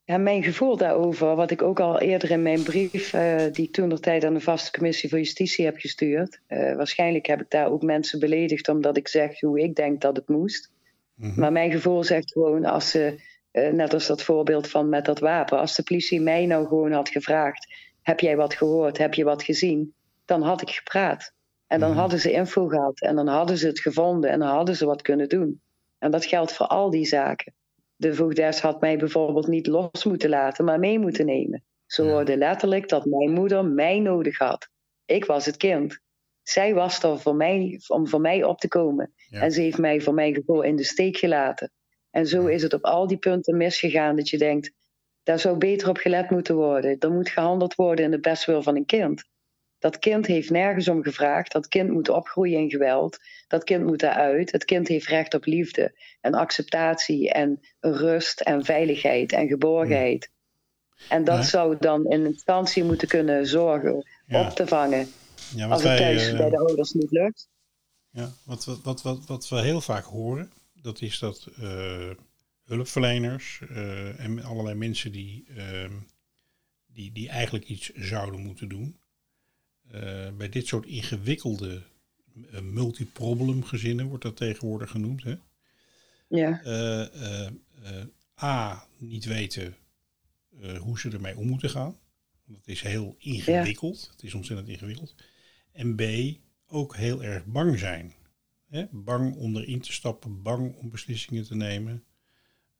Ja, 0.05 0.17
mijn 0.17 0.43
gevoel 0.43 0.77
daarover, 0.77 1.35
wat 1.35 1.51
ik 1.51 1.61
ook 1.61 1.79
al 1.79 1.99
eerder 1.99 2.31
in 2.31 2.41
mijn 2.41 2.63
brief, 2.63 3.13
eh, 3.13 3.45
die 3.51 3.65
ik 3.65 3.73
toen 3.73 3.89
de 3.89 3.99
tijd 3.99 4.23
aan 4.23 4.33
de 4.33 4.39
vaste 4.39 4.71
commissie 4.71 5.09
voor 5.09 5.17
justitie 5.17 5.65
heb 5.65 5.77
gestuurd. 5.77 6.39
eh, 6.47 6.75
waarschijnlijk 6.75 7.25
heb 7.25 7.41
ik 7.41 7.49
daar 7.49 7.71
ook 7.71 7.81
mensen 7.83 8.19
beledigd 8.19 8.69
omdat 8.69 8.97
ik 8.97 9.07
zeg 9.07 9.39
hoe 9.39 9.59
ik 9.59 9.75
denk 9.75 10.01
dat 10.01 10.15
het 10.15 10.27
moest. 10.27 10.71
Mhm. 11.15 11.39
Maar 11.39 11.51
mijn 11.51 11.71
gevoel 11.71 12.03
zegt 12.03 12.31
gewoon, 12.31 12.65
als 12.65 12.89
ze, 12.89 13.21
eh, 13.51 13.71
net 13.71 13.93
als 13.93 14.07
dat 14.07 14.21
voorbeeld 14.23 14.69
van 14.69 14.89
met 14.89 15.05
dat 15.05 15.19
wapen, 15.19 15.59
als 15.59 15.75
de 15.75 15.83
politie 15.83 16.21
mij 16.21 16.45
nou 16.45 16.67
gewoon 16.67 16.91
had 16.91 17.09
gevraagd: 17.09 17.67
heb 18.01 18.19
jij 18.19 18.35
wat 18.35 18.53
gehoord, 18.53 18.97
heb 18.97 19.13
je 19.13 19.23
wat 19.23 19.43
gezien? 19.43 19.93
dan 20.25 20.41
had 20.41 20.61
ik 20.61 20.69
gepraat. 20.69 21.33
En 21.67 21.79
dan 21.79 21.89
Mhm. 21.89 21.99
hadden 21.99 22.19
ze 22.19 22.31
info 22.31 22.67
gehad 22.67 23.01
en 23.01 23.15
dan 23.15 23.27
hadden 23.27 23.57
ze 23.57 23.67
het 23.67 23.79
gevonden 23.79 24.29
en 24.29 24.39
dan 24.39 24.47
hadden 24.49 24.75
ze 24.75 24.85
wat 24.85 25.01
kunnen 25.01 25.29
doen. 25.29 25.61
En 25.97 26.11
dat 26.11 26.25
geldt 26.25 26.53
voor 26.53 26.67
al 26.67 26.89
die 26.89 27.05
zaken. 27.05 27.53
De 27.95 28.15
voogdes 28.15 28.61
had 28.61 28.81
mij 28.81 28.97
bijvoorbeeld 28.97 29.47
niet 29.47 29.67
los 29.67 30.03
moeten 30.03 30.29
laten, 30.29 30.65
maar 30.65 30.79
mee 30.79 30.99
moeten 30.99 31.25
nemen. 31.25 31.63
Ze 31.85 32.01
hoorde 32.01 32.37
letterlijk 32.37 32.89
dat 32.89 33.05
mijn 33.05 33.31
moeder 33.31 33.65
mij 33.65 33.99
nodig 33.99 34.37
had. 34.37 34.69
Ik 35.05 35.25
was 35.25 35.45
het 35.45 35.57
kind. 35.57 35.99
Zij 36.41 36.73
was 36.73 37.03
er 37.03 37.19
voor 37.19 37.35
mij, 37.35 37.81
om 37.87 38.07
voor 38.07 38.21
mij 38.21 38.43
op 38.43 38.59
te 38.59 38.67
komen. 38.67 39.13
Ja. 39.15 39.41
En 39.41 39.51
ze 39.51 39.61
heeft 39.61 39.77
mij 39.77 40.01
voor 40.01 40.13
mijn 40.13 40.33
gevoel 40.33 40.61
in 40.61 40.75
de 40.75 40.83
steek 40.83 41.17
gelaten. 41.17 41.71
En 42.09 42.27
zo 42.27 42.45
is 42.45 42.63
het 42.63 42.73
op 42.73 42.83
al 42.83 43.07
die 43.07 43.17
punten 43.17 43.57
misgegaan 43.57 44.15
dat 44.15 44.29
je 44.29 44.37
denkt, 44.37 44.73
daar 45.23 45.39
zou 45.39 45.57
beter 45.57 45.89
op 45.89 45.97
gelet 45.97 46.29
moeten 46.29 46.55
worden. 46.55 46.99
Er 46.99 47.11
moet 47.11 47.29
gehandeld 47.29 47.75
worden 47.75 48.05
in 48.05 48.11
de 48.11 48.19
bestwil 48.19 48.63
van 48.63 48.75
een 48.75 48.85
kind. 48.85 49.23
Dat 49.83 49.99
kind 49.99 50.25
heeft 50.25 50.49
nergens 50.49 50.87
om 50.87 51.03
gevraagd. 51.03 51.51
Dat 51.51 51.67
kind 51.67 51.89
moet 51.89 52.09
opgroeien 52.09 52.59
in 52.59 52.69
geweld. 52.69 53.17
Dat 53.47 53.63
kind 53.63 53.85
moet 53.85 54.03
eruit. 54.03 54.51
Het 54.51 54.65
kind 54.65 54.87
heeft 54.87 55.07
recht 55.07 55.33
op 55.33 55.45
liefde 55.45 55.99
en 56.21 56.33
acceptatie 56.33 57.31
en 57.31 57.59
rust 57.79 58.41
en 58.41 58.65
veiligheid 58.65 59.31
en 59.31 59.47
geborgenheid. 59.47 60.29
En 61.09 61.23
dat 61.23 61.37
Ja. 61.37 61.43
zou 61.43 61.75
dan 61.79 62.05
in 62.05 62.25
instantie 62.25 62.83
moeten 62.83 63.07
kunnen 63.07 63.47
zorgen 63.47 64.07
Ja. 64.25 64.47
op 64.47 64.55
te 64.55 64.67
vangen 64.67 65.07
Ja, 65.55 65.67
wat 65.67 65.71
als 65.71 65.83
het 65.83 65.97
thuis 65.97 66.29
eh, 66.31 66.37
bij 66.37 66.49
de 66.49 66.57
ouders 66.57 66.91
niet 66.91 67.11
lukt. 67.11 67.49
Ja, 68.09 68.29
wat, 68.45 68.65
wat, 68.65 68.81
wat, 68.83 69.01
wat, 69.01 69.25
wat 69.25 69.49
we 69.49 69.61
heel 69.61 69.81
vaak 69.81 70.03
horen, 70.05 70.51
dat 70.81 71.01
is 71.01 71.19
dat 71.19 71.47
eh, 71.61 72.09
hulpverleners 72.65 73.61
eh, 73.69 74.19
en 74.19 74.43
allerlei 74.43 74.75
mensen 74.75 75.11
die, 75.11 75.45
ehm, 75.55 75.93
die, 76.87 77.11
die 77.11 77.29
eigenlijk 77.29 77.65
iets 77.65 77.89
zouden 77.93 78.39
moeten 78.39 78.67
doen, 78.69 79.01
bij 80.37 80.49
dit 80.49 80.67
soort 80.67 80.85
ingewikkelde 80.85 81.81
uh, 82.35 82.59
multiproblem 82.59 83.63
gezinnen, 83.63 84.07
wordt 84.07 84.23
dat 84.23 84.37
tegenwoordig 84.37 84.89
genoemd, 84.89 85.23
hè? 85.23 85.35
Ja, 86.27 86.61
eh, 86.63 87.01
eh, 87.01 87.51
eh, 87.83 88.05
A, 88.43 88.87
niet 88.97 89.25
weten 89.25 89.75
eh, 90.61 90.77
hoe 90.77 90.99
ze 90.99 91.09
ermee 91.09 91.37
om 91.37 91.47
moeten 91.47 91.69
gaan. 91.69 91.99
Want 92.45 92.57
het 92.57 92.67
is 92.67 92.81
heel 92.81 93.15
ingewikkeld. 93.19 94.09
Het 94.11 94.23
is 94.23 94.33
ontzettend 94.33 94.69
ingewikkeld. 94.69 95.15
En 95.71 95.95
B, 95.95 96.01
ook 96.67 96.95
heel 96.95 97.23
erg 97.23 97.45
bang 97.45 97.79
zijn. 97.79 98.13
Hè? 98.69 98.85
Bang 98.91 99.35
om 99.35 99.57
erin 99.57 99.81
te 99.81 99.93
stappen, 99.93 100.41
bang 100.41 100.75
om 100.75 100.89
beslissingen 100.89 101.43
te 101.43 101.55
nemen. 101.55 102.03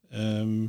Ehm, 0.09 0.68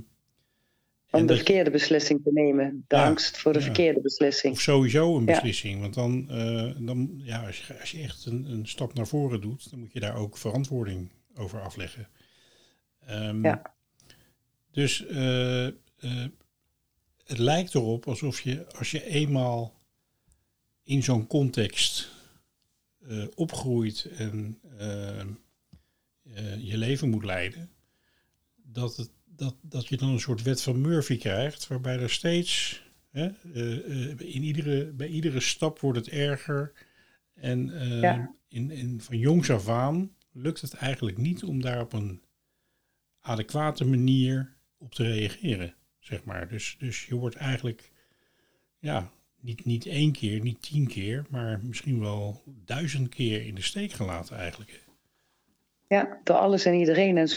om 1.14 1.26
de 1.26 1.34
verkeerde 1.34 1.70
beslissing 1.70 2.22
te 2.22 2.30
nemen. 2.32 2.84
De 2.88 2.96
Ja, 2.96 3.06
angst 3.06 3.38
voor 3.38 3.52
de 3.52 3.58
ja. 3.58 3.64
verkeerde 3.64 4.00
beslissing. 4.00 4.52
Of 4.54 4.60
sowieso 4.60 5.16
een 5.16 5.24
Ja. 5.26 5.32
beslissing. 5.32 5.80
Want 5.80 5.94
dan, 5.94 6.30
eh, 6.30 6.70
dan 6.78 7.12
ja, 7.16 7.46
als, 7.46 7.66
je, 7.66 7.80
als 7.80 7.90
je 7.90 8.02
echt 8.02 8.26
een, 8.26 8.44
een 8.50 8.66
stap 8.66 8.94
naar 8.94 9.06
voren 9.06 9.40
doet, 9.40 9.70
dan 9.70 9.78
moet 9.78 9.92
je 9.92 10.00
daar 10.00 10.16
ook 10.16 10.36
verantwoording 10.36 11.10
over 11.36 11.60
afleggen. 11.60 12.08
Ehm, 13.06 13.44
Ja. 13.44 13.74
Dus 14.70 15.06
eh, 15.06 15.66
eh, 15.66 15.72
het 17.24 17.38
lijkt 17.38 17.74
erop 17.74 18.06
alsof 18.08 18.40
je, 18.40 18.66
als 18.78 18.90
je 18.90 19.04
eenmaal 19.04 19.80
in 20.82 21.02
zo'n 21.02 21.26
context 21.26 22.12
opgroeit 23.34 24.08
en 24.16 24.58
je 26.58 26.78
leven 26.78 27.08
moet 27.10 27.24
leiden, 27.24 27.70
dat, 28.62 28.96
het, 28.96 29.10
dat, 29.36 29.54
dat 29.62 29.88
je 29.88 29.96
dan 29.96 30.08
een 30.08 30.20
soort 30.20 30.42
wet 30.42 30.62
van 30.62 30.80
Murphy 30.80 31.18
krijgt, 31.18 31.66
waarbij 31.66 31.98
er 31.98 32.10
steeds 32.10 32.82
Hè? 33.14 33.28
Eh, 33.54 34.10
eh, 34.10 34.20
in 34.20 34.42
iedere, 34.42 34.92
bij 34.92 35.08
iedere 35.08 35.40
stap 35.40 35.78
wordt 35.78 35.98
het 35.98 36.08
erger. 36.08 36.72
En 37.34 37.80
eh, 37.80 38.00
Ja. 38.00 38.34
in, 38.48 38.70
in, 38.70 39.00
van 39.00 39.18
jongs 39.18 39.50
af 39.50 39.68
aan 39.68 40.16
lukt 40.32 40.60
het 40.60 40.74
eigenlijk 40.74 41.16
niet 41.16 41.44
om 41.44 41.60
daar 41.60 41.80
op 41.80 41.92
een 41.92 42.22
adequate 43.20 43.84
manier 43.84 44.56
op 44.78 44.94
te 44.94 45.12
reageren. 45.12 45.74
Zeg 45.98 46.24
maar. 46.24 46.48
dus, 46.48 46.76
dus 46.78 47.06
je 47.06 47.14
wordt 47.14 47.36
eigenlijk 47.36 47.92
ja, 48.78 49.10
niet, 49.40 49.64
niet 49.64 49.86
één 49.86 50.12
keer, 50.12 50.40
niet 50.40 50.62
tien 50.62 50.86
keer, 50.86 51.24
maar 51.30 51.60
misschien 51.62 52.00
wel 52.00 52.42
duizend 52.46 53.08
keer 53.08 53.46
in 53.46 53.54
de 53.54 53.62
steek 53.62 53.92
gelaten 53.92 54.36
eigenlijk. 54.36 54.84
Ja, 55.88 56.20
door 56.24 56.36
alles 56.36 56.64
en 56.64 56.74
iedereen. 56.74 57.16
En 57.16 57.28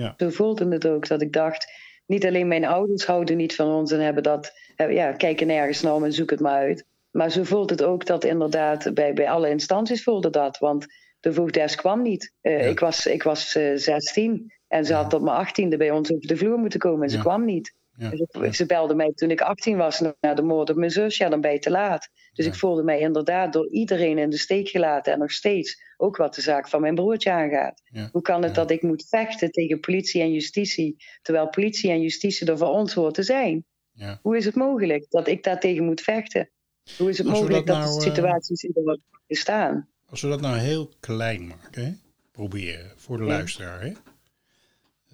Ja. 0.00 0.14
zo 0.16 0.28
voelde 0.30 0.68
het 0.68 0.86
ook 0.86 1.08
dat 1.08 1.22
ik 1.22 1.32
dacht, 1.32 1.72
niet 2.06 2.26
alleen 2.26 2.48
mijn 2.48 2.64
ouders 2.64 3.06
houden 3.06 3.36
niet 3.36 3.54
van 3.54 3.68
ons 3.68 3.92
en 3.92 4.00
hebben 4.00 4.22
dat, 4.22 4.52
hebben- 4.76 4.96
ja, 4.96 5.12
kijken 5.12 5.46
nergens 5.46 5.80
naar 5.80 5.94
om 5.94 6.04
en 6.04 6.12
zoek 6.12 6.30
het 6.30 6.40
maar 6.40 6.58
uit. 6.58 6.84
Maar 7.10 7.30
zo 7.30 7.42
voelt 7.44 7.70
het 7.70 7.82
ook 7.82 8.06
dat 8.06 8.24
inderdaad 8.24 8.94
bij, 8.94 9.12
bij 9.12 9.30
alle 9.30 9.48
instanties 9.48 10.02
voelde 10.02 10.30
dat. 10.30 10.58
Want 10.58 10.86
de 11.20 11.32
voogdes 11.32 11.74
kwam 11.74 12.02
niet. 12.02 12.32
Eh, 12.40 12.60
Ja. 12.60 12.64
Ik 12.66 12.80
was, 12.80 13.06
ik 13.06 13.22
was 13.22 13.54
eh, 13.54 13.72
16 13.74 14.52
en 14.68 14.84
ze 14.84 14.94
had 14.94 15.14
op 15.14 15.22
mijn 15.22 15.36
18e 15.36 15.76
bij 15.76 15.90
ons 15.90 16.12
over 16.12 16.26
de 16.26 16.36
vloer 16.36 16.58
moeten 16.58 16.80
komen 16.80 17.02
en 17.02 17.10
ze 17.10 17.16
Ja. 17.16 17.22
kwam 17.22 17.44
niet. 17.44 17.74
Ja, 18.00 18.10
Dus 18.40 18.56
Ze 18.56 18.66
belde 18.66 18.94
mij 18.94 19.12
toen 19.14 19.30
ik 19.30 19.40
18 19.40 19.76
was 19.76 20.00
naar 20.20 20.36
de 20.36 20.42
moord 20.42 20.70
op 20.70 20.76
mijn 20.76 20.90
zus. 20.90 21.16
Ja, 21.16 21.28
dan 21.28 21.40
ben 21.40 21.52
je 21.52 21.58
te 21.58 21.70
laat. 21.70 22.08
Dus 22.32 22.44
Ja. 22.44 22.50
ik 22.52 22.58
voelde 22.58 22.82
mij 22.82 23.00
inderdaad 23.00 23.52
door 23.52 23.68
iedereen 23.70 24.18
in 24.18 24.30
de 24.30 24.38
steek 24.38 24.68
gelaten. 24.68 25.12
En 25.12 25.18
nog 25.18 25.32
steeds, 25.32 25.82
ook 25.96 26.16
wat 26.16 26.34
de 26.34 26.40
zaak 26.40 26.68
van 26.68 26.80
mijn 26.80 26.94
broertje 26.94 27.30
aangaat. 27.30 27.82
Ja. 27.84 28.08
Hoe 28.12 28.22
kan 28.22 28.42
het 28.42 28.54
dat 28.54 28.70
ik 28.70 28.82
moet 28.82 29.06
vechten 29.08 29.50
tegen 29.50 29.80
politie 29.80 30.20
en 30.22 30.32
justitie, 30.32 30.96
terwijl 31.22 31.48
politie 31.48 31.90
en 31.90 32.00
justitie 32.00 32.46
er 32.46 32.58
voor 32.58 32.68
ons 32.68 32.94
hoort 32.94 33.14
te 33.14 33.22
zijn? 33.22 33.64
Ja. 33.92 34.18
Hoe 34.22 34.36
is 34.36 34.44
het 34.44 34.54
mogelijk 34.54 35.06
dat 35.10 35.28
ik 35.28 35.42
daartegen 35.42 35.84
moet 35.84 36.00
vechten? 36.00 36.50
Hoe 36.98 37.08
is 37.08 37.18
het 37.18 37.26
Als 37.26 37.38
mogelijk 37.38 37.66
dat 37.66 37.76
dat, 37.76 37.84
nou, 37.86 37.98
de 37.98 38.04
eh, 38.06 38.12
situaties 38.12 38.68
überhaupt 38.68 39.02
bestaan? 39.26 39.88
Als 40.06 40.20
we 40.20 40.28
dat 40.28 40.40
nou 40.40 40.58
heel 40.58 40.90
klein 41.00 41.46
maken, 41.46 41.84
hè? 41.84 41.92
proberen 42.32 42.92
voor 42.96 43.16
de 43.16 43.24
luisteraar. 43.24 43.80
Hè? 43.80 43.92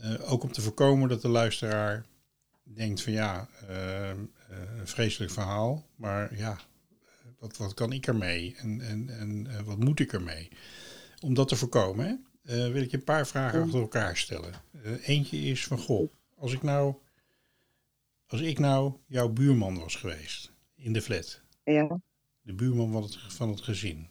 Eh, 0.00 0.32
ook 0.32 0.42
om 0.42 0.52
te 0.52 0.60
voorkomen 0.60 1.08
dat 1.08 1.22
de 1.22 1.28
luisteraar 1.28 2.04
denkt 2.74 3.02
van 3.02 3.12
ja, 3.12 3.48
eh, 3.68 4.10
eh, 4.10 4.16
een 4.78 4.86
vreselijk 4.88 5.32
verhaal, 5.32 5.86
maar 5.96 6.36
ja, 6.36 6.58
wat, 7.38 7.56
wat 7.56 7.74
kan 7.74 7.92
ik 7.92 8.06
ermee 8.06 8.54
en, 8.56 8.80
en, 8.80 9.08
en 9.18 9.46
eh, 9.46 9.60
wat 9.60 9.78
moet 9.78 10.00
ik 10.00 10.12
ermee? 10.12 10.48
Om 11.20 11.34
dat 11.34 11.48
te 11.48 11.56
voorkomen, 11.56 12.06
hè? 12.06 12.14
eh, 12.66 12.72
wil 12.72 12.82
ik 12.82 12.90
je 12.90 12.96
een 12.96 13.04
paar 13.04 13.26
vragen 13.26 13.62
achter 13.62 13.80
elkaar 13.80 14.16
stellen. 14.16 14.52
Eentje 15.02 15.36
is 15.38 15.64
van 15.66 15.78
goh, 15.78 16.12
als 16.36 16.52
ik 16.52 16.62
nou, 16.62 16.94
als 18.26 18.40
ik 18.40 18.58
nou 18.58 18.92
jouw 19.06 19.28
buurman 19.28 19.78
was 19.78 19.94
geweest 19.96 20.52
in 20.74 20.92
de 20.92 21.02
flat, 21.02 21.40
Ja, 21.64 22.00
de 22.42 22.52
buurman 22.54 22.92
van 22.92 23.02
het, 23.02 23.18
van 23.28 23.48
het 23.48 23.60
gezin. 23.60 24.08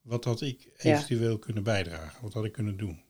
Wat 0.00 0.24
had 0.24 0.40
ik 0.40 0.62
Ja. 0.62 0.70
eventueel 0.90 1.38
kunnen 1.38 1.62
bijdragen? 1.62 2.22
Wat 2.22 2.32
had 2.32 2.44
ik 2.44 2.52
kunnen 2.52 2.76
doen? 2.76 3.02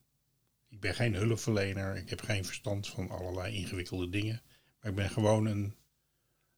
Ik 0.68 0.80
ben 0.80 0.94
geen 0.94 1.14
hulpverlener, 1.14 1.96
ik 1.96 2.10
heb 2.10 2.20
geen 2.20 2.44
verstand 2.44 2.88
van 2.88 3.10
allerlei 3.10 3.54
ingewikkelde 3.56 4.08
dingen. 4.10 4.42
Maar 4.84 4.92
ik 4.92 4.98
ben 4.98 5.10
gewoon 5.10 5.46
een, 5.46 5.74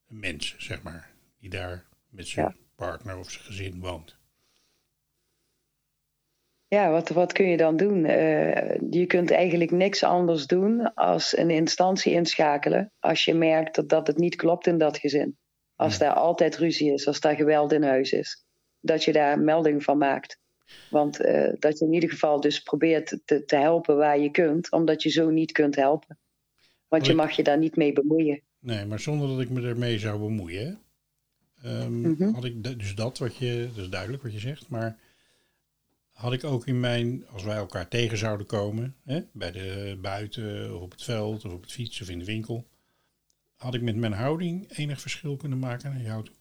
een 0.08 0.18
mens, 0.18 0.54
zeg 0.58 0.82
maar, 0.82 1.10
die 1.38 1.50
daar 1.50 1.84
met 2.08 2.26
zijn 2.28 2.46
Ja. 2.46 2.54
partner 2.76 3.18
of 3.18 3.30
zijn 3.30 3.44
gezin 3.44 3.80
woont. 3.80 4.16
ja 6.68 6.90
wat, 6.90 7.08
wat 7.08 7.32
kun 7.32 7.46
je 7.48 7.56
dan 7.56 7.76
doen? 7.76 8.04
Eh, 8.04 8.80
je 8.90 9.06
kunt 9.06 9.30
eigenlijk 9.30 9.70
niks 9.70 10.02
anders 10.02 10.46
doen 10.46 10.94
als 10.94 11.36
een 11.36 11.50
instantie 11.50 12.12
inschakelen 12.12 12.92
als 12.98 13.24
je 13.24 13.34
merkt 13.34 13.74
dat, 13.74 13.88
dat 13.88 14.06
het 14.06 14.16
niet 14.18 14.36
klopt 14.36 14.66
in 14.66 14.78
dat 14.78 14.98
gezin. 14.98 15.38
Als 15.74 15.92
Ja. 15.96 15.98
daar 15.98 16.14
altijd 16.14 16.56
ruzie 16.56 16.92
is, 16.92 17.06
als 17.06 17.20
daar 17.20 17.34
geweld 17.36 17.72
in 17.72 17.82
huis 17.82 18.12
is. 18.12 18.44
Dat 18.80 19.04
je 19.04 19.12
daar 19.12 19.38
melding 19.40 19.84
van 19.84 19.98
maakt. 19.98 20.38
Want 20.90 21.20
eh, 21.20 21.52
dat 21.58 21.78
je 21.78 21.84
in 21.84 21.92
ieder 21.92 22.10
geval 22.10 22.40
dus 22.40 22.60
probeert 22.62 23.18
te, 23.24 23.44
te 23.44 23.56
helpen 23.56 23.96
waar 23.96 24.18
je 24.18 24.30
kunt, 24.30 24.70
omdat 24.72 25.02
je 25.02 25.10
zo 25.10 25.30
niet 25.30 25.52
kunt 25.52 25.76
helpen. 25.76 26.18
Want 26.88 27.06
je 27.06 27.14
mag 27.14 27.30
je 27.32 27.42
daar 27.42 27.58
niet 27.58 27.76
mee 27.76 27.92
bemoeien. 27.92 28.40
Nee, 28.58 28.84
maar 28.84 29.00
zonder 29.00 29.28
dat 29.28 29.40
ik 29.40 29.50
me 29.50 29.68
ermee 29.68 29.98
zou 29.98 30.18
bemoeien. 30.18 30.80
Ehm, 31.62 32.00
Mhm. 32.00 32.32
Had 32.32 32.44
ik 32.44 32.78
dus 32.78 32.94
dat 32.94 33.18
wat 33.18 33.36
je, 33.36 33.68
dat 33.74 33.84
is 33.84 33.90
duidelijk 33.90 34.22
wat 34.22 34.32
je 34.32 34.38
zegt, 34.38 34.68
maar 34.68 34.98
had 36.12 36.32
ik 36.32 36.44
ook 36.44 36.66
in 36.66 36.80
mijn, 36.80 37.26
als 37.28 37.42
wij 37.42 37.56
elkaar 37.56 37.88
tegen 37.88 38.18
zouden 38.18 38.46
komen, 38.46 38.96
hè, 39.04 39.20
bij 39.32 39.52
de 39.52 39.98
buiten 40.02 40.74
of 40.74 40.80
op 40.80 40.90
het 40.90 41.02
veld 41.02 41.44
of 41.44 41.52
op 41.52 41.62
het 41.62 41.72
fiets 41.72 42.00
of 42.00 42.08
in 42.08 42.18
de 42.18 42.24
winkel, 42.24 42.66
had 43.56 43.74
ik 43.74 43.82
met 43.82 43.96
mijn 43.96 44.12
houding 44.12 44.72
enig 44.76 45.00
verschil 45.00 45.36
kunnen 45.36 45.58
maken 45.58 45.90
naar 45.90 46.02
jou 46.02 46.24
toe. 46.24 46.34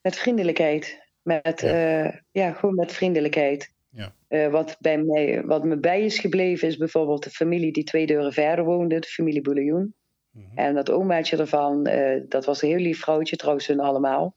Met 0.00 0.16
vriendelijkheid. 0.16 1.02
Met, 1.22 1.60
ja. 1.60 2.20
ja, 2.32 2.52
gewoon 2.52 2.74
met 2.74 2.92
vriendelijkheid. 2.92 3.73
Ja. 3.94 4.14
Eh, 4.28 4.50
wat, 4.50 4.76
bij 4.80 5.02
mij, 5.02 5.42
wat 5.44 5.64
me 5.64 5.76
bij 5.76 6.04
is 6.04 6.18
gebleven 6.18 6.68
is 6.68 6.76
bijvoorbeeld 6.76 7.24
de 7.24 7.30
familie 7.30 7.72
die 7.72 7.84
twee 7.84 8.06
deuren 8.06 8.32
verder 8.32 8.64
woonde, 8.64 8.98
de 8.98 9.06
familie 9.06 9.40
Bouillon. 9.40 9.94
Mhm. 10.30 10.58
En 10.58 10.74
dat 10.74 10.90
omaatje 10.90 11.36
ervan, 11.36 11.86
eh, 11.86 12.20
dat 12.28 12.44
was 12.44 12.62
een 12.62 12.68
heel 12.68 12.78
lief 12.78 13.00
vrouwtje, 13.00 13.36
trouwens 13.36 13.66
hun 13.66 13.80
allemaal. 13.80 14.36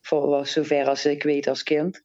Voor 0.00 0.46
zover 0.46 0.86
als 0.86 1.06
ik 1.06 1.22
weet 1.22 1.46
als 1.46 1.62
kind. 1.62 2.02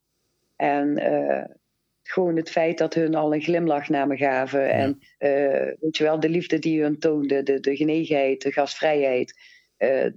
En 0.56 0.98
eh, 0.98 1.56
gewoon 2.04 2.36
het 2.36 2.50
feit 2.50 2.78
dat 2.78 2.94
hun 2.94 3.16
al 3.16 3.34
een 3.34 3.42
glimlach 3.42 3.90
naar 3.90 4.08
me 4.08 4.18
gaven. 4.18 4.70
En 4.70 5.00
weet 5.80 5.98
je 5.98 6.04
wel, 6.04 6.20
de 6.20 6.30
liefde 6.30 6.60
die 6.60 6.82
hun 6.82 7.00
toonde, 7.00 7.44
de, 7.44 7.60
de 7.60 7.76
genegenheid, 7.76 8.42
de 8.42 8.52
gastvrijheid. 8.52 9.40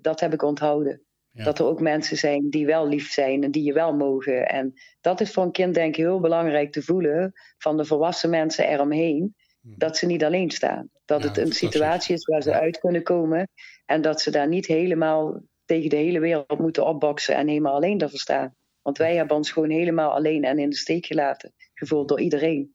dat 0.01 0.21
heb 0.21 0.33
ik 0.33 0.43
onthouden. 0.43 1.03
Ja. 1.33 1.45
Dat 1.45 1.59
er 1.59 1.65
ook 1.65 1.81
mensen 1.81 2.17
zijn 2.17 2.51
die 2.51 2.67
wel 2.67 2.89
lief 2.89 3.13
zijn 3.13 3.45
en 3.45 3.51
die 3.51 3.63
je 3.65 3.73
wel 3.73 3.97
mogen. 3.97 4.49
En 4.49 4.75
dat 5.01 5.21
is 5.21 5.33
voor 5.33 5.45
een 5.45 5.53
kind 5.53 5.75
denk 5.75 5.89
ik 5.97 5.97
heel 6.05 6.21
belangrijk 6.21 6.73
te 6.73 6.83
voelen 6.83 7.33
van 7.59 7.77
de 7.77 7.85
volwassen 7.85 8.31
mensen 8.31 8.69
eromheen. 8.69 9.35
Hm. 9.61 9.69
Dat 9.77 9.97
ze 9.97 10.07
niet 10.07 10.25
alleen 10.25 10.51
staan. 10.51 10.91
Dat 11.05 11.23
Ja, 11.23 11.29
het 11.29 11.37
een 11.37 11.53
situatie 11.53 12.15
is 12.15 12.25
waar 12.25 12.43
ze 12.43 12.53
uit 12.53 12.79
kunnen 12.79 13.03
komen. 13.03 13.49
En 13.87 14.01
dat 14.03 14.21
ze 14.21 14.31
daar 14.31 14.49
niet 14.49 14.67
helemaal 14.67 15.43
tegen 15.65 15.91
de 15.91 15.97
hele 15.97 16.21
wereld 16.21 16.59
moeten 16.59 16.87
opboksen 16.87 17.35
en 17.37 17.49
helemaal 17.49 17.75
alleen 17.75 17.99
daarvoor 17.99 18.19
staan. 18.19 18.55
Want 18.83 18.99
wij 18.99 19.17
hebben 19.17 19.37
ons 19.37 19.51
gewoon 19.53 19.71
helemaal 19.71 20.11
alleen 20.13 20.45
en 20.45 20.59
in 20.59 20.71
de 20.71 20.77
steek 20.77 21.07
gelaten. 21.07 21.53
Gevoeld 21.75 22.09
door 22.09 22.21
iedereen. 22.21 22.75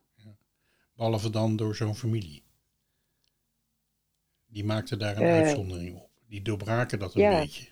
Behalve 0.95 1.29
dan 1.29 1.55
door 1.55 1.75
zo'n 1.75 1.95
familie. 1.95 2.43
Die 4.45 4.63
maakte 4.63 4.97
daar 4.97 5.17
een 5.17 5.23
Eh. 5.23 5.33
uitzondering 5.33 5.95
op. 5.95 6.09
Die 6.27 6.41
doorbraken 6.41 6.99
dat 6.99 7.15
een 7.15 7.21
Ja. 7.21 7.39
beetje. 7.39 7.65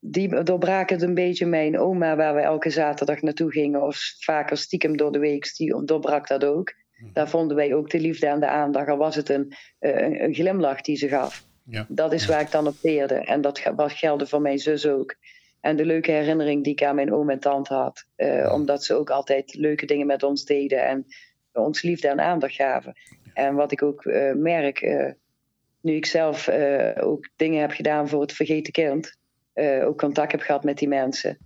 Die 0.00 0.42
doorbraken 0.42 0.96
het 0.96 1.04
een 1.04 1.14
beetje. 1.14 1.46
Mijn 1.46 1.78
oma, 1.78 2.16
waar 2.16 2.34
we 2.34 2.40
elke 2.40 2.70
zaterdag 2.70 3.22
naartoe 3.22 3.50
gingen, 3.52 3.82
of 3.82 3.98
vaker 4.18 4.56
stiekem 4.56 4.96
door 4.96 5.12
de 5.12 5.18
week, 5.18 5.52
die 5.56 5.84
doorbrak 5.84 6.28
dat 6.28 6.44
ook. 6.44 6.74
Hm. 6.96 7.04
Daar 7.12 7.28
vonden 7.28 7.56
wij 7.56 7.74
ook 7.74 7.90
de 7.90 8.00
liefde 8.00 8.26
en 8.26 8.40
de 8.40 8.48
aandacht. 8.48 8.88
Al 8.88 8.96
was 8.96 9.16
het 9.16 9.28
een, 9.28 9.52
eh, 9.78 10.00
een, 10.00 10.24
een 10.24 10.34
glimlach 10.34 10.80
die 10.80 10.96
ze 10.96 11.08
gaf. 11.08 11.44
Ja. 11.64 11.86
Dat 11.88 12.12
is 12.12 12.26
waar 12.26 12.40
ik 12.40 12.50
dan 12.50 12.66
op 12.66 12.74
teerde. 12.80 13.14
En 13.14 13.40
dat 13.40 13.58
ge- 13.58 13.74
wat 13.74 13.92
gelde 13.92 14.26
voor 14.26 14.40
mijn 14.40 14.58
zus 14.58 14.86
ook. 14.86 15.14
En 15.60 15.76
de 15.76 15.84
leuke 15.84 16.10
herinnering 16.10 16.64
die 16.64 16.72
ik 16.72 16.82
aan 16.82 16.94
mijn 16.94 17.12
oom 17.12 17.30
en 17.30 17.38
tante 17.40 17.74
had. 17.74 18.04
Eh, 18.16 18.52
Omdat 18.54 18.84
ze 18.84 18.94
ook 18.94 19.10
altijd 19.10 19.54
leuke 19.54 19.86
dingen 19.86 20.06
met 20.06 20.22
ons 20.22 20.44
deden. 20.44 20.86
En 20.86 21.06
ons 21.52 21.82
liefde 21.82 22.08
en 22.08 22.20
aandacht 22.20 22.54
gaven. 22.54 22.94
En 23.34 23.54
wat 23.54 23.72
ik 23.72 23.82
ook 23.82 24.04
eh, 24.04 24.32
merk, 24.34 24.80
nu 25.80 25.92
ik 25.94 26.06
zelf 26.06 26.48
ook 27.00 27.28
dingen 27.36 27.60
heb 27.60 27.70
gedaan 27.70 28.08
voor 28.08 28.20
het 28.20 28.32
vergeten 28.32 28.72
kind. 28.72 29.16
Eh, 29.56 29.86
ook 29.86 29.98
contact 29.98 30.32
heb 30.32 30.40
gehad 30.40 30.64
met 30.64 30.78
die 30.78 30.88
mensen. 30.88 31.38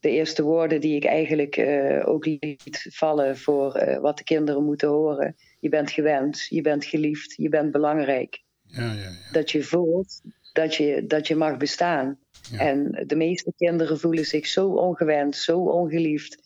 De 0.00 0.10
eerste 0.10 0.42
woorden 0.42 0.80
die 0.80 0.96
ik 0.96 1.04
eigenlijk 1.04 1.56
eh, 1.56 2.08
ook 2.08 2.24
liet 2.24 2.86
vallen 2.90 3.38
voor 3.38 3.74
eh, 3.74 3.98
wat 4.00 4.18
de 4.18 4.24
kinderen 4.24 4.64
moeten 4.64 4.88
horen. 4.88 5.36
Je 5.60 5.68
bent 5.68 5.90
gewend, 5.90 6.46
je 6.48 6.60
bent 6.60 6.84
geliefd, 6.84 7.34
je 7.36 7.48
bent 7.48 7.72
belangrijk 7.72 8.42
Ja, 8.62 8.82
ja, 8.82 8.92
ja. 8.92 9.10
dat 9.32 9.50
je 9.50 9.62
voelt 9.62 10.20
dat 10.52 10.74
je, 10.74 11.06
dat 11.06 11.28
je 11.28 11.36
mag 11.36 11.56
bestaan. 11.56 12.18
En 12.58 13.04
de 13.06 13.16
meeste 13.16 13.52
kinderen 13.56 13.98
voelen 13.98 14.24
zich 14.24 14.46
zo 14.46 14.68
ongewend, 14.68 15.36
zo 15.36 15.58
ongeliefd. 15.58 16.42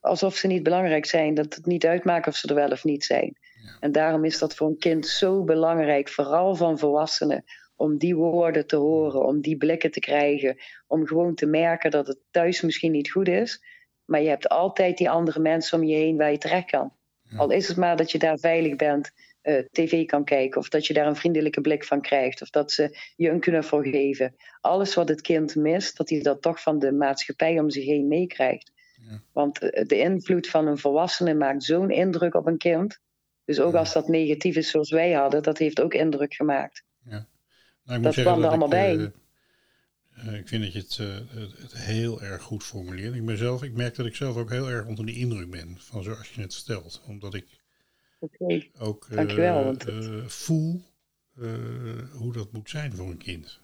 alsof 0.00 0.36
ze 0.36 0.46
niet 0.46 0.62
belangrijk 0.62 1.06
zijn, 1.06 1.34
dat 1.34 1.54
het 1.54 1.66
niet 1.66 1.86
uitmaakt 1.86 2.26
of 2.26 2.36
ze 2.36 2.48
er 2.48 2.54
wel 2.54 2.70
of 2.70 2.84
niet 2.84 3.04
zijn. 3.04 3.36
En 3.80 3.92
daarom 3.92 4.24
is 4.24 4.38
dat 4.38 4.54
voor 4.54 4.68
een 4.68 4.78
kind 4.78 5.06
zo 5.06 5.44
belangrijk, 5.44 6.08
vooral 6.08 6.54
van 6.54 6.78
volwassenen, 6.78 7.44
om 7.78 7.98
die 7.98 8.16
woorden 8.16 8.66
te 8.66 8.76
horen, 8.76 9.24
om 9.26 9.40
die 9.40 9.56
blikken 9.56 9.90
te 9.90 10.00
krijgen, 10.00 10.56
om 10.86 11.06
gewoon 11.06 11.34
te 11.34 11.46
merken 11.46 11.90
dat 11.90 12.06
het 12.06 12.18
thuis 12.30 12.60
misschien 12.60 12.92
niet 12.92 13.10
goed 13.10 13.28
is, 13.28 13.62
maar 14.04 14.22
je 14.22 14.28
hebt 14.28 14.48
altijd 14.48 14.98
die 14.98 15.10
andere 15.10 15.40
mensen 15.40 15.78
om 15.78 15.84
je 15.84 15.96
heen 15.96 16.16
waar 16.16 16.30
je 16.30 16.38
terecht 16.38 16.70
kan. 16.70 16.92
Ja. 17.22 17.38
Al 17.38 17.50
is 17.50 17.68
het 17.68 17.76
maar 17.76 17.96
dat 17.96 18.10
je 18.10 18.18
daar 18.18 18.38
veilig 18.38 18.76
bent, 18.76 19.10
eh, 19.40 19.58
tv 19.70 20.06
kan 20.06 20.24
kijken, 20.24 20.60
of 20.60 20.68
dat 20.68 20.86
je 20.86 20.94
daar 20.94 21.06
een 21.06 21.16
vriendelijke 21.16 21.60
blik 21.60 21.84
van 21.84 22.00
krijgt, 22.00 22.42
of 22.42 22.50
dat 22.50 22.72
ze 22.72 22.98
je 23.16 23.30
een 23.30 23.40
knuffel 23.40 23.82
geven. 23.82 24.34
Alles 24.60 24.94
wat 24.94 25.08
het 25.08 25.20
kind 25.20 25.54
mist, 25.54 25.96
dat 25.96 26.08
hij 26.08 26.20
dat 26.20 26.42
toch 26.42 26.62
van 26.62 26.78
de 26.78 26.92
maatschappij 26.92 27.58
om 27.58 27.70
zich 27.70 27.84
heen 27.84 28.08
meekrijgt. 28.08 28.72
Ja. 29.08 29.22
Want 29.32 29.58
eh, 29.58 29.84
de 29.86 29.98
invloed 29.98 30.48
van 30.48 30.66
een 30.66 30.78
volwassene 30.78 31.34
maakt 31.34 31.64
zo'n 31.64 31.90
indruk 31.90 32.34
op 32.34 32.46
een 32.46 32.58
kind. 32.58 32.98
Dus 33.44 33.60
ook 33.60 33.72
Ja. 33.72 33.78
als 33.78 33.92
dat 33.92 34.08
negatief 34.08 34.56
is 34.56 34.70
zoals 34.70 34.90
wij 34.90 35.12
hadden, 35.12 35.42
dat 35.42 35.58
heeft 35.58 35.80
ook 35.80 35.94
indruk 35.94 36.34
gemaakt. 36.34 36.82
Nou, 37.88 37.98
ik 38.00 38.04
Dat 38.04 38.14
kwam 38.14 38.42
er 38.42 38.48
allemaal 38.48 38.72
eh, 38.72 39.04
eh, 39.04 40.34
ik 40.38 40.48
vind 40.48 40.62
dat 40.62 40.72
je 40.72 40.78
het, 40.78 40.98
eh, 40.98 41.38
het, 41.62 41.72
heel 41.72 42.22
erg 42.22 42.42
goed 42.42 42.64
formuleert. 42.64 43.14
Ik, 43.14 43.26
ben 43.26 43.36
zelf, 43.38 43.62
ik 43.62 43.72
merk 43.72 43.94
dat 43.94 44.06
ik 44.06 44.14
zelf 44.14 44.36
ook 44.36 44.50
heel 44.50 44.70
erg 44.70 44.86
onder 44.86 45.06
de 45.06 45.14
indruk 45.14 45.50
ben 45.50 45.76
van 45.80 46.02
zoals 46.02 46.28
je 46.34 46.40
het 46.40 46.52
stelt. 46.52 47.02
Omdat 47.06 47.34
ik 47.34 47.46
ook 48.78 49.06
Dankjewel, 49.10 49.64
want 49.64 49.82
het- 49.84 50.32
voel 50.32 50.84
hoe 52.12 52.32
dat 52.32 52.52
moet 52.52 52.70
zijn 52.70 52.92
voor 52.94 53.10
een 53.10 53.18
kind. 53.18 53.60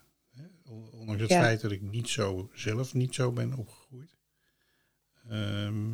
Ondanks 0.93 1.23
het 1.23 1.31
Ja. 1.31 1.41
feit 1.41 1.61
dat 1.61 1.71
ik 1.71 1.81
niet 1.83 2.09
zo, 2.09 2.51
zelf 2.55 2.95
niet 2.95 3.15
zo 3.15 3.33
ben 3.33 3.53
opgegroeid. 3.55 4.17
Ehm, 5.29 5.91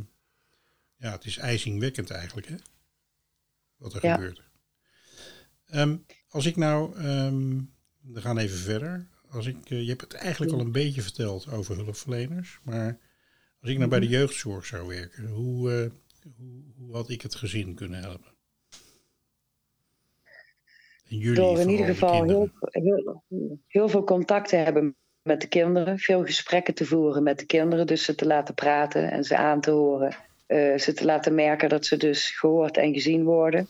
ja, 0.96 1.12
het 1.12 1.24
is 1.24 1.36
ijzingwekkend 1.38 2.10
eigenlijk, 2.10 2.46
hè? 2.48 2.54
Wat 3.76 3.94
er 3.94 4.06
Ja. 4.06 4.14
gebeurt. 4.14 4.42
Ehm, 5.66 5.96
als 6.28 6.46
ik 6.46 6.56
nou, 6.56 6.96
ehm, 6.96 7.60
we 8.00 8.20
gaan 8.20 8.38
even 8.38 8.58
verder. 8.58 9.06
Als 9.30 9.46
ik, 9.46 9.70
eh, 9.70 9.82
je 9.82 9.88
hebt 9.88 10.00
het 10.00 10.14
eigenlijk 10.14 10.52
al 10.52 10.60
een 10.60 10.72
beetje 10.72 11.02
verteld 11.02 11.50
over 11.52 11.76
hulpverleners, 11.76 12.58
maar 12.62 12.98
als 13.60 13.70
ik 13.70 13.76
nou 13.78 13.90
bij 13.90 14.00
de 14.00 14.06
Mhm. 14.06 14.14
jeugdzorg 14.14 14.66
zou 14.66 14.86
werken, 14.88 15.28
hoe, 15.28 15.72
eh, 15.72 15.90
hoe, 16.36 16.62
hoe 16.76 16.94
had 16.94 17.10
ik 17.10 17.22
het 17.22 17.34
gezin 17.34 17.74
kunnen 17.74 18.00
helpen? 18.00 18.32
En 21.08 21.16
jullie 21.16 21.34
Door 21.34 21.60
in 21.60 21.68
ieder 21.68 21.86
de 21.86 21.92
geval 21.92 22.22
heel, 22.70 23.24
heel 23.66 23.88
veel 23.88 24.04
contact 24.04 24.48
te 24.48 24.56
hebben 24.56 24.96
met 25.22 25.40
de 25.40 25.48
kinderen. 25.48 25.98
Veel 25.98 26.24
gesprekken 26.24 26.74
te 26.74 26.84
voeren 26.84 27.22
met 27.22 27.38
de 27.38 27.46
kinderen. 27.46 27.86
Dus 27.86 28.04
ze 28.04 28.14
te 28.14 28.26
laten 28.26 28.54
praten 28.54 29.10
en 29.10 29.24
ze 29.24 29.36
aan 29.36 29.60
te 29.60 29.70
horen. 29.70 30.16
Eh, 30.46 30.78
ze 30.78 30.92
te 30.92 31.04
laten 31.04 31.34
merken 31.34 31.68
dat 31.68 31.86
ze 31.86 31.96
dus 31.96 32.30
gehoord 32.30 32.76
en 32.76 32.92
gezien 32.92 33.24
worden. 33.24 33.68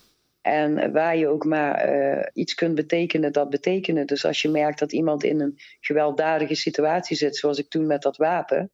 En 0.51 0.93
waar 0.93 1.17
je 1.17 1.29
ook 1.29 1.45
maar 1.45 1.75
eh, 1.75 2.27
iets 2.33 2.55
kunt 2.55 2.75
betekenen, 2.75 3.33
dat 3.33 3.51
betekenen. 3.51 4.07
Dus 4.07 4.25
als 4.25 4.43
je 4.43 4.49
merkt 4.49 4.79
dat 4.79 4.93
iemand 4.93 5.25
in 5.25 5.41
een 5.41 5.59
gewelddadige 5.81 6.55
situatie 6.55 7.17
zit, 7.17 7.37
zoals 7.37 7.59
ik 7.59 7.69
toen 7.69 7.87
met 7.87 8.03
dat 8.03 8.17
wapen, 8.17 8.71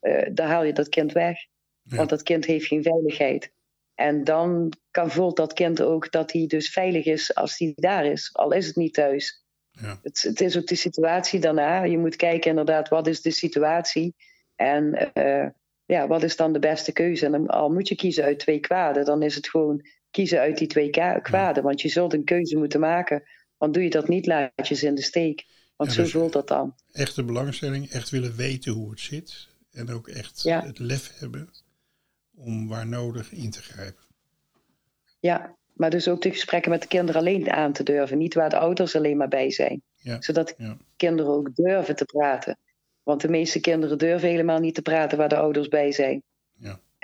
eh 0.00 0.28
dan 0.32 0.46
haal 0.46 0.64
je 0.64 0.72
dat 0.72 0.88
kind 0.88 1.12
weg. 1.12 1.38
Ja. 1.82 1.96
Want 1.96 2.08
dat 2.08 2.22
kind 2.22 2.44
heeft 2.44 2.66
geen 2.66 2.82
veiligheid. 2.82 3.52
En 3.94 4.24
dan 4.24 4.72
kan, 4.90 5.10
voelt 5.10 5.36
dat 5.36 5.52
kind 5.52 5.82
ook 5.82 6.12
dat 6.12 6.32
hij 6.32 6.46
dus 6.46 6.70
veilig 6.70 7.04
is 7.04 7.34
als 7.34 7.58
hij 7.58 7.72
daar 7.74 8.06
is, 8.06 8.30
al 8.34 8.52
is 8.52 8.66
het 8.66 8.76
niet 8.76 8.94
thuis. 8.94 9.44
Ja. 9.70 9.98
Het, 10.02 10.22
het 10.22 10.40
is 10.40 10.56
ook 10.56 10.66
de 10.66 10.74
situatie 10.74 11.40
daarna. 11.40 11.82
Je 11.82 11.98
moet 11.98 12.16
kijken 12.16 12.50
inderdaad, 12.50 12.88
wat 12.88 13.06
is 13.06 13.22
de 13.22 13.30
situatie? 13.30 14.14
En 14.54 15.12
eh, 15.12 15.48
ja, 15.84 16.06
wat 16.06 16.22
is 16.22 16.36
dan 16.36 16.52
de 16.52 16.58
beste 16.58 16.92
keuze? 16.92 17.26
En 17.26 17.32
dan, 17.32 17.46
al 17.46 17.72
moet 17.72 17.88
je 17.88 17.94
kiezen 17.94 18.24
uit 18.24 18.38
twee 18.38 18.60
kwaden, 18.60 19.04
dan 19.04 19.22
is 19.22 19.34
het 19.34 19.48
gewoon 19.48 19.84
kiezen 20.16 20.38
uit 20.40 20.58
die 20.58 20.66
twee 20.68 20.90
kwaden. 21.22 21.62
Want 21.62 21.80
je 21.80 21.88
zult 21.88 22.12
een 22.12 22.24
keuze 22.24 22.56
moeten 22.56 22.80
maken. 22.80 23.22
Want 23.56 23.74
doe 23.74 23.82
je 23.82 23.90
dat 23.90 24.08
niet, 24.08 24.26
laat 24.26 24.68
je 24.68 24.74
ze 24.74 24.86
in 24.86 24.94
de 24.94 25.02
steek. 25.02 25.44
Want 25.76 25.90
Ja, 25.90 25.96
zo 25.96 26.02
dus- 26.02 26.10
voelt 26.10 26.32
dat 26.32 26.48
dan. 26.48 26.74
Echte 26.92 27.24
belangstelling, 27.24 27.90
echt 27.90 28.10
willen 28.10 28.36
weten 28.36 28.72
hoe 28.72 28.90
het 28.90 29.00
zit. 29.00 29.48
En 29.72 29.90
ook 29.90 30.08
echt 30.08 30.42
Ja. 30.42 30.62
het 30.64 30.78
lef 30.78 31.18
hebben 31.18 31.48
om 32.34 32.68
waar 32.68 32.86
nodig 32.86 33.32
in 33.32 33.50
te 33.50 33.62
grijpen. 33.62 34.04
Ja, 35.20 35.56
maar 35.74 35.90
dus 35.90 36.08
ook 36.08 36.22
de 36.22 36.30
gesprekken 36.30 36.70
met 36.70 36.82
de 36.82 36.88
kinderen 36.88 37.20
alleen 37.20 37.50
aan 37.50 37.72
te 37.72 37.82
durven. 37.82 38.18
Niet 38.18 38.34
waar 38.34 38.50
de 38.50 38.58
ouders 38.58 38.96
alleen 38.96 39.16
maar 39.16 39.28
bij 39.28 39.50
zijn. 39.50 39.82
Ja. 39.96 40.22
Zodat 40.22 40.56
kinderen 40.96 41.32
ook 41.32 41.54
durven 41.54 41.96
te 41.96 42.04
praten. 42.04 42.58
Want 43.02 43.20
de 43.20 43.28
meeste 43.28 43.60
kinderen 43.60 43.98
durven 43.98 44.28
helemaal 44.28 44.58
niet 44.60 44.74
te 44.74 44.82
praten 44.82 45.18
waar 45.18 45.28
de 45.28 45.36
ouders 45.36 45.68
bij 45.68 45.92
zijn. 45.92 46.22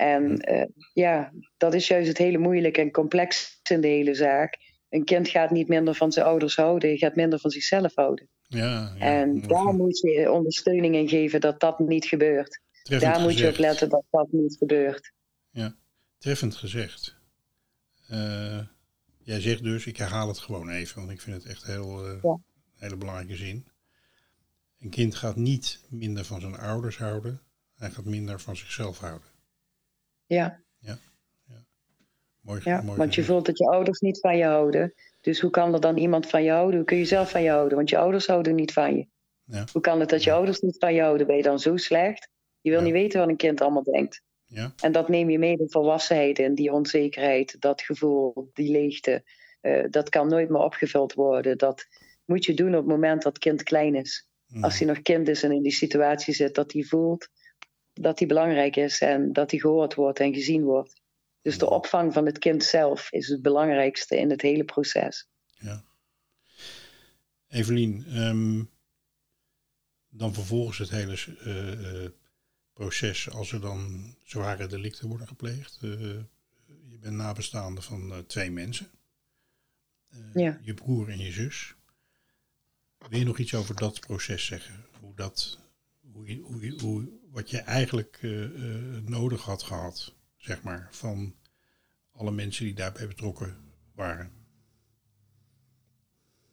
Ja. 0.03 0.13
En 0.13 0.37
eh, 0.37 0.65
ja, 0.93 1.33
dat 1.57 1.73
is 1.73 1.87
juist 1.87 2.07
het 2.07 2.17
hele 2.17 2.37
moeilijke 2.37 2.81
en 2.81 2.91
complex 2.91 3.59
in 3.69 3.81
de 3.81 3.87
hele 3.87 4.13
zaak. 4.13 4.57
Een 4.89 5.03
kind 5.03 5.27
gaat 5.27 5.51
niet 5.51 5.67
minder 5.67 5.95
van 5.95 6.11
zijn 6.11 6.25
ouders 6.25 6.55
houden, 6.55 6.89
hij 6.89 6.97
gaat 6.97 7.15
minder 7.15 7.39
van 7.39 7.51
zichzelf 7.51 7.95
houden. 7.95 8.27
Ja, 8.47 8.93
ja, 8.97 9.05
en 9.05 9.41
daar 9.41 9.73
moet 9.73 9.99
je 9.99 10.31
ondersteuning 10.31 10.95
in 10.95 11.09
geven 11.09 11.41
dat 11.41 11.59
dat 11.59 11.79
niet 11.79 12.05
gebeurt. 12.05 12.61
treffend 12.83 13.13
Daar 13.13 13.21
moet 13.21 13.37
je 13.37 13.47
op 13.47 13.57
letten 13.57 13.89
dat 13.89 14.03
dat 14.09 14.27
niet 14.31 14.55
gebeurt. 14.57 15.11
Treffend 16.23 16.55
gezegd. 16.55 17.15
Eh, 18.07 18.59
jij 19.23 19.41
zegt 19.41 19.63
dus, 19.63 19.85
ik 19.85 19.97
herhaal 19.97 20.27
het 20.27 20.39
gewoon 20.39 20.69
even, 20.69 20.95
want 20.99 21.11
ik 21.11 21.21
vind 21.21 21.35
het 21.35 21.51
echt 21.51 21.63
heel, 21.63 22.05
eh, 22.05 22.21
Ja. 22.21 22.29
een 22.29 22.41
hele 22.75 22.97
belangrijke 22.97 23.35
zin. 23.35 23.67
Een 24.79 24.89
kind 24.89 25.15
gaat 25.15 25.35
niet 25.35 25.85
minder 25.89 26.25
van 26.25 26.41
zijn 26.41 26.57
ouders 26.57 26.97
houden, 26.97 27.41
hij 27.75 27.89
gaat 27.89 28.05
minder 28.05 28.39
van 28.39 28.55
zichzelf 28.55 28.99
houden. 28.99 29.27
Ja. 30.33 30.61
Mooi, 32.41 32.61
Ja, 32.63 32.81
mooi 32.81 32.97
want 32.97 33.15
je 33.15 33.23
voelt 33.23 33.45
dat 33.45 33.57
je 33.57 33.65
ouders 33.69 33.99
niet 33.99 34.19
van 34.19 34.37
je 34.37 34.43
houden. 34.43 34.93
Dus 35.21 35.39
hoe 35.39 35.49
kan 35.51 35.73
er 35.73 35.79
dan 35.79 35.97
iemand 35.97 36.27
van 36.29 36.43
je 36.43 36.51
houden? 36.51 36.75
Hoe 36.75 36.85
kun 36.85 36.97
je 36.97 37.05
zelf 37.05 37.31
van 37.31 37.43
je 37.43 37.49
houden? 37.49 37.77
Want 37.77 37.89
je 37.89 37.97
ouders 37.97 38.27
houden 38.27 38.55
niet 38.55 38.73
van 38.73 38.95
je. 38.95 39.07
Ja. 39.43 39.65
Hoe 39.71 39.81
kan 39.81 39.99
het 39.99 40.09
dat 40.09 40.23
je 40.23 40.31
ouders 40.31 40.59
niet 40.59 40.75
van 40.79 40.93
je 40.93 41.01
houden? 41.01 41.27
Ben 41.27 41.35
je 41.35 41.41
dan 41.43 41.59
zo 41.59 41.77
slecht? 41.77 42.29
Je 42.61 42.69
wil 42.69 42.79
Ja. 42.79 42.85
niet 42.85 42.93
weten 42.93 43.19
wat 43.19 43.29
een 43.29 43.35
kind 43.35 43.61
allemaal 43.61 43.83
denkt. 43.83 44.21
Ja, 44.45 44.73
En 44.81 44.91
dat 44.91 45.09
neem 45.09 45.29
je 45.29 45.39
mee, 45.39 45.57
de 45.57 45.69
volwassenheid 45.69 46.39
en 46.39 46.55
die 46.55 46.71
onzekerheid, 46.73 47.55
dat 47.61 47.81
gevoel, 47.81 48.49
die 48.53 48.71
leegte. 48.71 49.23
Eh, 49.61 49.83
dat 49.89 50.09
kan 50.09 50.27
nooit 50.27 50.49
meer 50.49 50.61
opgevuld 50.61 51.13
worden. 51.13 51.57
Dat 51.57 51.85
moet 52.25 52.45
je 52.45 52.53
doen 52.53 52.69
op 52.75 52.79
het 52.81 52.85
moment 52.87 53.23
dat 53.23 53.33
het 53.33 53.41
kind 53.41 53.63
klein 53.63 53.95
is. 53.95 54.27
mm, 54.47 54.63
Als 54.63 54.77
hij 54.79 54.87
nog 54.87 55.01
kind 55.01 55.27
is 55.27 55.43
en 55.43 55.51
in 55.51 55.61
die 55.63 55.71
situatie 55.71 56.33
zit, 56.33 56.55
dat 56.55 56.71
hij 56.73 56.83
voelt 56.83 57.27
dat 57.93 58.19
hij 58.19 58.27
belangrijk 58.27 58.75
is 58.75 58.99
en 58.99 59.33
dat 59.33 59.51
hij 59.51 59.59
gehoord 59.59 59.93
wordt 59.93 60.19
en 60.19 60.33
gezien 60.33 60.63
wordt. 60.63 61.01
Dus 61.41 61.57
de 61.57 61.69
opvang 61.69 62.13
van 62.13 62.25
het 62.25 62.39
kind 62.39 62.63
zelf 62.63 63.11
is 63.11 63.27
het 63.27 63.41
belangrijkste 63.41 64.17
in 64.17 64.29
het 64.29 64.41
hele 64.41 64.63
proces. 64.63 65.27
Evelien, 67.47 68.05
ehm, 68.05 68.63
dan 70.09 70.33
vervolgens 70.33 70.77
het 70.77 70.89
hele 70.89 71.17
uh, 71.45 72.09
proces, 72.73 73.29
als 73.29 73.51
er 73.51 73.61
dan 73.61 74.15
zware 74.23 74.67
delicten 74.67 75.07
worden 75.07 75.27
gepleegd. 75.27 75.79
Uh, 75.81 75.91
je 76.87 76.97
bent 76.99 77.15
nabestaande 77.15 77.81
van 77.81 78.23
twee 78.27 78.51
mensen. 78.51 78.91
Ja. 80.33 80.59
Je 80.61 80.73
broer 80.73 81.09
en 81.09 81.19
je 81.19 81.31
zus. 81.31 81.75
Wil 83.09 83.19
je 83.19 83.25
nog 83.25 83.37
iets 83.37 83.53
over 83.53 83.75
dat 83.75 83.99
proces 83.99 84.45
zeggen? 84.45 84.85
Hoe 84.99 85.15
dat, 85.15 85.59
hoe, 86.11 86.39
hoe, 86.41 86.65
je, 86.65 86.79
hoe 86.81 87.09
wat 87.33 87.49
je 87.49 87.57
eigenlijk 87.57 88.19
nodig 89.05 89.41
had 89.41 89.63
gehad, 89.63 90.13
zeg 90.37 90.61
maar, 90.61 90.87
van 90.91 91.33
alle 92.11 92.31
mensen 92.31 92.65
die 92.65 92.73
daarbij 92.73 93.07
betrokken 93.07 93.57
waren? 93.95 94.31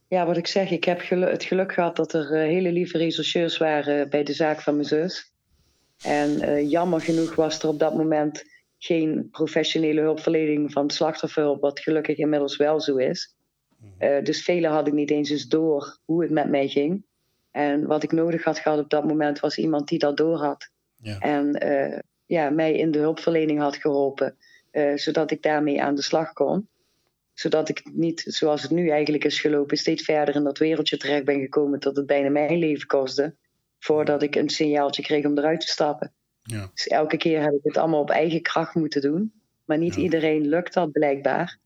Ja, 0.09 0.27
wat 0.27 0.37
ik 0.37 0.47
zeg, 0.47 0.71
ik 0.71 0.85
heb 0.85 1.09
het 1.09 1.45
geluk 1.45 1.73
gehad 1.73 1.97
dat 1.97 2.13
er 2.13 2.33
eh, 2.33 2.41
hele 2.41 2.73
lieve 2.73 2.99
rechercheurs 2.99 3.59
waren 3.59 4.11
bij 4.11 4.25
de 4.25 4.33
zaak 4.33 4.61
van 4.61 4.75
mijn 4.75 4.87
zus. 4.87 5.33
En 6.03 6.69
jammer 6.69 7.01
genoeg 7.01 7.35
was 7.35 7.63
er 7.63 7.69
op 7.69 7.79
dat 7.79 7.95
moment 7.95 8.45
geen 8.79 9.29
professionele 9.31 10.01
hulpverlening 10.01 10.73
van 10.73 10.91
slachtofferhulp, 10.91 11.61
wat 11.61 11.81
gelukkig 11.81 12.17
inmiddels 12.17 12.57
wel 12.57 12.81
zo 12.81 12.97
is. 12.97 13.37
Uh, 13.99 14.23
dus 14.23 14.43
velen 14.43 14.71
hadden 14.71 14.95
niet 14.95 15.11
eens 15.11 15.31
eens 15.31 15.49
door 15.49 15.99
hoe 16.05 16.23
het 16.23 16.31
met 16.31 16.49
mij 16.49 16.69
ging. 16.69 17.05
En 17.51 17.87
wat 17.87 18.03
ik 18.03 18.13
nodig 18.13 18.45
had 18.45 18.59
gehad 18.59 18.79
op 18.79 18.91
dat 18.91 19.05
moment 19.05 19.41
was 19.41 19.59
iemand 19.59 19.89
die 19.89 19.99
dat 19.99 20.17
door 20.17 20.39
had. 20.39 20.71
Ja. 20.97 21.19
En 21.19 21.59
ja, 22.31 22.51
mij 22.51 22.75
in 22.75 22.91
de 22.91 22.99
hulpverlening 22.99 23.61
had 23.61 23.77
geholpen. 23.77 24.37
Eh, 24.71 24.97
zodat 24.97 25.31
ik 25.31 25.43
daarmee 25.43 25.83
aan 25.83 25.95
de 25.95 26.03
slag 26.03 26.33
kon. 26.33 26.69
Zodat 27.33 27.69
ik 27.69 27.91
niet, 27.93 28.23
zoals 28.27 28.63
het 28.63 28.71
nu 28.71 28.89
eigenlijk 28.89 29.25
is 29.25 29.41
gelopen, 29.41 29.77
steeds 29.77 30.03
verder 30.03 30.35
in 30.35 30.45
dat 30.45 30.59
wereldje 30.59 30.97
terecht 30.97 31.25
ben 31.25 31.41
gekomen 31.41 31.81
dat 31.81 31.97
het 31.97 32.07
bijna 32.07 32.29
mijn 32.29 32.59
leven 32.59 32.87
kostte. 32.87 33.35
Voordat 33.79 34.23
ik 34.23 34.37
een 34.37 34.49
signaaltje 34.49 35.03
kreeg 35.03 35.25
om 35.25 35.39
eruit 35.39 35.61
te 35.61 35.67
stappen. 35.67 36.13
Ja. 36.43 36.71
Dus 36.75 36.87
elke 36.87 37.17
keer 37.17 37.43
heb 37.43 37.53
ik 37.53 37.63
het 37.63 37.77
allemaal 37.77 38.01
op 38.01 38.11
eigen 38.11 38.43
kracht 38.43 38.75
moeten 38.75 39.01
doen. 39.01 39.33
Maar 39.65 39.79
niet 39.79 39.97
iedereen 39.97 40.49
lukt 40.49 40.75
dat 40.75 40.93
blijkbaar. 40.93 41.59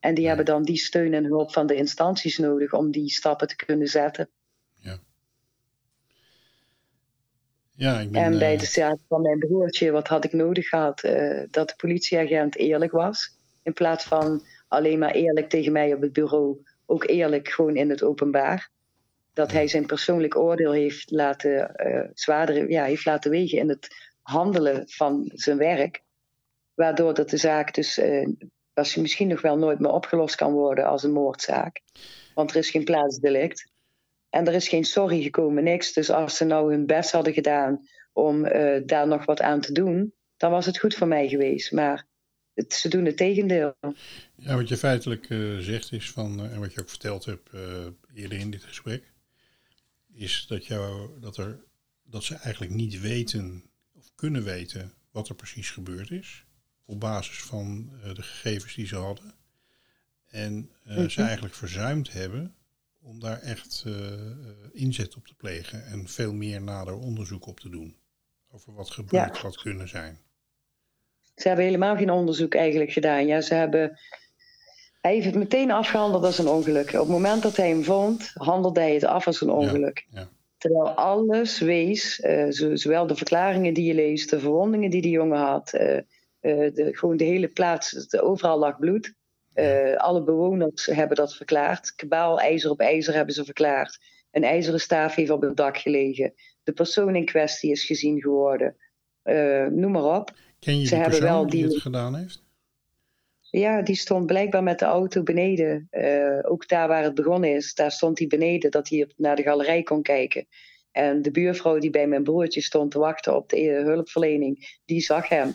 En 0.00 0.14
die 0.14 0.26
hebben 0.26 0.44
dan 0.44 0.62
die 0.62 0.76
steun 0.76 1.14
en 1.14 1.24
hulp 1.24 1.52
van 1.52 1.66
de 1.66 1.74
instanties 1.74 2.38
nodig 2.38 2.72
om 2.72 2.90
die 2.90 3.10
stappen 3.10 3.48
te 3.48 3.56
kunnen 3.56 3.88
zetten. 3.88 4.28
Ja, 7.74 8.00
ik 8.00 8.10
ben, 8.10 8.22
en 8.22 8.38
bij 8.38 8.56
de 8.56 8.66
zaak 8.66 8.98
van 9.08 9.22
mijn 9.22 9.38
broertje, 9.38 9.90
wat 9.90 10.08
had 10.08 10.24
ik 10.24 10.32
nodig 10.32 10.68
gehad? 10.68 11.04
Uh, 11.04 11.42
dat 11.50 11.68
de 11.68 11.74
politieagent 11.76 12.56
eerlijk 12.56 12.92
was. 12.92 13.38
In 13.62 13.72
plaats 13.72 14.04
van 14.04 14.42
alleen 14.68 14.98
maar 14.98 15.10
eerlijk 15.10 15.48
tegen 15.48 15.72
mij 15.72 15.94
op 15.94 16.00
het 16.00 16.12
bureau, 16.12 16.62
ook 16.86 17.08
eerlijk 17.08 17.48
gewoon 17.48 17.76
in 17.76 17.90
het 17.90 18.02
openbaar. 18.02 18.70
Dat 19.32 19.52
hij 19.52 19.68
zijn 19.68 19.86
persoonlijk 19.86 20.36
oordeel 20.36 20.72
heeft 20.72 21.10
laten, 21.10 21.74
uh, 22.28 22.68
ja, 22.68 22.84
heeft 22.84 23.04
laten 23.04 23.30
wegen 23.30 23.58
in 23.58 23.68
het 23.68 23.88
handelen 24.22 24.88
van 24.88 25.30
zijn 25.34 25.58
werk. 25.58 26.02
Waardoor 26.74 27.14
dat 27.14 27.30
de 27.30 27.36
zaak 27.36 27.74
dus 27.74 27.98
uh, 27.98 28.28
als 28.74 28.96
misschien 28.96 29.28
nog 29.28 29.40
wel 29.40 29.58
nooit 29.58 29.78
meer 29.78 29.92
opgelost 29.92 30.34
kan 30.34 30.52
worden 30.52 30.84
als 30.86 31.02
een 31.02 31.12
moordzaak. 31.12 31.80
Want 32.34 32.50
er 32.50 32.56
is 32.56 32.70
geen 32.70 32.84
plaatsdelict. 32.84 33.70
En 34.32 34.46
er 34.46 34.54
is 34.54 34.68
geen 34.68 34.84
sorry 34.84 35.22
gekomen, 35.22 35.64
niks. 35.64 35.92
Dus 35.92 36.10
als 36.10 36.36
ze 36.36 36.44
nou 36.44 36.72
hun 36.72 36.86
best 36.86 37.10
hadden 37.10 37.32
gedaan 37.32 37.88
om 38.12 38.44
uh, 38.44 38.80
daar 38.86 39.06
nog 39.06 39.24
wat 39.24 39.40
aan 39.40 39.60
te 39.60 39.72
doen, 39.72 40.14
dan 40.36 40.50
was 40.50 40.66
het 40.66 40.78
goed 40.78 40.94
voor 40.94 41.06
mij 41.06 41.28
geweest. 41.28 41.72
Maar 41.72 42.06
het, 42.54 42.72
ze 42.72 42.88
doen 42.88 43.04
het 43.04 43.16
tegendeel. 43.16 43.74
Ja, 44.36 44.56
wat 44.56 44.68
je 44.68 44.76
feitelijk 44.76 45.28
uh, 45.28 45.58
zegt 45.58 45.92
is 45.92 46.10
van, 46.10 46.44
uh, 46.44 46.52
en 46.52 46.60
wat 46.60 46.72
je 46.72 46.80
ook 46.80 46.88
verteld 46.88 47.24
hebt 47.24 47.50
eerder 48.14 48.38
in 48.38 48.50
dit 48.50 48.64
gesprek, 48.64 49.12
is 50.12 50.44
dat, 50.48 50.66
jou, 50.66 51.10
dat, 51.20 51.36
er, 51.36 51.64
dat 52.02 52.24
ze 52.24 52.34
eigenlijk 52.34 52.74
niet 52.74 53.00
weten 53.00 53.70
of 53.92 54.10
kunnen 54.14 54.44
weten 54.44 54.92
wat 55.10 55.28
er 55.28 55.34
precies 55.34 55.70
gebeurd 55.70 56.10
is. 56.10 56.44
Op 56.84 57.00
basis 57.00 57.42
van 57.42 57.90
de 58.14 58.22
gegevens 58.22 58.74
die 58.74 58.86
ze 58.86 58.96
hadden. 58.96 59.34
En 60.30 60.70
mm 60.84 61.10
ze 61.10 61.22
eigenlijk 61.22 61.54
verzuimd 61.54 62.12
hebben 62.12 62.54
om 63.02 63.20
daar 63.20 63.40
echt 63.40 63.84
uh, 63.86 63.94
inzet 64.72 65.16
op 65.16 65.26
te 65.26 65.34
plegen 65.34 65.86
en 65.86 66.08
veel 66.08 66.32
meer 66.32 66.62
nader 66.62 66.98
onderzoek 66.98 67.46
op 67.46 67.60
te 67.60 67.68
doen. 67.68 67.96
Over 68.50 68.74
wat 68.74 68.90
gebeurd 68.90 69.36
ja. 69.36 69.42
had 69.42 69.56
kunnen 69.56 69.88
zijn. 69.88 70.18
Ze 71.34 71.48
hebben 71.48 71.64
helemaal 71.64 71.96
geen 71.96 72.10
onderzoek 72.10 72.54
eigenlijk 72.54 72.92
gedaan. 72.92 73.26
Ja, 73.26 73.40
ze 73.40 73.54
hebben. 73.54 73.98
Hij 75.00 75.12
heeft 75.12 75.26
het 75.26 75.34
meteen 75.34 75.70
afgehandeld 75.70 76.24
als 76.24 76.38
een 76.38 76.48
ongeluk. 76.48 76.92
Op 76.92 76.98
het 76.98 77.08
moment 77.08 77.42
dat 77.42 77.56
hij 77.56 77.68
hem 77.68 77.84
vond, 77.84 78.30
handelde 78.34 78.80
hij 78.80 78.94
het 78.94 79.04
af 79.04 79.26
als 79.26 79.40
een 79.40 79.50
ongeluk. 79.50 80.06
Ja, 80.10 80.28
Terwijl 80.58 80.90
alles 80.90 81.58
wees, 81.58 82.20
uh, 82.20 82.46
zowel 82.74 83.06
de 83.06 83.16
verklaringen 83.16 83.74
die 83.74 83.84
je 83.84 83.94
leest, 83.94 84.30
de 84.30 84.40
verwondingen 84.40 84.90
die 84.90 85.02
die 85.02 85.10
jongen 85.10 85.38
had, 85.38 85.72
uh, 85.74 85.80
de, 86.40 86.88
gewoon 86.92 87.16
de 87.16 87.24
hele 87.24 87.48
plaats, 87.48 88.14
overal 88.20 88.58
lag 88.58 88.78
bloed. 88.78 89.14
Uh, 89.54 89.96
alle 89.96 90.22
bewoners 90.22 90.86
hebben 90.86 91.16
dat 91.16 91.34
verklaard. 91.34 91.94
Kabaal, 91.94 92.40
ijzer 92.40 92.70
op 92.70 92.80
ijzer 92.80 93.14
hebben 93.14 93.34
ze 93.34 93.44
verklaard. 93.44 93.98
Een 94.30 94.44
ijzeren 94.44 94.80
staaf 94.80 95.14
heeft 95.14 95.30
op 95.30 95.42
het 95.42 95.56
dak 95.56 95.76
gelegen. 95.78 96.34
De 96.62 96.72
persoon 96.72 97.16
in 97.16 97.24
kwestie 97.24 97.70
is 97.70 97.84
gezien 97.84 98.20
geworden. 98.20 98.76
Uh, 99.24 99.66
noem 99.66 99.90
maar 99.90 100.20
op. 100.20 100.30
Ken 100.58 100.78
je 100.78 100.86
ze 100.86 100.96
de 100.96 101.02
persoon 101.02 101.22
wel 101.22 101.46
die, 101.46 101.62
die 101.62 101.72
het 101.72 101.82
gedaan 101.82 102.16
heeft? 102.16 102.42
Ja, 103.50 103.82
die 103.82 103.96
stond 103.96 104.26
blijkbaar 104.26 104.62
met 104.62 104.78
de 104.78 104.84
auto 104.84 105.22
beneden. 105.22 105.88
Uh, 105.90 106.38
ook 106.42 106.68
daar 106.68 106.88
waar 106.88 107.02
het 107.02 107.14
begonnen 107.14 107.54
is, 107.54 107.74
daar 107.74 107.92
stond 107.92 108.18
hij 108.18 108.26
beneden 108.26 108.70
dat 108.70 108.88
hij 108.88 109.10
naar 109.16 109.36
de 109.36 109.42
galerij 109.42 109.82
kon 109.82 110.02
kijken. 110.02 110.46
En 110.92 111.22
de 111.22 111.30
buurvrouw 111.30 111.78
die 111.78 111.90
bij 111.90 112.06
mijn 112.06 112.22
broertje 112.22 112.60
stond 112.60 112.90
te 112.90 112.98
wachten 112.98 113.36
op 113.36 113.48
de 113.48 113.60
hulpverlening, 113.84 114.80
die 114.84 115.00
zag 115.00 115.28
hem. 115.28 115.54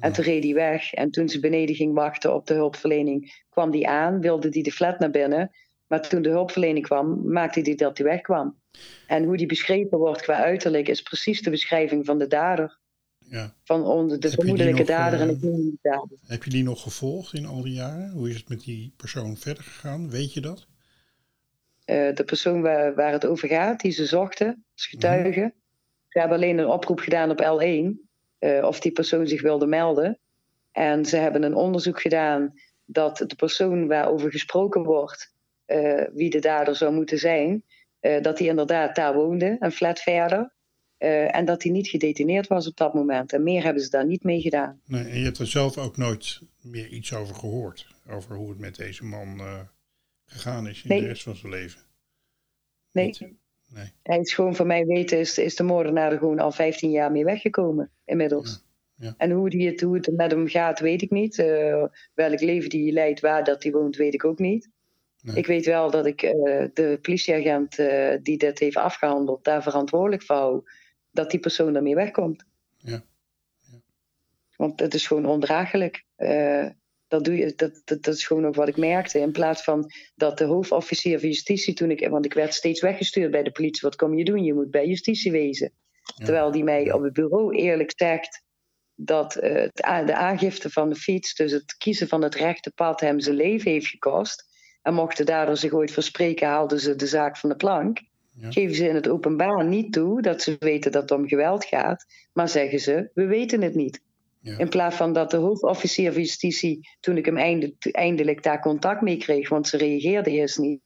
En 0.00 0.12
toen 0.12 0.24
reed 0.24 0.44
hij 0.44 0.54
weg. 0.54 0.92
En 0.92 1.10
toen 1.10 1.28
ze 1.28 1.40
beneden 1.40 1.74
ging 1.74 1.94
wachten 1.94 2.34
op 2.34 2.46
de 2.46 2.54
hulpverlening, 2.54 3.42
kwam 3.48 3.70
die 3.70 3.88
aan, 3.88 4.20
wilde 4.20 4.48
die 4.48 4.62
de 4.62 4.72
flat 4.72 4.98
naar 4.98 5.10
binnen. 5.10 5.50
Maar 5.86 6.08
toen 6.08 6.22
de 6.22 6.28
hulpverlening 6.28 6.86
kwam, 6.86 7.32
maakte 7.32 7.60
hij 7.60 7.74
dat 7.74 7.98
hij 7.98 8.06
wegkwam. 8.06 8.58
En 9.06 9.24
hoe 9.24 9.36
die 9.36 9.46
beschreven 9.46 9.98
wordt 9.98 10.22
qua 10.22 10.34
uiterlijk 10.34 10.88
is 10.88 11.02
precies 11.02 11.42
de 11.42 11.50
beschrijving 11.50 12.06
van 12.06 12.18
de 12.18 12.26
dader. 12.26 12.78
Ja. 13.18 13.54
Van 13.64 13.84
onder 13.84 14.20
de 14.20 14.30
vermoedelijke 14.30 14.84
dader 14.84 15.20
en 15.20 15.38
de 15.38 15.46
uh, 15.46 15.76
dader. 15.82 16.18
Heb 16.26 16.44
je 16.44 16.50
die 16.50 16.62
nog 16.62 16.82
gevolgd 16.82 17.34
in 17.34 17.46
al 17.46 17.62
die 17.62 17.72
jaren? 17.72 18.10
Hoe 18.10 18.28
is 18.28 18.36
het 18.36 18.48
met 18.48 18.60
die 18.60 18.92
persoon 18.96 19.36
verder 19.36 19.62
gegaan? 19.62 20.10
Weet 20.10 20.32
je 20.32 20.40
dat? 20.40 20.66
Uh, 21.86 22.14
de 22.14 22.24
persoon 22.24 22.62
waar, 22.62 22.94
waar, 22.94 23.12
het 23.12 23.26
over 23.26 23.48
gaat, 23.48 23.80
die 23.80 23.92
ze 23.92 24.06
zochten, 24.06 24.64
als 24.74 24.86
getuige. 24.86 25.40
Mm 25.40 25.52
Ze 26.08 26.18
hebben 26.18 26.36
alleen 26.36 26.58
een 26.58 26.66
oproep 26.66 26.98
gedaan 26.98 27.30
op 27.30 27.42
L1. 27.42 28.07
Eh, 28.38 28.64
of 28.64 28.80
die 28.80 28.92
persoon 28.92 29.26
zich 29.26 29.42
wilde 29.42 29.66
melden. 29.66 30.18
En 30.72 31.04
ze 31.04 31.16
hebben 31.16 31.42
een 31.42 31.54
onderzoek 31.54 32.00
gedaan 32.00 32.54
dat 32.84 33.16
de 33.16 33.36
persoon 33.36 33.86
waarover 33.86 34.30
gesproken 34.30 34.82
wordt, 34.82 35.34
uh, 35.66 36.02
wie 36.12 36.30
de 36.30 36.38
dader 36.38 36.76
zou 36.76 36.94
moeten 36.94 37.18
zijn, 37.18 37.64
uh, 38.00 38.22
dat 38.22 38.38
hij 38.38 38.48
inderdaad 38.48 38.96
daar 38.96 39.14
woonde, 39.14 39.56
een 39.58 39.72
flat 39.72 40.00
verder. 40.00 40.56
en 40.98 41.44
dat 41.44 41.62
hij 41.62 41.72
niet 41.72 41.88
gedetineerd 41.88 42.46
was 42.46 42.66
op 42.66 42.76
dat 42.76 42.94
moment. 42.94 43.32
En 43.32 43.42
meer 43.42 43.62
hebben 43.62 43.82
ze 43.82 43.90
daar 43.90 44.06
niet 44.06 44.22
mee 44.22 44.40
gedaan. 44.40 44.80
Nee, 44.84 45.04
en 45.04 45.18
je 45.18 45.24
hebt 45.24 45.38
er 45.38 45.46
zelf 45.46 45.78
ook 45.78 45.96
nooit 45.96 46.40
meer 46.62 46.88
iets 46.88 47.14
over 47.14 47.34
gehoord. 47.34 47.86
Over 48.08 48.36
hoe 48.36 48.48
het 48.48 48.58
met 48.58 48.76
deze 48.76 49.04
man 49.04 49.40
gegaan 50.24 50.68
is 50.68 50.82
in 50.82 51.00
de 51.00 51.06
rest 51.06 51.22
van 51.22 51.36
zijn 51.36 51.52
leven. 51.52 51.80
Nee. 52.92 53.38
Nee. 53.74 53.92
Hij 54.02 54.18
is 54.18 54.34
gewoon 54.34 54.56
van 54.56 54.66
mij 54.66 54.86
weten, 54.86 55.18
is, 55.18 55.38
is 55.38 55.56
de 55.56 55.62
moordenaar 55.62 56.12
er 56.12 56.18
gewoon 56.18 56.38
al 56.38 56.52
15 56.52 56.90
jaar 56.90 57.12
mee 57.12 57.24
weggekomen 57.24 57.90
inmiddels. 58.04 58.66
Ja. 58.94 59.14
En 59.16 59.30
hoe, 59.30 59.50
die 59.50 59.66
het, 59.66 59.80
hoe 59.80 59.94
het 59.94 60.16
met 60.16 60.30
hem 60.30 60.48
gaat, 60.48 60.80
weet 60.80 61.02
ik 61.02 61.10
niet. 61.10 61.38
Uh, 61.38 61.84
welk 62.14 62.40
leven 62.40 62.70
die 62.70 62.92
leidt, 62.92 63.20
waar 63.20 63.44
dat 63.44 63.62
hij 63.62 63.72
woont, 63.72 63.96
weet 63.96 64.14
ik 64.14 64.24
ook 64.24 64.38
niet. 64.38 64.70
Nee. 65.20 65.36
Ik 65.36 65.46
weet 65.46 65.64
wel 65.64 65.90
dat 65.90 66.06
ik 66.06 66.22
uh, 66.22 66.32
de 66.72 66.98
politieagent 67.02 67.78
uh, 67.78 68.14
die 68.22 68.38
dit 68.38 68.58
heeft 68.58 68.76
afgehandeld, 68.76 69.44
daar 69.44 69.62
verantwoordelijk 69.62 70.22
voor 70.22 70.36
hou, 70.36 70.62
dat 71.10 71.30
die 71.30 71.40
persoon 71.40 71.76
ermee 71.76 71.94
wegkomt. 71.94 72.44
Ja. 72.76 73.02
ja. 73.56 73.78
Want 74.56 74.80
het 74.80 74.94
is 74.94 75.06
gewoon 75.06 75.26
ondraaglijk 75.26 76.04
dat, 77.08 77.24
doe 77.24 77.36
je, 77.36 77.52
dat, 77.56 77.82
dat, 77.84 78.02
dat, 78.02 78.14
is 78.14 78.26
gewoon 78.26 78.46
ook 78.46 78.54
wat 78.54 78.68
ik 78.68 78.76
merkte. 78.76 79.18
In 79.18 79.32
plaats 79.32 79.62
van 79.62 79.90
dat 80.14 80.38
de 80.38 80.44
hoofdofficier 80.44 81.18
van 81.18 81.28
justitie 81.28 81.74
toen 81.74 81.90
ik... 81.90 82.08
Want 82.08 82.24
ik 82.24 82.34
werd 82.34 82.54
steeds 82.54 82.80
weggestuurd 82.80 83.30
bij 83.30 83.42
de 83.42 83.50
politie. 83.50 83.80
Wat 83.82 83.96
kom 83.96 84.14
je 84.14 84.24
doen? 84.24 84.44
Je 84.44 84.54
moet 84.54 84.70
bij 84.70 84.86
justitie 84.86 85.32
wezen. 85.32 85.72
Terwijl 86.16 86.50
die 86.50 86.64
mij 86.64 86.92
op 86.92 87.02
het 87.02 87.12
bureau 87.12 87.54
eerlijk 87.54 87.92
zegt... 87.96 88.42
dat 88.94 89.36
uh, 89.36 89.68
de 90.06 90.14
aangifte 90.14 90.70
van 90.70 90.88
de 90.88 90.94
fiets... 90.94 91.34
dus 91.34 91.52
het 91.52 91.76
kiezen 91.76 92.08
van 92.08 92.22
het 92.22 92.34
rechte 92.34 92.70
pad 92.70 93.00
hem 93.00 93.20
zijn 93.20 93.36
leven 93.36 93.70
heeft 93.70 93.86
gekost. 93.86 94.46
En 94.82 94.94
mochten 94.94 95.26
daardoor 95.26 95.56
zich 95.56 95.72
ooit 95.72 95.90
verspreken... 95.90 96.48
haalden 96.48 96.80
ze 96.80 96.96
de 96.96 97.06
zaak 97.06 97.36
van 97.36 97.50
de 97.50 97.56
plank. 97.56 98.00
Ja. 98.30 98.50
Geven 98.50 98.76
ze 98.76 98.88
in 98.88 98.94
het 98.94 99.08
openbaar 99.08 99.64
niet 99.64 99.92
toe 99.92 100.22
dat 100.22 100.42
ze 100.42 100.56
weten 100.58 100.92
dat 100.92 101.02
het 101.02 101.10
om 101.10 101.28
geweld 101.28 101.64
gaat. 101.64 102.04
Maar 102.32 102.48
zeggen 102.48 102.80
ze, 102.80 103.10
we 103.14 103.26
weten 103.26 103.62
het 103.62 103.74
niet. 103.74 104.00
In 104.56 104.68
plaats 104.68 104.96
van 104.96 105.12
dat 105.12 105.30
de 105.30 105.36
hoofdofficier 105.36 106.12
van 106.12 106.20
justitie, 106.22 106.88
toen 107.00 107.16
ik 107.16 107.24
hem 107.24 107.36
eindelijk 107.92 108.42
daar 108.42 108.60
contact 108.60 109.00
mee 109.00 109.16
kreeg, 109.16 109.48
want 109.48 109.68
ze 109.68 109.76
reageerde 109.76 110.30
eerst 110.30 110.58
niet, 110.58 110.80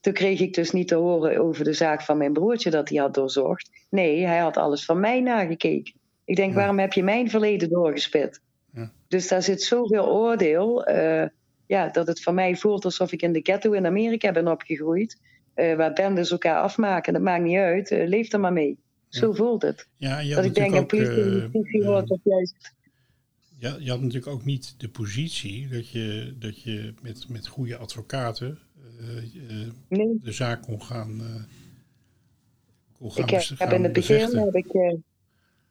Toen 0.00 0.12
kreeg 0.12 0.40
ik 0.40 0.54
dus 0.54 0.70
niet 0.70 0.88
te 0.88 0.94
horen 0.94 1.38
over 1.40 1.64
de 1.64 1.72
zaak 1.72 2.02
van 2.02 2.16
mijn 2.18 2.32
broertje 2.32 2.70
dat 2.70 2.88
hij 2.88 2.98
had 2.98 3.14
doorzocht. 3.14 3.70
Nee, 3.90 4.26
hij 4.26 4.38
had 4.38 4.56
alles 4.56 4.84
van 4.84 5.00
mij 5.00 5.20
nagekeken. 5.20 5.94
Ik 6.24 6.36
denk, 6.36 6.50
Ja. 6.50 6.56
waarom 6.56 6.78
heb 6.78 6.92
je 6.92 7.02
mijn 7.02 7.30
verleden 7.30 7.68
doorgespit? 7.68 8.40
Ja. 8.72 8.92
Dus 9.08 9.28
daar 9.28 9.42
zit 9.42 9.62
zoveel 9.62 10.06
oordeel. 10.12 10.84
eh, 10.84 11.28
ja, 11.66 11.88
dat 11.88 12.06
het 12.06 12.22
voor 12.22 12.34
mij 12.34 12.56
voelt 12.56 12.84
alsof 12.84 13.12
ik 13.12 13.22
in 13.22 13.32
de 13.32 13.40
ghetto 13.42 13.72
in 13.72 13.86
Amerika 13.86 14.32
ben 14.32 14.48
opgegroeid. 14.48 15.20
eh, 15.54 15.76
waar 15.76 15.92
bendes 15.92 16.30
elkaar 16.30 16.60
afmaken. 16.62 17.12
Dat 17.12 17.22
maakt 17.22 17.42
niet 17.42 17.56
uit. 17.58 17.90
eh, 17.90 18.06
leef 18.08 18.32
er 18.32 18.40
maar 18.40 18.52
mee. 18.52 18.78
Zo 19.14 19.32
voelt 19.32 19.62
het. 19.62 19.86
Ja, 19.96 20.18
je 20.18 20.34
dat 20.34 20.44
ik 20.44 20.54
denk, 20.54 20.74
ook, 20.74 20.88
politie 20.88 21.22
eh, 21.22 21.40
justitie 21.40 21.84
hoort 21.84 22.10
of 22.10 22.18
juist. 22.24 22.72
Ja, 23.58 23.76
je 23.78 23.90
had 23.90 24.00
natuurlijk 24.00 24.32
ook 24.32 24.44
niet 24.44 24.74
de 24.78 24.88
positie 24.88 25.68
dat 25.68 25.88
je, 25.88 26.34
dat 26.38 26.62
je 26.62 26.94
met, 27.02 27.28
met 27.28 27.46
goede 27.46 27.76
advocaten 27.76 28.58
eh, 29.00 29.16
eh, 29.16 29.68
Nee. 29.88 30.18
de 30.22 30.32
zaak 30.32 30.62
kon 30.62 30.82
gaan, 30.82 31.20
eh 31.20 31.42
kon 32.98 33.12
gaan, 33.12 33.24
Ik 33.24 33.30
heb, 33.30 33.42
gaan 33.42 33.72
in 33.72 33.82
het 33.82 33.92
begin 33.92 34.36
heb 34.36 34.54
ik, 34.54 34.72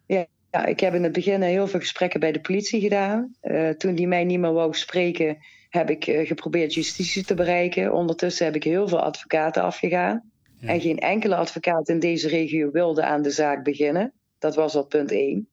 ja, 0.06 0.26
ja, 0.52 0.66
ik 0.66 0.80
heb 0.80 0.94
in 0.94 1.04
het 1.04 1.14
begin 1.14 1.42
heel 1.42 1.68
veel 1.68 1.80
gesprekken 1.80 2.20
bij 2.20 2.32
de 2.32 2.42
politie 2.42 2.82
gedaan. 2.82 3.36
Toen 3.78 3.96
die 3.96 4.08
mij 4.08 4.24
niet 4.24 4.40
meer 4.40 4.54
wou 4.54 4.74
spreken, 4.74 5.38
heb 5.70 5.90
ik 5.90 6.04
geprobeerd 6.28 6.74
justitie 6.74 7.24
te 7.24 7.34
bereiken. 7.34 7.94
Ondertussen 7.94 8.46
heb 8.46 8.56
ik 8.56 8.64
heel 8.64 8.88
veel 8.88 9.02
advocaten 9.02 9.64
afgegaan. 9.64 10.32
Ja. 10.64 10.70
En 10.70 10.82
geen 10.82 11.00
enkele 11.00 11.36
advocaat 11.36 11.90
in 11.90 12.00
deze 12.00 12.28
regio 12.28 12.72
wilde 12.72 13.04
aan 13.04 13.22
de 13.22 13.32
zaak 13.32 13.64
beginnen. 13.64 14.14
Dat 14.40 14.56
was 14.56 14.76
al 14.76 14.86
punt 14.86 15.12
één. 15.12 15.48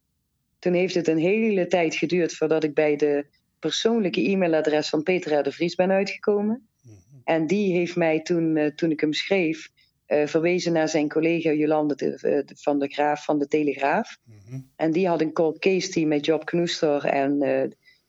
Toen 0.58 0.72
heeft 0.72 0.94
het 0.94 1.08
een 1.08 1.18
hele 1.18 1.66
tijd 1.66 1.94
geduurd 1.94 2.34
voordat 2.34 2.64
ik 2.64 2.74
bij 2.74 2.96
de 2.96 3.26
persoonlijke 3.58 4.20
e-mailadres 4.28 4.88
van 4.88 5.02
Peter 5.02 5.38
R. 5.38 5.42
de 5.42 5.52
Vries 5.52 5.74
ben 5.74 5.90
uitgekomen. 5.90 6.68
Mhm. 6.82 6.94
En 7.24 7.46
die 7.46 7.72
heeft 7.72 7.96
mij 7.96 8.20
toen, 8.20 8.56
eh, 8.56 8.66
toen 8.66 8.90
ik 8.90 9.00
hem 9.00 9.12
schreef, 9.12 9.68
eh, 10.06 10.26
verwezen 10.26 10.72
naar 10.72 10.88
zijn 10.88 11.08
collega 11.08 11.52
Jolande 11.52 11.94
de- 11.94 12.44
eh, 12.46 12.56
van 12.56 12.78
de 12.78 12.88
Graaf 12.88 13.24
van 13.24 13.38
de 13.38 13.46
Telegraaf. 13.48 14.18
Mhm. 14.24 14.60
En 14.76 14.92
die 14.92 15.08
had 15.08 15.20
een 15.20 15.32
cold 15.32 15.58
case 15.58 15.88
team 15.88 16.08
met 16.08 16.24
Job 16.24 16.44
Knoester 16.44 17.04
en 17.04 17.42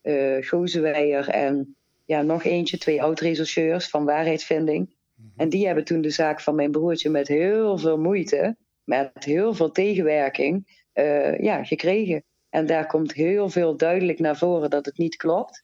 eh 0.02 0.46
Gozeweyer 0.48 1.30
en 1.30 1.76
ja, 2.06 2.22
nog 2.22 2.44
eentje, 2.44 2.78
twee 2.78 3.02
oud-rechercheurs 3.02 3.90
van 3.90 4.06
waarheidsvinding. 4.06 4.90
Mhm. 5.22 5.40
En 5.40 5.50
die 5.50 5.66
hebben 5.66 5.84
toen 5.84 6.02
de 6.02 6.10
zaak 6.10 6.42
van 6.42 6.56
mijn 6.56 6.72
broertje 6.72 7.10
met 7.10 7.28
heel 7.28 7.78
veel 7.78 7.98
moeite, 7.98 8.58
met 8.84 9.12
heel 9.24 9.54
veel 9.54 9.72
tegenwerking, 9.72 10.84
eh, 10.94 11.40
ja, 11.40 11.64
gekregen. 11.64 12.24
En 12.50 12.66
daar 12.66 12.88
komt 12.88 13.14
heel 13.14 13.50
veel 13.50 13.78
duidelijk 13.78 14.20
naar 14.20 14.38
voren 14.38 14.70
dat 14.70 14.86
het 14.86 14.98
niet 14.98 15.16
klopt. 15.16 15.64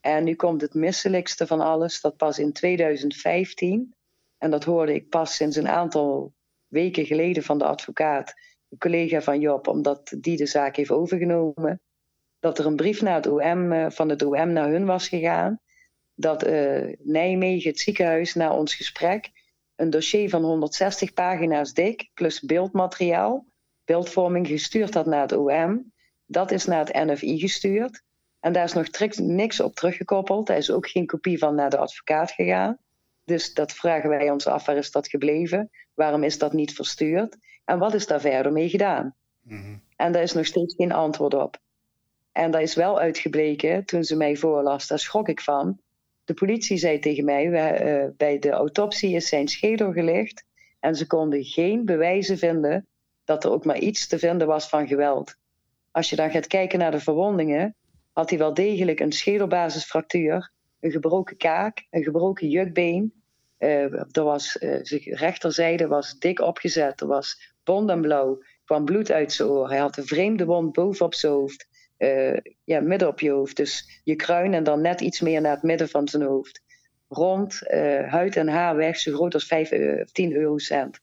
En 0.00 0.24
nu 0.24 0.34
komt 0.34 0.60
het 0.60 0.74
misselijkste 0.74 1.46
van 1.46 1.60
alles, 1.60 2.00
dat 2.00 2.16
pas 2.16 2.38
in 2.38 2.52
2015, 2.52 3.94
en 4.38 4.50
dat 4.50 4.64
hoorde 4.64 4.94
ik 4.94 5.08
pas 5.08 5.34
sinds 5.34 5.56
een 5.56 5.68
aantal 5.68 6.32
weken 6.66 7.06
geleden 7.06 7.42
van 7.42 7.58
de 7.58 7.64
advocaat, 7.64 8.34
een 8.68 8.78
collega 8.78 9.20
van 9.20 9.40
Job, 9.40 9.68
omdat 9.68 10.16
die 10.20 10.36
de 10.36 10.46
zaak 10.46 10.76
heeft 10.76 10.90
overgenomen, 10.90 11.80
dat 12.38 12.58
er 12.58 12.66
een 12.66 12.76
brief 12.76 13.02
naar 13.02 13.14
het 13.14 13.26
OM, 13.26 13.72
eh, 13.72 13.90
van 13.90 14.08
het 14.08 14.22
OM 14.22 14.52
naar 14.52 14.68
hun 14.68 14.84
was 14.84 15.08
gegaan, 15.08 15.60
dat 16.16 16.42
eh, 16.42 16.96
Nijmegen, 16.98 17.70
het 17.70 17.80
ziekenhuis, 17.80 18.34
na 18.34 18.52
ons 18.52 18.74
gesprek, 18.74 19.30
een 19.76 19.90
dossier 19.90 20.28
van 20.28 20.42
160 20.42 21.12
pagina's 21.12 21.72
dik, 21.72 22.10
plus 22.14 22.40
beeldmateriaal, 22.40 23.46
beeldvorming 23.84 24.46
gestuurd 24.46 24.94
had 24.94 25.06
naar 25.06 25.22
het 25.22 25.32
OM. 25.32 25.92
Dat 26.26 26.50
is 26.50 26.64
naar 26.64 26.86
het 26.86 26.94
NFI 26.94 27.38
gestuurd. 27.38 28.02
En 28.40 28.52
daar 28.52 28.64
is 28.64 28.72
nog 28.72 28.88
niks 29.16 29.60
op 29.60 29.74
teruggekoppeld. 29.74 30.46
Daar 30.46 30.56
is 30.56 30.70
ook 30.70 30.88
geen 30.88 31.06
kopie 31.06 31.38
van 31.38 31.54
naar 31.54 31.70
de 31.70 31.76
advocaat 31.76 32.30
gegaan. 32.30 32.78
Dus 33.24 33.54
dat 33.54 33.72
vragen 33.72 34.08
wij 34.08 34.30
ons 34.30 34.46
af, 34.46 34.66
waar 34.66 34.76
is 34.76 34.90
dat 34.90 35.08
gebleven? 35.08 35.70
Waarom 35.94 36.22
is 36.22 36.38
dat 36.38 36.52
niet 36.52 36.74
verstuurd? 36.74 37.36
En 37.64 37.78
wat 37.78 37.94
is 37.94 38.06
daar 38.06 38.20
verder 38.20 38.52
mee 38.52 38.68
gedaan? 38.68 39.14
Mhm. 39.42 39.76
En 39.96 40.12
daar 40.12 40.22
is 40.22 40.32
nog 40.32 40.46
steeds 40.46 40.74
geen 40.74 40.92
antwoord 40.92 41.34
op. 41.34 41.58
En 42.32 42.50
dat 42.50 42.60
is 42.60 42.74
wel 42.74 43.00
uitgebleken 43.00 43.84
toen 43.84 44.04
ze 44.04 44.16
mij 44.16 44.36
voorlas, 44.36 44.86
daar 44.86 44.98
schrok 44.98 45.28
ik 45.28 45.40
van. 45.40 45.80
De 46.26 46.34
politie 46.34 46.76
zei 46.76 46.98
tegen 46.98 47.24
mij, 47.24 47.52
eh, 47.52 48.08
bij 48.16 48.38
de 48.38 48.50
autopsie 48.50 49.14
is 49.14 49.28
zijn 49.28 49.48
schedel 49.48 49.92
gelicht 49.92 50.44
en 50.80 50.94
ze 50.94 51.06
konden 51.06 51.44
geen 51.44 51.84
bewijzen 51.84 52.38
vinden 52.38 52.86
dat 53.24 53.44
er 53.44 53.50
ook 53.50 53.64
maar 53.64 53.78
iets 53.78 54.06
te 54.06 54.18
vinden 54.18 54.46
was 54.46 54.68
van 54.68 54.86
geweld. 54.86 55.36
Als 55.90 56.10
je 56.10 56.16
dan 56.16 56.30
gaat 56.30 56.46
kijken 56.46 56.78
naar 56.78 56.90
de 56.90 57.00
verwondingen, 57.00 57.74
had 58.12 58.30
hij 58.30 58.38
wel 58.38 58.54
degelijk 58.54 59.00
een 59.00 59.12
schedelbasisfractuur, 59.12 60.50
een 60.80 60.90
gebroken 60.90 61.36
kaak, 61.36 61.86
een 61.90 62.02
gebroken 62.02 62.48
jukbeen. 62.48 63.12
Eh, 63.58 64.16
er 64.16 64.24
was, 64.24 64.58
eh, 64.58 64.78
zijn 64.82 65.02
rechterzijde 65.02 65.86
was 65.86 66.18
dik 66.18 66.40
opgezet, 66.40 67.00
er 67.00 67.06
was 67.06 67.54
bont 67.64 67.90
en 67.90 68.00
blauw, 68.00 68.42
kwam 68.64 68.84
bloed 68.84 69.10
uit 69.10 69.32
zijn 69.32 69.48
oor. 69.48 69.68
Hij 69.68 69.78
had 69.78 69.96
een 69.96 70.06
vreemde 70.06 70.44
wond 70.44 70.72
bovenop 70.72 71.14
zijn 71.14 71.32
hoofd, 71.32 71.68
eh, 71.96 72.36
ja, 72.64 72.80
midden 72.80 73.08
op 73.08 73.20
je 73.20 73.30
hoofd. 73.30 73.56
Dus 73.56 74.00
je 74.04 74.16
kruin 74.16 74.54
en 74.54 74.64
dan 74.64 74.80
net 74.80 75.00
iets 75.00 75.20
meer 75.20 75.40
naar 75.40 75.54
het 75.54 75.62
midden 75.62 75.88
van 75.88 76.08
zijn 76.08 76.22
hoofd. 76.22 76.62
Rond, 77.08 77.66
eh, 77.66 78.10
huid 78.10 78.36
en 78.36 78.48
haar 78.48 78.76
weg, 78.76 78.98
zo 78.98 79.12
groot 79.12 79.34
als 79.34 79.46
5, 79.46 79.70
eh, 79.70 80.04
10 80.04 80.32
eurocent. 80.32 81.00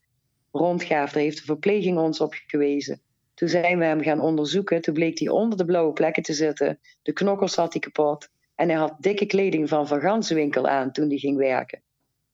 Rondgaaf, 0.51 1.11
daar 1.11 1.23
heeft 1.23 1.37
de 1.37 1.43
verpleging 1.43 1.97
ons 1.97 2.19
op 2.19 2.33
gewezen. 2.47 3.01
Toen 3.33 3.49
zijn 3.49 3.79
we 3.79 3.85
hem 3.85 4.01
gaan 4.01 4.19
onderzoeken. 4.19 4.81
Toen 4.81 4.93
bleek 4.93 5.19
hij 5.19 5.29
onder 5.29 5.57
de 5.57 5.65
blauwe 5.65 5.93
plekken 5.93 6.23
te 6.23 6.33
zitten. 6.33 6.79
De 7.01 7.13
knokkels 7.13 7.55
had 7.55 7.73
hij 7.73 7.81
kapot. 7.81 8.29
En 8.55 8.69
hij 8.69 8.77
had 8.77 8.95
dikke 8.99 9.25
kleding 9.25 9.69
van 9.69 9.87
Van 9.87 10.01
Ganswinkel 10.01 10.67
aan 10.67 10.91
toen 10.91 11.07
hij 11.07 11.17
ging 11.17 11.37
werken. 11.37 11.81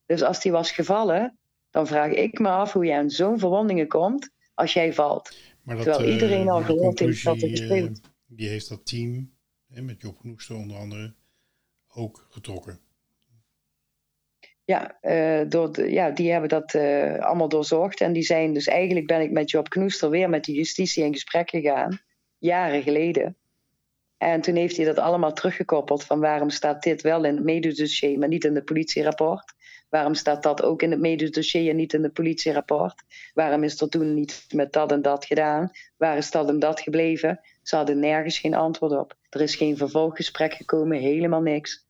Dus 0.05 0.21
als 0.21 0.43
hij 0.43 0.51
was 0.51 0.71
gevallen, 0.71 1.37
dan 1.69 1.87
vraag 1.87 2.11
ik 2.11 2.39
me 2.39 2.49
af 2.49 2.73
hoe 2.73 2.85
je 2.85 2.93
aan 2.93 3.09
zo'n 3.09 3.39
verwondingen 3.39 3.87
komt 3.87 4.29
als 4.53 4.73
jij 4.73 4.93
valt. 4.93 5.37
Maar 5.63 5.75
dat, 5.75 5.83
Terwijl 5.85 6.07
eh, 6.07 6.13
iedereen 6.13 6.49
al 6.49 6.57
die 6.57 6.65
gehoord 6.65 6.99
heeft 6.99 7.23
dat 7.23 7.41
er 7.41 7.71
eh, 7.71 7.87
Die 8.31 8.49
heeft 8.49 8.69
dat 8.69 8.85
team, 8.85 9.33
hè, 9.67 9.81
met 9.81 10.01
Job 10.01 10.19
Knoester 10.19 10.55
onder 10.55 10.77
andere, 10.77 11.13
ook 11.87 12.27
getrokken. 12.29 12.79
Ja, 14.63 14.97
eh, 15.01 15.49
door 15.49 15.89
ja, 15.89 16.09
die 16.09 16.31
hebben 16.31 16.49
dat 16.49 16.73
eh, 16.73 17.19
allemaal 17.19 17.49
doorzocht. 17.49 18.01
En 18.01 18.13
die 18.13 18.23
zijn 18.23 18.53
dus 18.53 18.67
eigenlijk 18.67 19.07
ben 19.07 19.21
ik 19.21 19.31
met 19.31 19.51
Job 19.51 19.69
Knoester 19.69 20.09
weer 20.09 20.29
met 20.29 20.45
de 20.45 20.53
justitie 20.53 21.03
in 21.03 21.13
gesprek 21.13 21.49
gegaan. 21.49 21.99
Jaren 22.37 22.83
geleden. 22.83 23.37
En 24.17 24.41
toen 24.41 24.55
heeft 24.55 24.75
hij 24.77 24.85
dat 24.85 24.99
allemaal 24.99 25.33
teruggekoppeld 25.33 26.03
van 26.03 26.19
waarom 26.19 26.49
staat 26.49 26.83
dit 26.83 27.01
wel 27.01 27.23
in 27.23 27.35
het 27.35 27.43
mededossier, 27.43 28.19
maar 28.19 28.27
niet 28.27 28.43
in 28.43 28.55
het 28.55 28.65
politierapport. 28.65 29.53
Waarom 29.89 30.13
staat 30.13 30.43
dat 30.43 30.63
ook 30.63 30.81
in 30.81 30.91
het 30.91 30.99
mededossier 30.99 31.69
en 31.69 31.75
niet 31.75 31.93
in 31.93 32.03
het 32.03 32.13
politierapport? 32.13 33.03
Waarom 33.33 33.63
is 33.63 33.81
er 33.81 33.89
toen 33.89 34.13
niet 34.13 34.45
met 34.53 34.73
dat 34.73 34.91
en 34.91 35.01
dat 35.01 35.25
gedaan? 35.25 35.71
Waar 35.97 36.17
is 36.17 36.31
dat 36.31 36.49
en 36.49 36.59
dat 36.59 36.79
gebleven? 36.79 37.39
Ze 37.69 37.75
hadden 37.75 37.99
nergens 37.99 38.39
geen 38.39 38.53
antwoord 38.53 38.91
op. 38.91 39.17
Er 39.29 39.41
is 39.41 39.55
geen 39.55 39.77
vervolggesprek 39.77 40.53
gekomen, 40.53 40.99
helemaal 40.99 41.41
niks. 41.41 41.85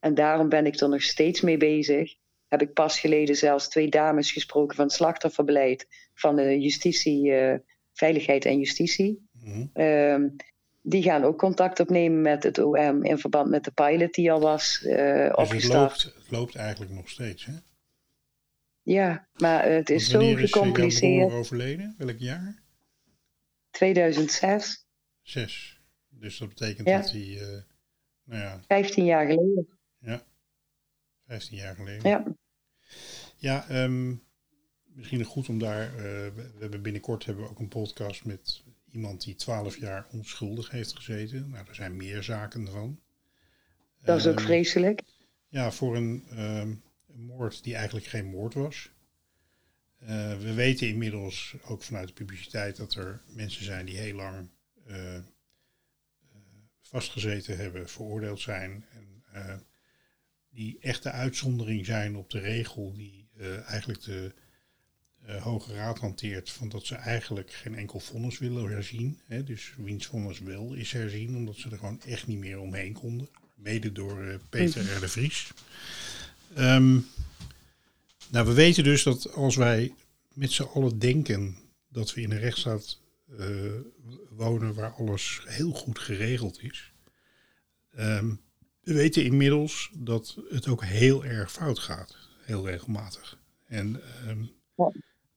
En 0.00 0.14
daarom 0.14 0.48
ben 0.48 0.66
ik 0.66 0.80
er 0.80 0.88
nog 0.88 1.02
steeds 1.02 1.40
mee 1.40 1.56
bezig. 1.56 2.14
Heb 2.48 2.62
ik 2.62 2.72
pas 2.72 3.00
geleden 3.00 3.36
zelfs 3.36 3.68
twee 3.68 3.88
dames 3.88 4.32
gesproken 4.32 4.76
van 4.76 4.84
het 4.84 4.94
slachtofferbeleid 4.94 5.86
van 6.14 6.36
de 6.36 6.60
justitie, 6.60 7.32
eh, 7.34 7.58
veiligheid 7.92 8.44
en 8.44 8.58
justitie. 8.58 9.28
Mhm. 9.32 9.66
Ehm, 9.72 10.28
die 10.80 11.02
gaan 11.02 11.24
ook 11.24 11.38
contact 11.38 11.80
opnemen 11.80 12.20
met 12.20 12.42
het 12.42 12.58
OM 12.58 13.04
in 13.04 13.18
verband 13.18 13.50
met 13.50 13.64
de 13.64 13.70
pilot 13.72 14.14
die 14.14 14.32
al 14.32 14.40
was 14.40 14.82
eh, 14.84 14.94
Dus 14.96 15.24
het 15.24 15.36
opgestart. 15.36 15.74
loopt, 15.80 16.02
het 16.02 16.30
loopt 16.30 16.54
eigenlijk 16.54 16.92
nog 16.92 17.08
steeds. 17.08 17.44
Hè? 17.44 17.52
Ja, 18.82 19.26
maar 19.36 19.70
het 19.70 19.90
is 19.90 20.08
zo 20.08 20.18
wanneer 20.18 20.28
is 20.30 20.42
eh, 20.42 20.48
jouw 20.48 20.62
gecompliceerd. 20.62 21.26
broer 21.26 21.38
overleden? 21.38 21.94
Welk 21.98 22.18
jaar? 22.18 22.62
2006, 23.70 24.81
Zes. 25.22 25.80
Dus 26.08 26.38
dat 26.38 26.48
betekent 26.48 26.88
Ja. 26.88 27.00
dat 27.00 27.10
hij, 27.10 27.40
eh, 27.40 27.62
nou 28.24 28.40
ja, 28.42 28.60
15 28.66 29.04
jaar 29.04 29.26
geleden. 29.26 29.68
15 31.26 31.56
jaar 31.56 31.74
geleden. 31.74 32.08
Ja, 32.10 32.24
Ja, 33.36 33.68
ehm, 33.68 34.14
misschien 34.84 35.24
goed 35.24 35.48
om 35.48 35.58
daar. 35.58 35.88
eh, 35.96 36.00
we, 36.34 36.52
hebben 36.60 36.82
binnenkort 36.82 37.24
hebben 37.24 37.44
we 37.44 37.50
ook 37.50 37.58
een 37.58 37.68
podcast 37.68 38.24
met 38.24 38.62
iemand 38.90 39.24
die 39.24 39.34
12 39.34 39.76
jaar 39.78 40.06
onschuldig 40.12 40.70
heeft 40.70 40.94
gezeten. 40.96 41.50
Nou, 41.50 41.68
er 41.68 41.74
zijn 41.74 41.96
meer 41.96 42.22
zaken 42.22 42.68
van. 42.68 43.00
dat 44.00 44.18
is 44.18 44.26
ook 44.26 44.36
Ehm, 44.36 44.44
vreselijk. 44.44 45.02
Ja, 45.48 45.70
voor 45.70 45.96
een, 45.96 46.24
ehm, 46.30 46.74
een 47.08 47.24
moord 47.24 47.64
die 47.64 47.74
eigenlijk 47.74 48.06
geen 48.06 48.26
moord 48.26 48.54
was. 48.54 48.90
Eh, 49.98 50.38
we 50.38 50.54
weten 50.54 50.88
inmiddels 50.88 51.54
ook 51.64 51.82
vanuit 51.82 52.08
de 52.08 52.14
publiciteit 52.14 52.76
dat 52.76 52.94
er 52.94 53.22
mensen 53.26 53.64
zijn 53.64 53.86
die 53.86 53.96
heel 53.96 54.14
lang 54.14 54.48
vastgezeten 56.80 57.56
hebben, 57.56 57.88
veroordeeld 57.88 58.40
zijn. 58.40 58.84
En 58.90 59.24
eh, 59.32 59.54
die 60.50 60.78
echte 60.80 61.10
uitzondering 61.10 61.86
zijn 61.86 62.16
op 62.16 62.30
de 62.30 62.38
regel 62.38 62.92
die 62.92 63.28
eh, 63.36 63.68
eigenlijk 63.68 64.02
de 64.02 64.34
eh, 65.26 65.42
Hoge 65.42 65.74
Raad 65.74 65.98
hanteert. 65.98 66.50
Van 66.50 66.68
dat 66.68 66.86
ze 66.86 66.94
eigenlijk 66.94 67.52
geen 67.52 67.74
enkel 67.74 68.00
vonnis 68.00 68.38
willen 68.38 68.70
herzien. 68.70 69.20
Hè, 69.26 69.44
dus 69.44 69.74
wiens 69.76 70.06
vonnis 70.06 70.38
wel 70.38 70.74
is 70.74 70.92
herzien, 70.92 71.36
omdat 71.36 71.56
ze 71.56 71.70
er 71.70 71.78
gewoon 71.78 72.00
echt 72.06 72.26
niet 72.26 72.38
meer 72.38 72.58
omheen 72.58 72.92
konden. 72.92 73.28
Mede 73.54 73.92
door 73.92 74.22
eh, 74.22 74.34
Peter 74.48 74.96
R. 74.96 75.00
de 75.00 75.08
Vries. 75.08 75.50
Ehm, 76.54 76.98
Nou, 78.30 78.46
we 78.46 78.52
weten 78.52 78.84
dus 78.84 79.02
dat 79.02 79.32
als 79.32 79.56
wij 79.56 79.94
met 80.32 80.52
z'n 80.52 80.62
allen 80.62 80.98
denken 80.98 81.56
dat 81.88 82.14
we 82.14 82.20
in 82.20 82.30
een 82.30 82.38
rechtsstaat 82.38 83.00
uh, 83.38 83.80
wonen 84.30 84.74
waar 84.74 84.92
alles 84.92 85.42
heel 85.44 85.72
goed 85.72 85.98
geregeld 85.98 86.62
is. 86.62 86.92
Um, 87.98 88.40
we 88.80 88.92
weten 88.92 89.24
inmiddels 89.24 89.90
dat 89.94 90.36
het 90.48 90.68
ook 90.68 90.84
heel 90.84 91.24
erg 91.24 91.52
fout 91.52 91.78
gaat, 91.78 92.16
heel 92.44 92.66
regelmatig. 92.66 93.38
En 93.66 94.00
um, 94.28 94.50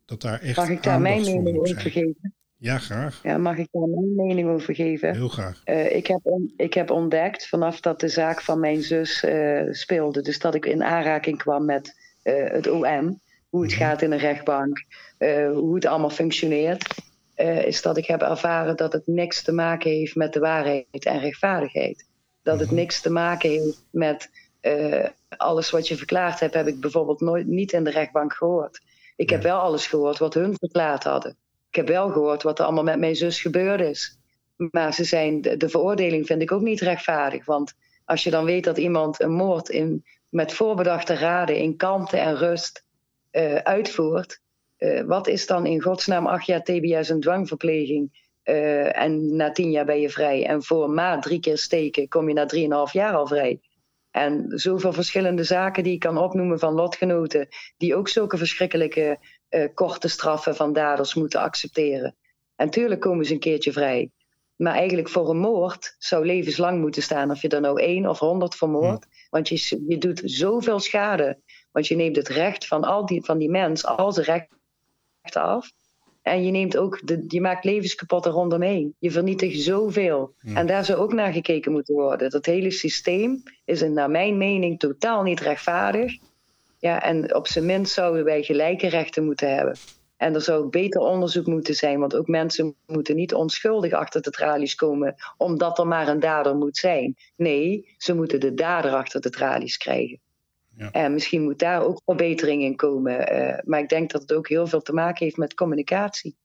dat 0.06 0.22
daar 0.22 0.42
echt. 0.42 0.58
Mag 0.58 0.70
ik 0.70 0.84
daar 0.84 1.02
mijn 1.02 1.22
mening 1.22 1.58
over 1.58 1.92
geven? 1.92 2.34
Ja, 2.58 2.78
graag. 2.78 3.20
Ja, 3.24 3.38
mag 3.38 3.58
ik 3.58 3.68
daar 3.72 3.88
mijn 3.88 4.16
mening 4.16 4.50
over 4.50 4.76
geven? 4.76 5.14
Heel 5.14 5.28
graag. 5.28 5.62
Uh, 5.66 5.96
ik, 5.96 6.08
heb 6.08 6.22
ik 6.56 6.74
heb 6.74 6.90
ontdekt 6.90 7.48
vanaf 7.48 7.80
dat 7.80 8.00
de 8.00 8.08
zaak 8.08 8.42
van 8.42 8.60
mijn 8.60 8.82
zus 8.82 9.24
uh, 9.24 9.62
speelde, 9.72 10.22
dus 10.22 10.40
dat 10.40 10.56
ik 10.56 10.66
in 10.66 10.84
aanraking 10.84 11.38
kwam 11.38 11.66
met 11.66 12.04
het 12.24 12.68
OM, 12.68 12.84
hoe 13.50 13.62
het 13.62 13.72
mm 13.72 13.78
-hmm. 13.78 13.88
gaat 13.88 14.02
in 14.02 14.12
een 14.12 14.18
rechtbank, 14.18 14.86
hoe 15.54 15.76
het 15.76 15.86
allemaal 15.86 16.10
functioneert, 16.10 16.96
is 17.66 17.82
dat 17.82 17.98
ik 17.98 18.06
heb 18.06 18.22
ervaren 18.22 18.76
dat 18.76 18.94
het 18.94 19.08
niks 19.08 19.44
te 19.44 19.52
maken 19.52 19.92
heeft 19.92 20.16
met 20.16 20.34
de 20.34 20.40
waarheid 20.40 21.06
en 21.06 21.20
rechtvaardigheid. 21.20 22.08
Dat 22.44 22.60
het 22.60 22.72
niks 22.72 23.02
te 23.02 23.12
maken 23.12 23.50
heeft 23.50 23.86
met 23.92 24.30
alles 25.38 25.70
wat 25.70 25.88
je 25.88 25.98
verklaard 25.98 26.40
hebt, 26.40 26.54
heb 26.54 26.68
ik 26.68 26.80
bijvoorbeeld 26.80 27.22
nooit 27.22 27.48
niet 27.48 27.72
in 27.72 27.84
de 27.84 27.90
rechtbank 27.90 28.34
gehoord. 28.34 28.82
Ik 29.16 29.30
heb 29.30 29.42
wel 29.42 29.60
alles 29.60 29.88
gehoord 29.88 30.18
wat 30.18 30.34
hun 30.34 30.56
verklaard 30.60 31.04
hadden. 31.04 31.38
Ik 31.70 31.76
heb 31.76 31.88
wel 31.88 32.10
gehoord 32.10 32.44
wat 32.44 32.60
er 32.60 32.66
allemaal 32.66 32.84
met 32.84 33.00
mijn 33.00 33.16
zus 33.16 33.42
gebeurd 33.42 33.82
is. 33.82 34.18
Maar 34.56 34.94
ze 34.94 35.04
zijn, 35.04 35.42
de, 35.42 35.58
de 35.58 35.70
veroordeling 35.70 36.26
vind 36.26 36.42
ik 36.42 36.52
ook 36.52 36.62
niet 36.62 36.82
rechtvaardig. 36.82 37.46
Want 37.46 37.74
als 38.06 38.24
je 38.24 38.30
dan 38.30 38.46
weet 38.46 38.64
dat 38.64 38.78
iemand 38.78 39.22
een 39.22 39.32
moord 39.32 39.70
in, 39.70 40.06
met 40.30 40.54
voorbedachte 40.54 41.14
raden 41.14 41.58
in 41.58 41.78
kalmte 41.78 42.18
en 42.18 42.38
rust 42.38 42.84
uh, 43.32 43.56
uitvoert. 43.56 44.42
Uh, 44.78 45.02
wat 45.02 45.28
is 45.28 45.48
dan 45.48 45.66
in 45.66 45.82
godsnaam 45.82 46.28
acht 46.28 46.46
jaar 46.46 46.64
TBS 46.64 47.10
en 47.10 47.20
dwangverpleging? 47.20 48.24
Uh, 48.44 49.00
en 49.02 49.36
na 49.36 49.52
tien 49.52 49.72
jaar 49.72 49.86
ben 49.86 50.00
je 50.00 50.10
vrij. 50.10 50.46
En 50.46 50.64
voor 50.64 50.90
maar 50.90 51.22
drie 51.22 51.40
keer 51.40 51.58
steken 51.58 52.08
kom 52.08 52.28
je 52.28 52.34
na 52.34 52.46
drieënhalf 52.46 52.94
jaar 52.94 53.14
al 53.14 53.28
vrij. 53.28 53.60
En 54.12 54.46
zoveel 54.48 54.94
verschillende 54.94 55.44
zaken 55.44 55.84
die 55.84 55.94
ik 55.94 56.00
kan 56.00 56.18
opnoemen 56.18 56.60
van 56.60 56.74
lotgenoten, 56.74 57.48
die 57.78 57.96
ook 57.96 58.08
zulke 58.08 58.38
verschrikkelijke 58.38 59.20
uh, 59.50 59.68
korte 59.74 60.08
straffen 60.08 60.56
van 60.56 60.74
daders 60.74 61.14
moeten 61.14 61.40
accepteren. 61.40 62.16
En 62.56 62.70
tuurlijk 62.70 63.02
komen 63.02 63.26
ze 63.26 63.34
een 63.34 63.40
keertje 63.40 63.72
vrij. 63.72 64.12
Maar 64.56 64.74
eigenlijk 64.74 65.10
voor 65.10 65.30
een 65.30 65.38
moord 65.38 65.96
zou 65.98 66.26
levenslang 66.26 66.82
moeten 66.82 67.02
staan. 67.02 67.32
Of 67.32 67.42
je 67.42 67.48
er 67.48 67.62
nou 67.62 67.82
één 67.82 68.08
of 68.08 68.20
honderd 68.20 68.56
vermoordt. 68.56 69.06
Ja. 69.10 69.18
Want 69.30 69.50
je, 69.50 69.84
je 69.88 69.98
doet 69.98 70.22
zoveel 70.24 70.80
schade. 70.80 71.40
Want 71.72 71.88
je 71.88 71.96
neemt 71.96 72.16
het 72.16 72.28
recht 72.28 72.68
van, 72.68 72.84
al 72.84 73.06
die, 73.06 73.24
van 73.24 73.38
die 73.38 73.50
mens, 73.50 73.86
al 73.86 74.12
zijn 74.12 74.26
rechten 74.26 74.60
af. 75.34 75.72
En 76.22 76.46
je, 76.46 76.52
neemt 76.52 76.78
ook 76.78 77.08
de, 77.08 77.26
je 77.28 77.42
maakt 77.42 77.66
levens 77.66 77.96
kapot 77.96 78.26
er 78.26 78.32
rondomheen. 78.32 78.96
Je 79.00 79.12
vernietigt 79.12 79.62
zoveel. 79.62 80.34
Ja. 80.40 80.56
En 80.56 80.68
daar 80.68 80.86
zou 80.86 81.00
ook 81.00 81.14
naar 81.14 81.34
gekeken 81.34 81.72
moeten 81.72 81.94
worden. 81.94 82.30
Dat 82.30 82.46
hele 82.46 82.72
systeem 82.72 83.44
is 83.66 83.82
naar 83.82 84.10
mijn 84.10 84.38
mening 84.38 84.80
totaal 84.80 85.24
niet 85.24 85.40
rechtvaardig. 85.40 86.14
Ja, 86.80 87.04
en 87.04 87.36
op 87.36 87.48
zijn 87.48 87.66
minst 87.66 87.94
zouden 87.94 88.24
wij 88.24 88.44
gelijke 88.44 88.88
rechten 88.88 89.26
moeten 89.26 89.56
hebben. 89.56 89.78
En 90.18 90.34
er 90.34 90.42
zou 90.42 90.70
beter 90.70 91.02
onderzoek 91.02 91.46
moeten 91.46 91.76
zijn, 91.76 92.00
want 92.00 92.16
ook 92.16 92.28
mensen 92.28 92.76
moeten 92.86 93.16
niet 93.16 93.34
onschuldig 93.34 93.92
achter 93.92 94.22
de 94.22 94.30
tralies 94.30 94.76
komen, 94.76 95.16
omdat 95.38 95.80
er 95.80 95.88
maar 95.88 96.08
een 96.08 96.20
dader 96.20 96.56
moet 96.56 96.78
zijn. 96.78 97.16
Nee, 97.36 97.94
ze 97.98 98.16
moeten 98.16 98.40
de 98.40 98.54
dader 98.54 98.94
achter 98.94 99.22
de 99.22 99.30
tralies 99.30 99.78
krijgen. 99.78 100.20
Ja. 100.78 100.92
En 100.92 101.14
misschien 101.14 101.44
moet 101.44 101.60
daar 101.60 101.84
ook 101.84 102.02
verbetering 102.06 102.64
in 102.64 102.76
komen. 102.76 103.34
Uh, 103.34 103.58
maar 103.64 103.80
ik 103.80 103.90
denk 103.90 104.12
dat 104.12 104.22
het 104.22 104.34
ook 104.34 104.48
heel 104.48 104.68
veel 104.68 104.82
te 104.82 104.94
maken 104.94 105.26
heeft 105.26 105.38
met 105.38 105.54
communicatie. 105.54 106.38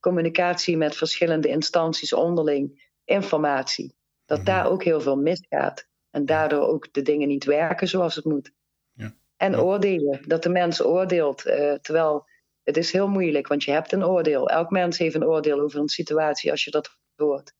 Communicatie 0.00 0.76
met 0.76 0.96
verschillende 0.96 1.48
instanties 1.48 2.12
onderling, 2.12 2.90
informatie. 3.04 3.94
Dat 4.24 4.38
mm 4.38 4.44
-hmm. 4.44 4.54
daar 4.54 4.70
ook 4.70 4.84
heel 4.84 5.00
veel 5.00 5.16
misgaat. 5.16 5.88
En 6.10 6.26
daardoor 6.26 6.66
ook 6.66 6.92
de 6.92 7.02
dingen 7.02 7.28
niet 7.28 7.44
werken 7.44 7.88
zoals 7.88 8.14
het 8.14 8.24
moet. 8.24 8.52
Ja. 8.92 9.14
En 9.36 9.52
ja. 9.52 9.58
oordelen, 9.58 10.20
dat 10.26 10.42
de 10.42 10.48
mens 10.48 10.82
oordeelt. 10.82 11.46
Uh, 11.46 11.72
terwijl 11.72 12.26
het 12.62 12.76
is 12.76 12.92
heel 12.92 13.08
moeilijk, 13.08 13.46
want 13.46 13.64
je 13.64 13.70
hebt 13.70 13.92
een 13.92 14.04
oordeel. 14.04 14.48
Elk 14.48 14.70
mens 14.70 14.98
heeft 14.98 15.14
een 15.14 15.26
oordeel 15.26 15.60
over 15.60 15.80
een 15.80 15.88
situatie 15.88 16.50
als 16.50 16.64
je 16.64 16.70
dat 16.70 16.98
hoort. 17.14 17.52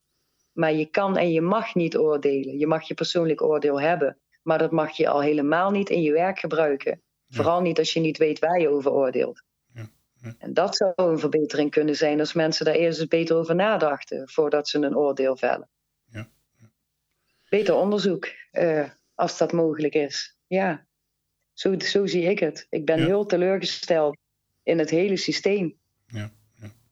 Maar 0.52 0.72
je 0.72 0.86
kan 0.86 1.16
en 1.16 1.32
je 1.32 1.40
mag 1.40 1.74
niet 1.74 1.96
oordelen. 1.96 2.58
Je 2.58 2.66
mag 2.66 2.88
je 2.88 2.94
persoonlijk 2.94 3.42
oordeel 3.42 3.80
hebben. 3.80 4.18
Maar 4.46 4.58
dat 4.58 4.70
mag 4.70 4.96
je 4.96 5.08
al 5.08 5.20
helemaal 5.20 5.70
niet 5.70 5.90
in 5.90 6.02
je 6.02 6.12
werk 6.12 6.38
gebruiken. 6.38 7.02
Ja. 7.26 7.36
Vooral 7.36 7.60
niet 7.60 7.78
als 7.78 7.92
je 7.92 8.00
niet 8.00 8.18
weet 8.18 8.38
waar 8.38 8.60
je 8.60 8.68
over 8.68 8.92
oordeelt. 8.92 9.42
Ja. 9.74 9.90
Ja. 10.22 10.34
En 10.38 10.54
dat 10.54 10.76
zou 10.76 10.92
een 10.96 11.18
verbetering 11.18 11.70
kunnen 11.70 11.96
zijn 11.96 12.20
als 12.20 12.32
mensen 12.32 12.64
daar 12.64 12.74
eerst 12.74 13.00
eens 13.00 13.08
beter 13.08 13.36
over 13.36 13.54
nadachten 13.54 14.28
voordat 14.28 14.68
ze 14.68 14.78
een 14.78 14.96
oordeel 14.96 15.36
vellen. 15.36 15.68
Beter 17.48 17.74
onderzoek, 17.74 18.28
uh, 18.52 18.88
als 19.14 19.38
dat 19.38 19.52
mogelijk 19.52 19.94
is. 19.94 20.36
Ja, 20.46 20.86
zo, 21.52 21.78
zo 21.78 22.06
zie 22.06 22.22
ik 22.22 22.38
het. 22.38 22.66
Ik 22.70 22.84
ben 22.84 23.04
heel 23.04 23.26
teleurgesteld 23.26 24.16
in 24.62 24.78
het 24.78 24.90
hele 24.90 25.16
systeem. 25.16 25.78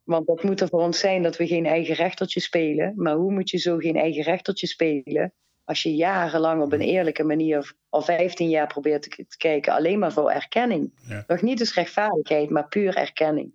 Want 0.04 0.26
dat 0.26 0.42
moet 0.42 0.60
er 0.60 0.68
voor 0.68 0.80
ons 0.80 0.98
zijn 0.98 1.22
dat 1.22 1.36
we 1.36 1.46
geen 1.46 1.66
eigen 1.66 1.94
rechtertje 1.94 2.40
spelen. 2.40 2.92
Maar 2.96 3.14
hoe 3.14 3.32
moet 3.32 3.50
je 3.50 3.58
zo 3.58 3.76
geen 3.76 3.96
eigen 3.96 4.22
rechtertje 4.22 4.66
spelen 4.66 5.34
als 5.64 5.82
je 5.82 5.94
jarenlang 5.94 6.62
op 6.62 6.72
een 6.72 6.80
eerlijke 6.80 7.24
manier 7.24 7.72
al 7.88 8.02
15 8.02 8.48
jaar 8.48 8.66
probeert 8.66 9.02
te, 9.02 9.26
te 9.28 9.36
kijken, 9.36 9.72
alleen 9.72 9.98
maar 9.98 10.12
voor 10.12 10.30
erkenning. 10.30 10.92
Ja. 11.08 11.24
Nog 11.26 11.42
niet 11.42 11.60
eens 11.60 11.74
rechtvaardigheid, 11.74 12.50
maar 12.50 12.68
puur 12.68 12.96
erkenning. 12.96 13.52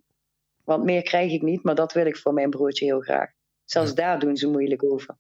Want 0.64 0.84
meer 0.84 1.02
krijg 1.02 1.32
ik 1.32 1.42
niet, 1.42 1.64
maar 1.64 1.76
dat 1.76 1.94
wil 1.94 2.06
ik 2.06 2.18
voor 2.18 2.34
mijn 2.34 2.50
broertje 2.50 2.86
heel 2.86 3.00
graag. 3.00 3.32
Zelfs 3.66 3.90
ja. 3.90 3.96
daar 3.96 4.20
doen 4.20 4.38
ze 4.38 4.48
moeilijk 4.48 4.84
over. 4.84 5.16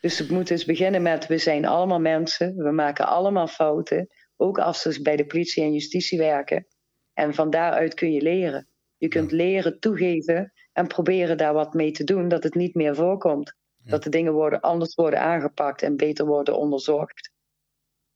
Dus 0.00 0.18
het 0.18 0.30
moet 0.30 0.48
dus 0.48 0.64
beginnen 0.64 1.02
met: 1.02 1.26
we 1.26 1.38
zijn 1.38 1.66
allemaal 1.66 2.00
mensen, 2.00 2.56
we 2.56 2.70
maken 2.70 3.06
allemaal 3.06 3.46
fouten. 3.46 4.08
Ook 4.36 4.58
als 4.58 4.82
ze 4.82 5.02
bij 5.02 5.16
de 5.16 5.26
politie 5.26 5.62
en 5.62 5.72
justitie 5.72 6.18
werken. 6.18 6.66
En 7.14 7.34
van 7.34 7.50
daaruit 7.50 7.94
kun 7.94 8.12
je 8.12 8.22
leren. 8.22 8.68
Je 8.96 9.08
kunt 9.08 9.32
leren 9.32 9.80
toegeven 9.80 10.52
en 10.72 10.86
proberen 10.86 11.36
daar 11.36 11.52
wat 11.52 11.74
mee 11.74 11.90
te 11.90 12.04
doen, 12.04 12.28
dat 12.28 12.42
het 12.42 12.54
niet 12.54 12.74
meer 12.74 12.94
voorkomt. 12.94 13.54
Ja. 13.84 13.90
Dat 13.90 14.02
de 14.02 14.10
dingen 14.10 14.32
worden, 14.32 14.60
anders 14.60 14.94
worden 14.94 15.20
aangepakt 15.20 15.82
en 15.82 15.96
beter 15.96 16.26
worden 16.26 16.58
onderzocht. 16.58 17.30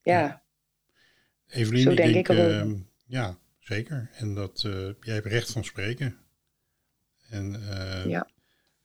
Ja. 0.03 0.21
ja. 0.21 0.43
Evelien, 1.47 1.83
Zo 1.83 1.95
denk 1.95 2.15
ik, 2.15 2.27
denk, 2.27 2.63
ik 2.63 2.67
uh, 2.67 2.81
ja, 3.07 3.39
zeker. 3.59 4.11
En 4.13 4.35
dat 4.35 4.63
uh, 4.67 4.91
jij 5.01 5.15
hebt 5.15 5.27
recht 5.27 5.53
van 5.53 5.65
spreken. 5.65 6.19
En 7.29 7.53
uh, 7.55 8.07
ja. 8.07 8.31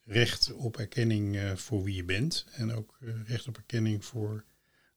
recht 0.04 0.54
op 0.54 0.78
erkenning 0.78 1.36
uh, 1.36 1.56
voor 1.56 1.84
wie 1.84 1.96
je 1.96 2.04
bent. 2.04 2.46
En 2.52 2.74
ook 2.74 2.98
recht 3.26 3.48
op 3.48 3.58
erkenning 3.58 4.06
voor 4.06 4.44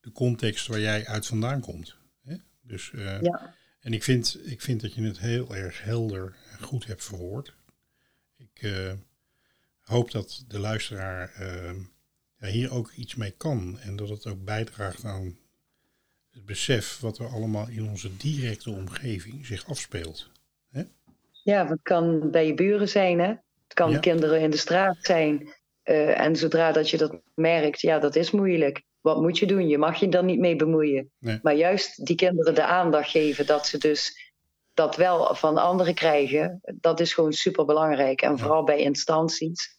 de 0.01 0.12
context 0.12 0.66
waar 0.66 0.80
jij 0.80 1.07
uit 1.07 1.26
vandaan 1.26 1.61
komt. 1.61 1.97
Hè? 2.22 2.37
Dus, 2.61 2.93
ja. 2.95 3.55
En 3.80 3.93
ik 3.93 4.03
vind, 4.03 4.41
ik 4.45 4.61
vind 4.61 4.80
dat 4.80 4.95
je 4.95 5.03
het 5.03 5.18
heel 5.18 5.57
erg 5.57 5.82
helder 5.82 6.37
en 6.51 6.62
goed 6.62 6.87
hebt 6.87 7.05
verwoord. 7.05 7.55
Ik 8.37 8.62
hoop 9.85 10.11
dat 10.11 10.45
de 10.49 10.59
luisteraar 10.59 11.32
ja, 12.39 12.47
hier 12.47 12.72
ook 12.72 12.93
iets 12.97 13.14
mee 13.14 13.30
kan. 13.30 13.78
En 13.80 13.97
dat 13.97 14.09
het 14.09 14.26
ook 14.26 14.45
bijdraagt 14.45 15.05
aan 15.05 15.39
het 16.30 16.47
besef 16.47 17.01
wat 17.01 17.18
er 17.18 17.26
allemaal 17.26 17.68
in 17.68 17.89
onze 17.89 18.16
directe 18.16 18.70
omgeving 18.70 19.47
zich 19.47 19.68
afspeelt. 19.68 20.30
Hè? 20.70 20.82
Ja, 21.43 21.68
het 21.68 21.82
kan 21.82 22.30
bij 22.30 22.47
je 22.47 22.55
buren 22.55 22.89
zijn, 22.89 23.18
hè? 23.18 23.28
Het 23.64 23.74
kan 23.74 23.91
ja. 23.91 23.99
kinderen 23.99 24.41
in 24.41 24.51
de 24.51 24.57
straat 24.57 24.97
zijn. 25.01 25.53
Uh, 25.85 26.20
en 26.20 26.37
zodra 26.37 26.72
dat 26.72 26.91
je 26.91 26.97
dat 26.97 27.20
merkt, 27.35 27.80
ja, 27.80 27.99
dat 27.99 28.16
is 28.16 28.30
moeilijk. 28.30 28.82
Wat 29.01 29.20
moet 29.20 29.39
je 29.39 29.47
doen? 29.47 29.68
Je 29.68 29.78
mag 29.78 29.97
je 29.97 30.09
daar 30.09 30.24
niet 30.24 30.39
mee 30.39 30.57
bemoeien. 30.57 31.11
Nee. 31.18 31.39
Maar 31.43 31.55
juist 31.55 32.07
die 32.07 32.16
kinderen 32.16 32.55
de 32.55 32.64
aandacht 32.64 33.11
geven 33.11 33.47
dat 33.47 33.66
ze 33.66 33.78
dus 33.78 34.32
dat 34.74 34.97
wel 34.97 35.35
van 35.35 35.57
anderen 35.57 35.95
krijgen, 35.95 36.61
dat 36.80 37.01
is 37.01 37.14
gewoon 37.14 37.32
super 37.32 37.64
belangrijk. 37.64 38.22
En 38.22 38.39
vooral 38.39 38.64
bij 38.64 38.78
instanties. 38.78 39.74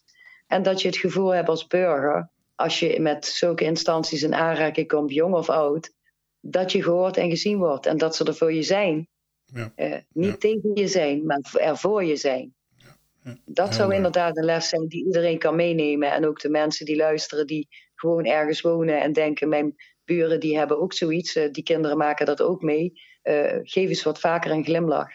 En 0.46 0.62
dat 0.62 0.82
je 0.82 0.88
het 0.88 0.96
gevoel 0.96 1.34
hebt 1.34 1.48
als 1.48 1.66
burger, 1.66 2.30
als 2.54 2.80
je 2.80 3.00
met 3.00 3.26
zulke 3.26 3.64
instanties 3.64 4.22
in 4.22 4.34
aanraking 4.34 4.88
komt, 4.88 5.12
jong 5.12 5.34
of 5.34 5.48
oud, 5.48 5.92
dat 6.40 6.72
je 6.72 6.82
gehoord 6.82 7.16
en 7.16 7.30
gezien 7.30 7.58
wordt. 7.58 7.86
En 7.86 7.98
dat 7.98 8.16
ze 8.16 8.24
er 8.24 8.34
voor 8.34 8.52
je 8.52 8.62
zijn. 8.62 9.08
Ja. 9.44 9.72
Uh, 9.76 9.96
niet 10.12 10.30
ja. 10.30 10.36
tegen 10.36 10.70
je 10.74 10.88
zijn, 10.88 11.26
maar 11.26 11.40
er 11.52 11.76
voor 11.76 12.04
je 12.04 12.16
zijn. 12.16 12.54
Dat 13.44 13.74
zou 13.74 13.94
inderdaad 13.94 14.36
een 14.36 14.44
les 14.44 14.68
zijn 14.68 14.88
die 14.88 15.04
iedereen 15.04 15.38
kan 15.38 15.56
meenemen. 15.56 16.12
En 16.12 16.26
ook 16.26 16.40
de 16.40 16.48
mensen 16.48 16.86
die 16.86 16.96
luisteren, 16.96 17.46
die 17.46 17.68
gewoon 17.94 18.24
ergens 18.24 18.60
wonen 18.60 19.00
en 19.00 19.12
denken: 19.12 19.48
mijn 19.48 19.74
buren 20.04 20.40
die 20.40 20.58
hebben 20.58 20.80
ook 20.80 20.92
zoiets, 20.92 21.36
uh, 21.36 21.52
die 21.52 21.62
kinderen 21.62 21.96
maken 21.96 22.26
dat 22.26 22.42
ook 22.42 22.62
mee. 22.62 22.92
Uh, 23.22 23.58
geef 23.62 23.88
eens 23.88 24.02
wat 24.02 24.20
vaker 24.20 24.50
een 24.50 24.64
glimlach. 24.64 25.08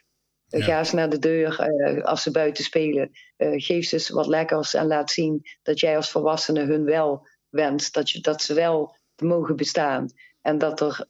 Uh, 0.52 0.60
ja. 0.60 0.66
Ga 0.66 0.80
eens 0.80 0.92
naar 0.92 1.10
de 1.10 1.20
deur 1.20 1.70
uh, 1.70 2.04
als 2.04 2.24
ze 2.24 2.32
buiten 2.32 2.64
spelen. 2.64 3.10
geef 3.38 3.86
ze 3.86 3.96
eens 3.96 4.10
wat 4.10 4.28
lekkers 4.28 4.74
en 4.74 4.88
laat 4.88 5.12
zien 5.12 5.42
dat 5.62 5.80
jij 5.80 5.96
als 5.96 6.12
volwassene 6.12 6.64
hun 6.64 6.84
wel 6.84 7.28
wenst. 7.50 7.94
Dat, 7.94 8.10
je, 8.10 8.22
dat 8.22 8.42
ze 8.42 8.54
wel 8.54 8.96
mogen 9.16 9.56
bestaan. 9.56 10.10
En 10.42 10.58
dat 10.58 10.82
er 10.82 11.06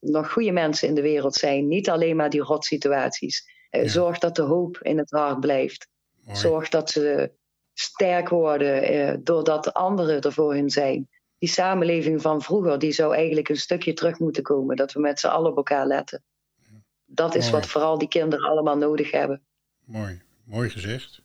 nog 0.00 0.32
goede 0.32 0.52
mensen 0.52 0.88
in 0.88 0.94
de 0.94 1.02
wereld 1.02 1.34
zijn. 1.34 1.68
Niet 1.68 1.90
alleen 1.90 2.16
maar 2.16 2.30
die 2.30 2.42
rotsituaties. 2.42 3.52
Uh, 3.70 3.82
Ja. 3.82 3.88
Zorg 3.88 4.18
dat 4.18 4.36
de 4.36 4.42
hoop 4.42 4.78
in 4.82 4.98
het 4.98 5.10
hart 5.10 5.40
blijft. 5.40 5.88
Mooi. 6.24 6.38
Zorg 6.38 6.68
dat 6.68 6.90
ze 6.90 7.32
sterk 7.72 8.28
worden 8.28 8.82
eh, 8.82 9.14
doordat 9.20 9.72
anderen 9.72 10.20
er 10.20 10.32
voor 10.32 10.54
hun 10.54 10.70
zijn. 10.70 11.08
Die 11.38 11.48
samenleving 11.48 12.22
van 12.22 12.42
vroeger, 12.42 12.78
die 12.78 12.92
zou 12.92 13.14
eigenlijk 13.14 13.48
een 13.48 13.56
stukje 13.56 13.92
terug 13.92 14.18
moeten 14.18 14.42
komen. 14.42 14.76
Dat 14.76 14.92
we 14.92 15.00
met 15.00 15.20
z'n 15.20 15.26
allen 15.26 15.50
op 15.50 15.56
elkaar 15.56 15.86
letten. 15.86 16.24
Dat 17.14 17.34
is 17.34 17.40
Mooi. 17.40 17.52
wat 17.52 17.66
vooral 17.66 17.98
die 17.98 18.08
kinderen 18.08 18.48
allemaal 18.48 18.76
nodig 18.76 19.10
hebben. 19.10 19.42
Mooi, 19.84 20.22
mooi 20.44 20.70
gezegd. 20.70 21.22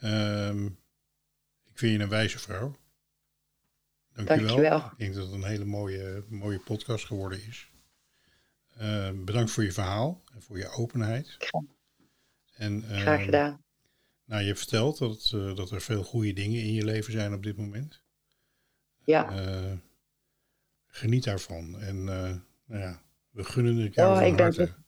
Ehm, 0.00 0.66
ik 1.64 1.78
vind 1.78 1.92
je 1.92 1.98
een 1.98 2.08
wijze 2.08 2.38
vrouw. 2.38 2.76
Dankjewel. 4.12 4.46
Dankjewel. 4.46 4.78
Ik 4.78 4.98
denk 4.98 5.14
dat 5.14 5.24
het 5.24 5.34
een 5.34 5.44
hele 5.44 5.64
mooie, 5.64 6.24
mooie 6.28 6.58
podcast 6.60 7.04
geworden 7.06 7.46
is. 7.46 7.70
Ehm, 8.76 9.24
bedankt 9.24 9.50
voor 9.50 9.62
je 9.64 9.72
verhaal 9.72 10.22
en 10.34 10.42
voor 10.42 10.58
je 10.58 10.68
openheid. 10.68 11.34
Graag- 11.38 11.62
En, 12.54 12.84
ehm, 12.90 13.00
Graag 13.00 13.24
gedaan. 13.24 13.62
Nou, 14.24 14.40
je 14.40 14.46
hebt 14.46 14.58
verteld 14.58 14.98
dat, 14.98 15.30
eh, 15.34 15.54
dat 15.54 15.70
er 15.70 15.80
veel 15.80 16.02
goede 16.02 16.32
dingen 16.32 16.62
in 16.62 16.72
je 16.72 16.84
leven 16.84 17.12
zijn 17.12 17.34
op 17.34 17.42
dit 17.42 17.56
moment. 17.56 18.00
Ja. 19.04 19.30
Eh, 19.30 19.72
geniet 20.86 21.24
daarvan. 21.24 21.80
En 21.80 21.96
eh, 22.08 22.36
nou 22.64 22.80
ja, 22.80 23.02
we 23.30 23.44
gunnen 23.44 23.76
het 23.76 23.94
jou 23.94 24.16
Oh, 24.16 24.26
ik 24.26 24.36
ben 24.36 24.44
harte. 24.44 24.78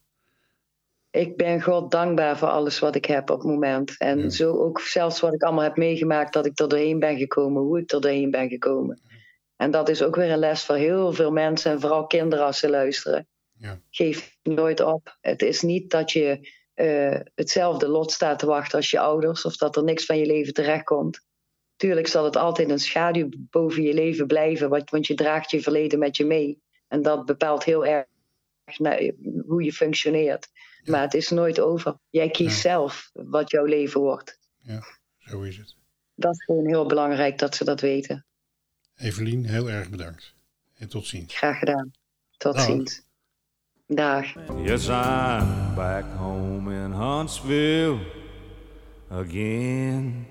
Ik 1.11 1.37
ben 1.37 1.63
God 1.63 1.91
dankbaar 1.91 2.39
voor 2.39 2.49
alles 2.49 2.79
wat 2.79 2.95
ik 2.95 3.05
heb 3.05 3.31
op 3.31 3.39
het 3.39 3.47
moment. 3.47 3.99
En 3.99 4.19
Ja. 4.19 4.29
zo 4.29 4.57
ook 4.57 4.81
zelfs 4.81 5.21
wat 5.21 5.35
ik 5.35 5.43
allemaal 5.43 5.65
heb 5.65 5.77
meegemaakt, 5.77 6.33
dat 6.33 6.47
ik 6.47 6.59
er 6.61 6.69
doorheen 6.69 6.99
ben 6.99 7.19
gekomen, 7.19 7.63
hoe 7.63 7.79
ik 7.81 7.93
er 7.93 8.01
doorheen 8.01 8.31
ben 8.31 8.49
gekomen. 8.49 9.01
En 9.57 9.71
dat 9.71 9.89
is 9.89 10.03
ook 10.03 10.17
weer 10.17 10.31
een 10.31 10.39
les 10.39 10.65
voor 10.65 10.77
heel 10.77 11.13
veel 11.13 11.31
mensen 11.31 11.73
en 11.73 11.81
vooral 11.81 12.07
kinderen 12.07 12.45
als 12.45 12.59
ze 12.59 12.71
luisteren. 12.71 13.27
Ja. 13.53 13.81
Geef 13.91 14.37
nooit 14.43 14.81
op. 14.81 15.17
Het 15.21 15.43
is 15.43 15.63
niet 15.63 15.91
dat 15.91 16.11
je 16.11 16.49
eh, 16.75 17.21
hetzelfde 17.35 17.89
lot 17.89 18.13
staat 18.13 18.39
te 18.39 18.47
wachten 18.47 18.77
als 18.77 18.91
je 18.91 18.99
ouders 19.01 19.45
of 19.45 19.57
dat 19.57 19.77
er 19.77 19.85
niks 19.85 20.05
van 20.05 20.19
je 20.19 20.27
leven 20.27 20.53
terechtkomt. 20.53 21.21
Tuurlijk 21.77 22.07
zal 22.07 22.25
het 22.25 22.37
altijd 22.37 22.71
een 22.71 22.79
schaduw 22.79 23.29
boven 23.51 23.83
je 23.83 23.95
leven 23.95 24.27
blijven, 24.27 24.69
want 24.69 25.07
je 25.07 25.15
draagt 25.15 25.51
je 25.51 25.61
verleden 25.61 25.99
met 25.99 26.17
je 26.17 26.25
mee. 26.25 26.63
En 26.89 27.03
dat 27.03 27.25
bepaalt 27.27 27.65
heel 27.65 27.87
erg 27.87 28.07
naar- 28.77 29.11
hoe 29.47 29.63
je 29.63 29.73
functioneert. 29.73 30.49
Ja. 30.83 30.93
Maar 30.93 31.01
het 31.03 31.15
is 31.15 31.31
nooit 31.31 31.61
over. 31.61 31.99
Jij 32.11 32.31
kiest 32.31 32.55
Ja. 32.55 32.61
zelf 32.61 33.11
wat 33.13 33.51
jouw 33.51 33.65
leven 33.65 34.01
wordt. 34.01 34.39
Zo 35.19 35.43
is 35.43 35.57
het. 35.57 35.77
Dat 36.15 36.33
is 36.35 36.45
gewoon 36.45 36.67
heel 36.67 36.87
belangrijk 36.87 37.39
dat 37.39 37.55
ze 37.55 37.65
dat 37.65 37.81
weten. 37.81 38.27
Evelien, 38.97 39.45
heel 39.45 39.71
erg 39.71 39.91
bedankt. 39.91 40.35
En 40.79 40.89
tot 40.89 41.07
ziens. 41.07 41.37
Graag 41.37 41.59
gedaan. 41.59 41.91
Tot 42.37 42.55
Dag. 42.55 42.65
ziens. 42.65 43.03
Dag. 43.87 44.35
Yes, 44.65 44.87
I'm 44.89 45.75
back 45.75 46.05
home 46.17 46.75
in 46.85 46.91
Huntsville 46.93 47.99
again. 49.09 50.27